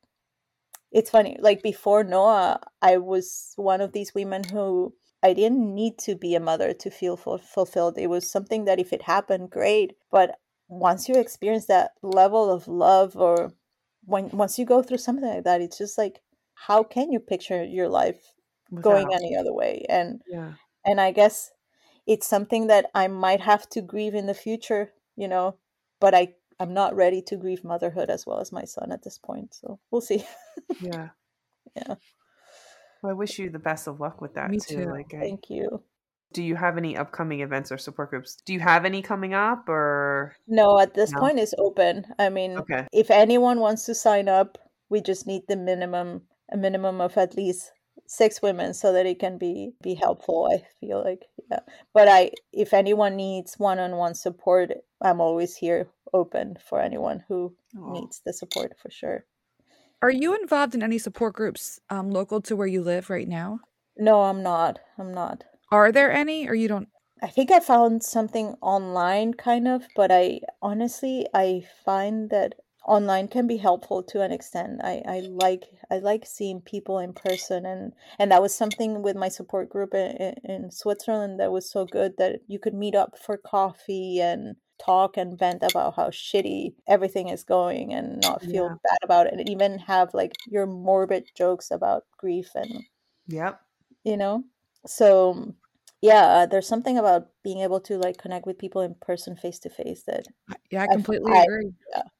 it's 0.92 1.10
funny. 1.10 1.36
Like 1.40 1.62
before 1.62 2.02
Noah, 2.04 2.60
I 2.82 2.96
was 2.98 3.52
one 3.56 3.80
of 3.80 3.92
these 3.92 4.14
women 4.14 4.44
who 4.44 4.94
I 5.22 5.34
didn't 5.34 5.74
need 5.74 5.98
to 6.00 6.14
be 6.16 6.34
a 6.34 6.40
mother 6.40 6.72
to 6.72 6.90
feel 6.90 7.16
ful- 7.16 7.38
fulfilled. 7.38 7.98
It 7.98 8.08
was 8.08 8.28
something 8.30 8.64
that 8.64 8.80
if 8.80 8.92
it 8.92 9.02
happened, 9.02 9.50
great. 9.50 9.94
But 10.10 10.36
once 10.68 11.08
you 11.08 11.14
experience 11.16 11.66
that 11.66 11.92
level 12.02 12.50
of 12.50 12.66
love, 12.66 13.16
or 13.16 13.52
when 14.04 14.30
once 14.30 14.58
you 14.58 14.64
go 14.64 14.82
through 14.82 14.98
something 14.98 15.28
like 15.28 15.44
that, 15.44 15.60
it's 15.60 15.78
just 15.78 15.98
like, 15.98 16.22
how 16.66 16.82
can 16.82 17.10
you 17.12 17.20
picture 17.20 17.64
your 17.64 17.88
life 17.88 18.34
going 18.80 19.08
any 19.14 19.36
other 19.36 19.52
way? 19.52 19.84
And 19.88 20.22
Yeah. 20.28 20.54
and 20.84 21.00
I 21.00 21.12
guess 21.12 21.52
it's 22.06 22.26
something 22.26 22.66
that 22.68 22.90
I 22.94 23.08
might 23.08 23.40
have 23.40 23.68
to 23.70 23.82
grieve 23.82 24.14
in 24.14 24.26
the 24.26 24.34
future, 24.34 24.92
you 25.16 25.28
know. 25.28 25.56
But 26.00 26.14
I 26.14 26.34
I'm 26.60 26.74
not 26.74 26.94
ready 26.94 27.22
to 27.22 27.36
grieve 27.36 27.64
motherhood 27.64 28.10
as 28.10 28.26
well 28.26 28.40
as 28.40 28.52
my 28.52 28.64
son 28.64 28.92
at 28.92 29.02
this 29.02 29.18
point. 29.18 29.54
So 29.54 29.78
we'll 29.90 30.02
see. 30.02 30.24
Yeah. 30.80 31.08
Yeah. 31.76 31.94
Well, 33.02 33.10
I 33.10 33.14
wish 33.14 33.38
you 33.38 33.48
the 33.48 33.58
best 33.58 33.86
of 33.86 34.00
luck 34.00 34.20
with 34.20 34.34
that 34.34 34.50
Me 34.50 34.58
too. 34.58 34.84
too. 34.84 34.90
Like, 34.90 35.14
I, 35.14 35.20
Thank 35.20 35.50
you. 35.50 35.82
do 36.32 36.42
you 36.42 36.56
have 36.56 36.76
any 36.76 36.96
upcoming 36.96 37.40
events 37.40 37.70
or 37.70 37.78
support 37.78 38.10
groups? 38.10 38.36
Do 38.44 38.52
you 38.52 38.60
have 38.60 38.84
any 38.84 39.02
coming 39.02 39.34
up 39.34 39.68
or? 39.68 40.34
No, 40.48 40.78
at 40.80 40.94
this 40.94 41.12
No? 41.12 41.20
point 41.20 41.38
it's 41.38 41.54
open. 41.58 42.06
I 42.18 42.28
mean, 42.28 42.58
Okay. 42.58 42.86
if 42.92 43.10
anyone 43.10 43.60
wants 43.60 43.86
to 43.86 43.94
sign 43.94 44.28
up, 44.28 44.58
we 44.88 45.00
just 45.00 45.26
need 45.26 45.42
the 45.46 45.56
minimum 45.56 46.22
a 46.52 46.56
minimum 46.56 47.00
of 47.00 47.16
at 47.16 47.36
least 47.36 47.72
six 48.06 48.42
women 48.42 48.74
so 48.74 48.92
that 48.92 49.06
it 49.06 49.18
can 49.18 49.38
be 49.38 49.72
be 49.82 49.94
helpful. 49.94 50.48
I 50.52 50.66
feel 50.80 51.02
like 51.04 51.26
yeah. 51.50 51.60
But 51.94 52.08
I 52.08 52.32
if 52.52 52.74
anyone 52.74 53.16
needs 53.16 53.58
one-on-one 53.58 54.14
support, 54.14 54.72
I'm 55.00 55.20
always 55.20 55.56
here 55.56 55.88
open 56.12 56.56
for 56.68 56.80
anyone 56.80 57.24
who 57.28 57.54
Aw. 57.78 57.92
needs 57.92 58.20
the 58.24 58.32
support 58.32 58.72
for 58.80 58.90
sure. 58.90 59.24
Are 60.02 60.10
you 60.10 60.34
involved 60.34 60.74
in 60.74 60.82
any 60.82 60.98
support 60.98 61.34
groups 61.34 61.78
um, 61.90 62.10
local 62.10 62.40
to 62.42 62.56
where 62.56 62.66
you 62.66 62.82
live 62.82 63.10
right 63.10 63.28
now? 63.28 63.60
No, 63.96 64.22
I'm 64.22 64.42
not. 64.42 64.78
I'm 64.98 65.12
not. 65.12 65.44
Are 65.70 65.92
there 65.92 66.10
any, 66.10 66.48
or 66.48 66.54
you 66.54 66.68
don't? 66.68 66.88
I 67.22 67.28
think 67.28 67.50
I 67.50 67.60
found 67.60 68.02
something 68.02 68.56
online, 68.62 69.34
kind 69.34 69.68
of, 69.68 69.86
but 69.94 70.10
I 70.10 70.40
honestly 70.62 71.26
I 71.34 71.64
find 71.84 72.30
that 72.30 72.54
online 72.86 73.28
can 73.28 73.46
be 73.46 73.56
helpful 73.58 74.02
to 74.04 74.22
an 74.22 74.32
extent. 74.32 74.80
I, 74.82 75.02
I 75.06 75.20
like 75.20 75.64
I 75.90 75.98
like 75.98 76.26
seeing 76.26 76.60
people 76.60 76.98
in 76.98 77.12
person, 77.12 77.66
and 77.66 77.92
and 78.18 78.30
that 78.32 78.42
was 78.42 78.54
something 78.54 79.02
with 79.02 79.16
my 79.16 79.28
support 79.28 79.68
group 79.68 79.94
in, 79.94 80.34
in 80.44 80.70
Switzerland 80.70 81.38
that 81.40 81.52
was 81.52 81.70
so 81.70 81.84
good 81.86 82.16
that 82.18 82.40
you 82.48 82.58
could 82.58 82.74
meet 82.74 82.94
up 82.94 83.18
for 83.18 83.36
coffee 83.36 84.20
and 84.20 84.56
talk 84.78 85.16
and 85.16 85.38
vent 85.38 85.62
about 85.62 85.94
how 85.96 86.08
shitty 86.08 86.74
everything 86.88 87.28
is 87.28 87.44
going 87.44 87.92
and 87.92 88.20
not 88.20 88.42
feel 88.42 88.70
Yeah. 88.70 88.76
bad 88.82 88.98
about 89.02 89.26
it, 89.26 89.34
and 89.34 89.48
even 89.48 89.78
have 89.78 90.14
like 90.14 90.38
your 90.46 90.66
morbid 90.66 91.26
jokes 91.34 91.70
about 91.70 92.04
grief 92.18 92.50
and 92.54 92.84
Yep. 93.28 93.60
you 94.04 94.16
know 94.16 94.44
so 94.86 95.54
yeah 96.02 96.46
there's 96.46 96.68
something 96.68 96.98
about 96.98 97.28
being 97.44 97.60
able 97.60 97.80
to 97.80 97.96
like 97.98 98.16
connect 98.18 98.46
with 98.46 98.58
people 98.58 98.80
in 98.82 98.94
person 99.00 99.36
face 99.36 99.58
to 99.58 99.70
face 99.70 100.02
that 100.06 100.26
Yeah, 100.70 100.82
I 100.82 100.86
completely 100.86 101.32
I- 101.32 101.42
agree. 101.42 101.72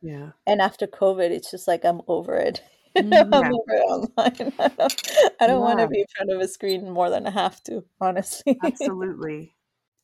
Yeah. 0.03 0.31
and 0.47 0.61
after 0.61 0.87
covid 0.87 1.31
it's 1.31 1.51
just 1.51 1.68
like 1.68 1.85
i'm 1.85 2.01
over 2.09 2.37
it 2.37 2.62
i'm 2.97 3.07
Yeah. 3.33 3.51
over 3.53 3.72
it 3.72 3.83
online 3.83 4.53
i 4.59 4.68
don't, 4.68 5.03
I 5.41 5.47
don't 5.47 5.61
want 5.61 5.78
to 5.81 5.89
be 5.89 6.01
in 6.01 6.07
front 6.16 6.33
of 6.33 6.41
a 6.41 6.49
screen 6.49 6.91
more 6.91 7.11
than 7.11 7.26
i 7.26 7.31
have 7.31 7.62
to 7.64 7.85
honestly 8.01 8.59
Absolutely. 8.64 9.55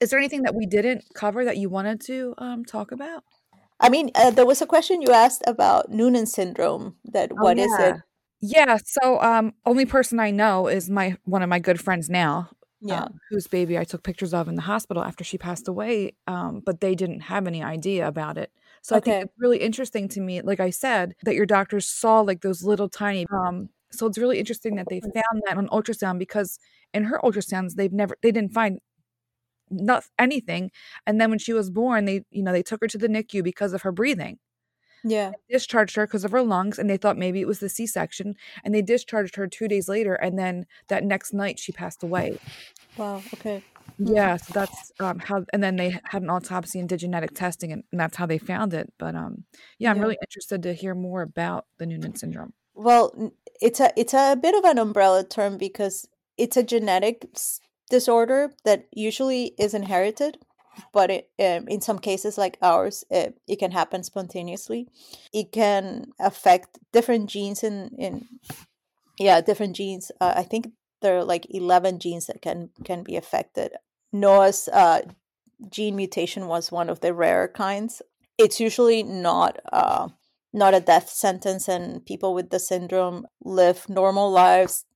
Is 0.01 0.11
there 0.11 0.19
anything 0.19 0.43
that 0.43 0.55
we 0.55 0.67
didn't 0.67 1.05
cover 1.15 1.45
that 1.45 1.57
you 1.57 1.71
wanted 1.71 2.01
to 2.03 2.35
um, 2.39 2.65
talk 2.65 2.93
about? 2.93 3.25
i 3.81 3.89
mean 3.89 4.11
uh, 4.15 4.31
there 4.31 4.47
was 4.47 4.63
a 4.63 4.67
question 4.67 5.03
you 5.03 5.11
asked 5.13 5.43
about 5.47 5.91
noonan 5.91 6.27
syndrome 6.27 6.97
that 7.05 7.31
Oh, 7.33 7.37
what 7.43 7.59
is 7.59 7.73
yeah. 7.79 7.89
it 7.91 7.97
Yeah, 8.41 8.79
so 8.85 9.21
um, 9.21 9.55
only 9.65 9.87
person 9.87 10.21
I 10.21 10.31
know 10.31 10.69
is 10.69 10.89
my 10.91 11.17
one 11.25 11.43
of 11.43 11.49
my 11.49 11.59
good 11.59 11.81
friends 11.81 12.09
now, 12.11 12.51
yeah 12.89 13.05
um, 13.05 13.21
whose 13.31 13.47
baby 13.47 13.79
I 13.79 13.85
took 13.85 14.03
pictures 14.03 14.35
of 14.35 14.49
in 14.49 14.55
the 14.55 14.63
hospital 14.63 15.03
after 15.03 15.25
she 15.25 15.39
passed 15.39 15.69
away. 15.69 16.13
Um, 16.27 16.63
but 16.65 16.81
they 16.81 16.95
didn't 16.95 17.21
have 17.21 17.47
any 17.47 17.63
idea 17.63 18.07
about 18.07 18.39
it. 18.39 18.51
So 18.83 18.97
I 18.97 19.01
think 19.01 19.25
it's 19.25 19.35
really 19.39 19.59
interesting 19.59 20.09
to 20.11 20.21
me, 20.21 20.43
like 20.43 20.61
I 20.61 20.71
said, 20.71 21.15
that 21.25 21.35
your 21.35 21.47
doctors 21.47 21.87
saw 21.87 22.21
like 22.21 22.43
those 22.43 22.63
little 22.63 22.89
tiny. 22.89 23.27
Um, 23.33 23.69
so 23.91 24.07
it's 24.07 24.19
really 24.19 24.39
interesting 24.39 24.77
that 24.77 24.87
they 24.89 25.01
found 25.01 25.43
that 25.47 25.57
on 25.57 25.69
ultrasound 25.69 26.19
because 26.19 26.59
in 26.95 27.05
her 27.05 27.21
ultrasounds 27.23 27.75
they've 27.75 27.93
never 27.93 28.17
they 28.23 28.33
didn't 28.33 28.53
find 28.53 28.79
not 29.71 30.05
anything. 30.19 30.71
And 31.07 31.21
then 31.21 31.31
when 31.31 31.39
she 31.39 31.53
was 31.53 31.71
born, 31.71 32.05
they 32.05 32.23
you 32.31 32.43
know 32.43 32.53
they 32.53 32.63
took 32.63 32.81
her 32.81 32.89
to 32.89 32.99
the 32.99 33.09
NICU 33.09 33.43
because 33.43 33.73
of 33.73 33.83
her 33.83 33.93
breathing 33.93 34.39
yeah. 35.09 35.33
discharged 35.51 35.97
her 35.97 36.07
because 36.07 36.25
of 36.25 36.33
her 36.33 36.43
lungs 36.43 36.79
and 36.79 36.89
they 36.91 36.97
thought 36.97 37.17
maybe 37.17 37.41
it 37.41 37.47
was 37.47 37.61
the 37.61 37.69
c-section 37.69 38.35
and 38.65 38.75
they 38.75 38.83
discharged 38.83 39.37
her 39.37 39.47
two 39.47 39.69
days 39.69 39.89
later 39.89 40.15
and 40.15 40.39
then 40.39 40.67
that 40.89 41.05
next 41.05 41.33
night 41.33 41.59
she 41.59 41.73
passed 41.73 42.03
away. 42.03 42.39
Wow 42.97 43.23
okay. 43.35 43.63
Yeah 43.99 44.37
so 44.37 44.53
that's 44.53 44.93
um, 45.01 45.19
how 45.21 45.45
and 45.53 45.63
then 45.63 45.77
they 45.77 45.99
had 46.05 46.23
an 46.23 46.31
autopsy 46.31 46.79
and 46.81 46.89
did 46.89 46.99
genetic 47.01 47.35
testing 47.35 47.73
and, 47.73 47.85
and 47.93 48.01
that's 48.01 48.17
how 48.17 48.27
they 48.27 48.39
found 48.39 48.75
it 48.75 48.93
but 48.99 49.15
um 49.15 49.45
yeah 49.79 49.91
i'm 49.91 49.97
Yeah. 49.97 50.03
really 50.03 50.19
interested 50.21 50.63
to 50.65 50.75
hear 50.75 50.95
more 50.95 51.23
about 51.23 51.67
the 51.79 51.87
noonan 51.87 52.15
syndrome. 52.17 52.53
Well, 52.75 53.33
it's 53.63 53.81
a 53.81 53.91
it's 53.97 54.13
a 54.13 54.37
bit 54.37 54.55
of 54.55 54.65
an 54.65 54.79
umbrella 54.79 55.25
term 55.25 55.57
because 55.57 56.07
it's 56.37 56.59
a 56.59 56.63
genetic 56.63 57.27
disorder 57.89 58.53
that 58.65 58.87
usually 58.93 59.55
is 59.59 59.73
inherited, 59.73 60.39
but 60.93 61.11
it, 61.11 61.31
um, 61.39 61.69
in 61.69 61.81
some 61.81 61.99
cases 61.99 62.39
like 62.39 62.59
ours, 62.63 63.05
it, 63.11 63.39
it 63.47 63.59
can 63.59 63.71
happen 63.71 64.03
spontaneously. 64.03 64.89
It 65.33 65.53
can 65.53 66.07
affect 66.19 66.79
different 66.93 67.29
genes 67.31 67.63
in 67.63 67.91
in 67.99 68.27
yeah 69.19 69.41
different 69.41 69.77
genes. 69.77 70.11
Uh, 70.21 70.35
I 70.37 70.43
think 70.43 70.73
there 71.03 71.19
are 71.19 71.25
like 71.25 71.47
eleven 71.51 71.99
genes 71.99 72.27
that 72.27 72.43
can 72.43 72.71
can 72.85 73.03
be 73.03 73.17
affected. 73.17 73.73
Noah's 74.13 74.69
uh, 74.69 75.03
gene 75.71 75.97
mutation 75.97 76.47
was 76.47 76.73
one 76.73 76.91
of 76.91 77.01
the 77.01 77.15
rarer 77.15 77.49
kinds. 77.49 78.03
It's 78.39 78.61
usually 78.61 79.03
not. 79.03 79.59
Uh, 79.73 80.09
not 80.53 80.75
a 80.75 80.81
death 80.81 81.11
sentence 81.11 81.69
and 81.69 82.05
people 82.07 82.33
with 82.33 82.49
the 82.49 82.59
syndrome 82.59 83.27
live 83.45 83.89
normal 83.91 84.31
lives 84.31 84.87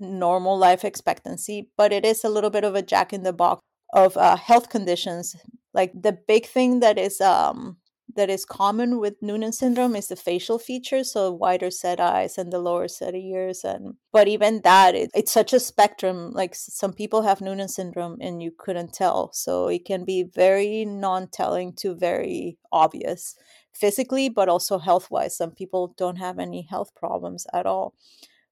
normal 0.00 0.58
life 0.58 0.84
expectancy 0.84 1.70
but 1.76 1.92
it 1.92 2.04
is 2.04 2.24
a 2.24 2.28
little 2.28 2.50
bit 2.50 2.64
of 2.64 2.74
a 2.74 2.82
jack 2.82 3.12
in 3.12 3.22
the 3.22 3.32
box 3.32 3.62
of 3.94 4.16
uh, 4.16 4.36
health 4.36 4.68
conditions 4.68 5.36
like 5.72 5.92
the 5.94 6.12
big 6.12 6.46
thing 6.46 6.80
that 6.80 6.98
is 6.98 7.20
um 7.20 7.76
that 8.16 8.30
is 8.30 8.44
common 8.44 8.98
with 8.98 9.20
noonan 9.22 9.52
syndrome 9.52 9.96
is 9.96 10.08
the 10.08 10.16
facial 10.16 10.58
features 10.58 11.12
so 11.12 11.32
wider 11.32 11.70
set 11.70 11.98
eyes 11.98 12.36
and 12.36 12.52
the 12.52 12.58
lower 12.58 12.86
set 12.86 13.14
of 13.14 13.20
ears 13.20 13.64
and 13.64 13.94
but 14.12 14.28
even 14.28 14.60
that 14.62 14.94
it, 14.94 15.10
it's 15.14 15.32
such 15.32 15.52
a 15.52 15.60
spectrum 15.60 16.30
like 16.32 16.54
some 16.54 16.92
people 16.92 17.22
have 17.22 17.40
noonan 17.40 17.68
syndrome 17.68 18.16
and 18.20 18.42
you 18.42 18.52
couldn't 18.56 18.92
tell 18.92 19.32
so 19.32 19.68
it 19.68 19.84
can 19.84 20.04
be 20.04 20.22
very 20.22 20.84
non-telling 20.84 21.72
to 21.72 21.94
very 21.94 22.58
obvious 22.72 23.36
physically 23.72 24.28
but 24.28 24.48
also 24.48 24.78
health 24.78 25.10
wise 25.10 25.36
some 25.36 25.50
people 25.50 25.94
don't 25.96 26.16
have 26.16 26.38
any 26.38 26.62
health 26.62 26.94
problems 26.94 27.46
at 27.52 27.66
all 27.66 27.94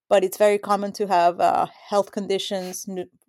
but 0.09 0.25
it's 0.25 0.37
very 0.37 0.59
common 0.59 0.93
to 0.93 1.07
have 1.07 1.41
uh, 1.41 1.67
health 1.89 2.13
conditions 2.13 2.87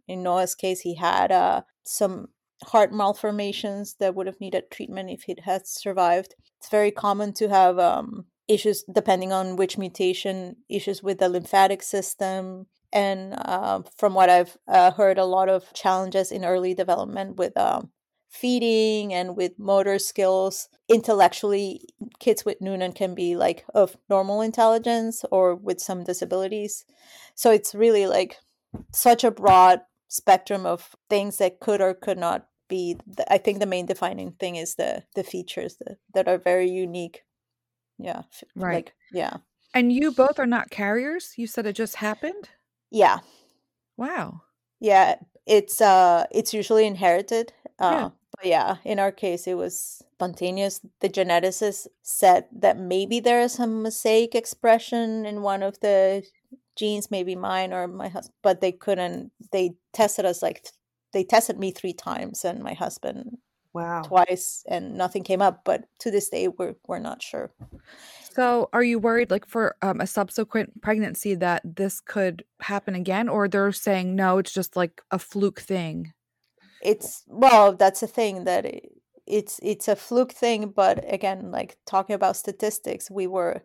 in 0.08 0.24
noah's 0.24 0.56
case 0.56 0.82
he 0.82 0.96
had 0.96 1.32
uh, 1.32 1.62
some 1.84 2.28
heart 2.64 2.94
malformations 2.94 3.96
that 4.00 4.16
would 4.16 4.28
have 4.28 4.40
needed 4.40 4.72
treatment 4.72 5.10
if 5.10 5.24
he 5.24 5.36
had 5.44 5.68
survived. 5.68 6.36
It's 6.60 6.70
very 6.70 6.92
common 6.92 7.34
to 7.34 7.50
have 7.50 7.78
um, 7.80 8.26
issues 8.48 8.84
depending 8.92 9.32
on 9.32 9.56
which 9.56 9.78
mutation 9.78 10.58
issues 10.70 11.04
with 11.04 11.20
the 11.20 11.30
lymphatic 11.30 11.84
system. 11.84 12.68
And 12.92 13.34
uh, 13.34 13.82
from 13.98 14.14
what 14.14 14.30
i've 14.30 14.58
uh, 14.68 14.92
heard 14.92 15.18
a 15.18 15.26
lot 15.26 15.50
of 15.50 15.74
challenges 15.74 16.32
in 16.32 16.46
early 16.46 16.74
development 16.74 17.38
with 17.38 17.58
um, 17.58 17.90
feeding 18.30 19.14
and 19.14 19.36
with 19.36 19.58
motor 19.58 20.00
skills. 20.00 20.70
Intellectually 20.90 21.88
kids 22.20 22.46
with 22.46 22.62
noonan 22.62 22.92
can 22.94 23.16
be 23.16 23.36
like 23.36 23.66
of 23.74 23.98
normal 24.10 24.42
intelligence 24.42 25.24
or 25.32 25.56
with 25.56 25.80
some 25.80 26.04
disabilities. 26.04 26.86
So 27.36 27.52
it's 27.52 27.76
really 27.76 28.06
like 28.08 28.38
such 28.92 29.24
a 29.24 29.32
broad 29.32 29.82
spectrum 30.14 30.64
of 30.66 30.96
things 31.10 31.38
that 31.38 31.60
could 31.60 31.82
or 31.82 31.94
could 31.96 32.20
not 32.20 32.46
be 32.70 32.96
the, 33.08 33.26
i 33.34 33.38
think 33.38 33.60
the 33.60 33.66
main 33.66 33.86
defining 33.88 34.32
thing 34.34 34.56
is 34.56 34.76
the 34.76 35.04
the 35.16 35.24
features 35.24 35.76
that, 35.80 35.98
that 36.14 36.28
are 36.28 36.38
very 36.38 36.70
unique. 36.70 37.24
Yeah 37.98 38.22
Right. 38.56 38.76
like 38.76 38.94
yeah. 39.12 39.38
And 39.74 39.92
you 39.92 40.12
both 40.12 40.38
are 40.40 40.46
not 40.46 40.70
carriers? 40.70 41.34
You 41.36 41.48
said 41.48 41.66
it 41.66 41.74
just 41.76 41.96
happened? 41.96 42.50
Yeah. 42.92 43.20
Wow. 43.98 44.42
Yeah 44.80 45.16
it's 45.46 45.82
uh 45.82 46.26
it's 46.32 46.54
usually 46.54 46.86
inherited 46.86 47.52
uh 47.80 47.92
Yeah. 47.96 48.10
but 48.38 48.46
yeah 48.46 48.78
in 48.86 49.00
our 49.00 49.12
case 49.12 49.48
it 49.48 49.58
was 49.58 50.04
spontaneous. 50.16 50.80
The 51.02 51.10
geneticist 51.10 51.88
said 52.02 52.46
that 52.64 52.78
maybe 52.78 53.20
there 53.20 53.42
is 53.42 53.54
some 53.54 53.84
mosaic 53.84 54.36
expression 54.36 55.26
in 55.26 55.42
one 55.42 55.64
of 55.64 55.80
the 55.82 56.24
genes 56.76 57.12
maybe 57.12 57.36
mine 57.36 57.74
or 57.74 57.88
my 57.88 58.08
husband 58.08 58.34
but 58.42 58.62
they 58.62 58.72
couldn't 58.72 59.32
they 59.52 59.76
tested 59.94 60.26
us 60.26 60.42
like 60.42 60.64
th- 60.64 60.74
they 61.12 61.24
tested 61.24 61.60
me 61.60 61.72
three 61.72 61.94
times 61.94 62.44
and 62.44 62.64
my 62.64 62.74
husband 62.74 63.38
Wow. 63.74 64.04
twice 64.04 64.64
and 64.68 64.96
nothing 64.96 65.24
came 65.24 65.42
up 65.42 65.64
but 65.66 65.86
to 66.00 66.12
this 66.12 66.30
day 66.30 66.48
we're 66.48 66.76
we're 66.88 67.00
not 67.00 67.24
sure. 67.24 67.52
So 68.32 68.70
are 68.72 68.84
you 68.84 69.00
worried 69.00 69.32
like 69.32 69.48
for 69.48 69.76
um, 69.82 70.00
a 70.00 70.08
subsequent 70.08 70.82
pregnancy 70.82 71.34
that 71.36 71.62
this 71.64 72.00
could 72.00 72.44
happen 72.60 72.94
again 72.94 73.28
or 73.30 73.48
they're 73.48 73.72
saying 73.72 74.16
no 74.16 74.38
it's 74.38 74.54
just 74.54 74.76
like 74.76 75.02
a 75.10 75.18
fluke 75.18 75.60
thing 75.60 76.14
it's 76.82 77.24
well 77.28 77.74
that's 77.76 78.04
a 78.04 78.08
thing 78.08 78.44
that 78.44 78.66
it, 78.66 78.92
it's 79.26 79.60
it's 79.64 79.88
a 79.88 79.96
fluke 79.96 80.34
thing 80.34 80.70
but 80.70 81.04
again 81.12 81.52
like 81.52 81.78
talking 81.88 82.14
about 82.14 82.36
statistics 82.38 83.10
we 83.10 83.26
were 83.26 83.64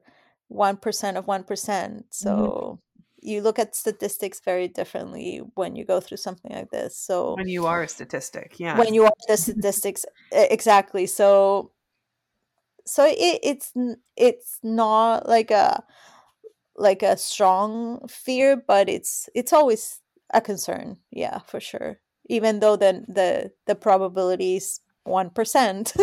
1% 0.50 1.16
of 1.16 1.26
1% 1.26 2.04
so 2.11 2.80
you 3.28 3.42
look 3.42 3.58
at 3.58 3.76
statistics 3.76 4.40
very 4.40 4.68
differently 4.68 5.40
when 5.54 5.76
you 5.76 5.84
go 5.84 6.00
through 6.00 6.16
something 6.16 6.52
like 6.52 6.70
this 6.70 6.96
so 6.96 7.34
When 7.34 7.48
you 7.48 7.66
are 7.66 7.82
a 7.82 7.88
statistic. 7.88 8.58
Yeah. 8.58 8.78
when 8.78 8.94
you 8.94 9.04
are 9.04 9.12
the 9.28 9.36
statistics 9.36 10.04
exactly 10.32 11.06
so 11.06 11.72
so 12.86 13.04
it, 13.06 13.40
it's 13.42 13.72
it's 14.16 14.58
not 14.62 15.28
like 15.28 15.50
a 15.50 15.82
like 16.76 17.02
a 17.02 17.16
strong 17.16 18.06
fear 18.08 18.56
but 18.56 18.88
it's 18.88 19.28
it's 19.34 19.52
always 19.52 20.00
a 20.32 20.40
concern 20.40 20.96
yeah 21.10 21.38
for 21.40 21.60
sure 21.60 22.00
even 22.28 22.60
though 22.60 22.76
the 22.76 23.04
the 23.08 23.52
the 23.66 23.74
probability 23.74 24.56
is 24.56 24.80
1% 25.06 25.96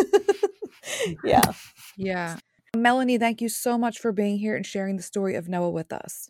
yeah 1.23 1.51
Yeah. 1.97 2.38
Melanie, 2.76 3.17
thank 3.17 3.41
you 3.41 3.49
so 3.49 3.78
much 3.78 3.99
for 3.99 4.11
being 4.11 4.38
here 4.38 4.55
and 4.55 4.65
sharing 4.65 4.97
the 4.97 5.03
story 5.03 5.36
of 5.36 5.47
Noah 5.47 5.69
with 5.69 5.93
us. 5.93 6.30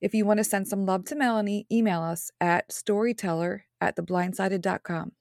If 0.00 0.14
you 0.14 0.24
want 0.24 0.38
to 0.38 0.44
send 0.44 0.68
some 0.68 0.86
love 0.86 1.04
to 1.06 1.16
Melanie, 1.16 1.66
email 1.72 2.02
us 2.02 2.30
at 2.40 2.72
storyteller 2.72 3.64
at 3.80 3.96
theblindsided.com. 3.96 5.12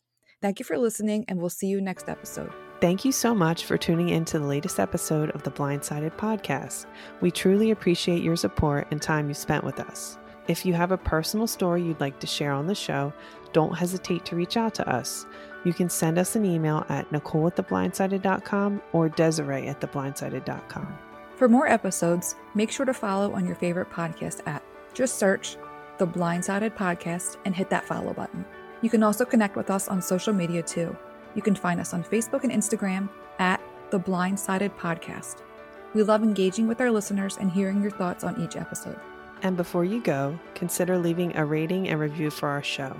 Thank 0.41 0.59
you 0.59 0.65
for 0.65 0.77
listening, 0.77 1.25
and 1.27 1.39
we'll 1.39 1.49
see 1.49 1.67
you 1.67 1.81
next 1.81 2.09
episode. 2.09 2.51
Thank 2.79 3.03
you 3.03 3.11
so 3.11 3.33
much 3.33 3.65
for 3.65 3.75
tuning 3.75 4.09
in 4.09 4.23
to 4.25 4.37
the 4.37 4.45
latest 4.45 4.79
episode 4.79 5.31
of 5.31 5.41
the 5.41 5.49
Blindsided 5.49 6.15
podcast. 6.15 6.85
We 7.21 7.31
truly 7.31 7.71
appreciate 7.71 8.21
your 8.21 8.35
support 8.35 8.87
and 8.91 9.01
time 9.01 9.27
you 9.27 9.33
spent 9.33 9.63
with 9.63 9.79
us. 9.79 10.19
If 10.47 10.63
you 10.63 10.73
have 10.73 10.91
a 10.91 10.97
personal 10.97 11.47
story 11.47 11.81
you'd 11.81 11.99
like 11.99 12.19
to 12.19 12.27
share 12.27 12.51
on 12.51 12.67
the 12.67 12.75
show, 12.75 13.11
don't 13.51 13.75
hesitate 13.75 14.25
to 14.25 14.35
reach 14.35 14.57
out 14.57 14.75
to 14.75 14.87
us. 14.87 15.25
You 15.65 15.73
can 15.73 15.89
send 15.89 16.19
us 16.19 16.35
an 16.35 16.45
email 16.45 16.85
at 16.87 17.11
nicole 17.11 17.47
at 17.47 17.55
theblindsided.com 17.55 18.81
or 18.93 19.09
desiree 19.09 19.67
at 19.67 19.81
theblindsided.com. 19.81 20.99
For 21.37 21.47
more 21.47 21.67
episodes, 21.67 22.35
make 22.55 22.71
sure 22.71 22.87
to 22.87 22.95
follow 22.95 23.33
on 23.33 23.45
your 23.45 23.55
favorite 23.55 23.91
podcast 23.91 24.41
app. 24.47 24.63
Just 24.95 25.19
search 25.19 25.55
The 25.99 26.07
Blindsided 26.07 26.75
Podcast 26.75 27.37
and 27.45 27.55
hit 27.55 27.69
that 27.69 27.85
follow 27.85 28.11
button. 28.11 28.43
You 28.81 28.89
can 28.89 29.03
also 29.03 29.23
connect 29.23 29.55
with 29.55 29.69
us 29.69 29.87
on 29.87 30.01
social 30.01 30.33
media 30.33 30.63
too. 30.63 30.97
You 31.35 31.43
can 31.43 31.53
find 31.53 31.79
us 31.79 31.93
on 31.93 32.03
Facebook 32.03 32.43
and 32.43 32.51
Instagram 32.51 33.07
at 33.37 33.61
The 33.91 33.99
Blindsided 33.99 34.75
Podcast. 34.77 35.43
We 35.93 36.01
love 36.01 36.23
engaging 36.23 36.67
with 36.67 36.81
our 36.81 36.89
listeners 36.89 37.37
and 37.37 37.51
hearing 37.51 37.83
your 37.83 37.91
thoughts 37.91 38.23
on 38.23 38.41
each 38.41 38.55
episode. 38.55 38.99
And 39.43 39.55
before 39.55 39.85
you 39.85 40.01
go, 40.01 40.39
consider 40.55 40.97
leaving 40.97 41.37
a 41.37 41.45
rating 41.45 41.87
and 41.89 41.99
review 41.99 42.31
for 42.31 42.49
our 42.49 42.63
show. 42.63 42.99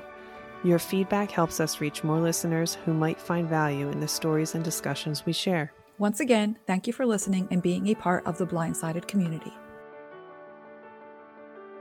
Your 0.63 0.77
feedback 0.77 1.31
helps 1.31 1.59
us 1.59 1.81
reach 1.81 2.03
more 2.03 2.19
listeners 2.19 2.77
who 2.85 2.93
might 2.93 3.19
find 3.19 3.49
value 3.49 3.89
in 3.89 3.99
the 3.99 4.07
stories 4.07 4.53
and 4.53 4.63
discussions 4.63 5.25
we 5.25 5.33
share. 5.33 5.73
Once 5.99 6.19
again, 6.19 6.59
thank 6.67 6.85
you 6.85 6.93
for 6.93 7.07
listening 7.07 7.47
and 7.49 7.63
being 7.63 7.87
a 7.87 7.95
part 7.95 8.23
of 8.27 8.37
the 8.37 8.45
Blindsided 8.45 9.07
community. 9.07 9.51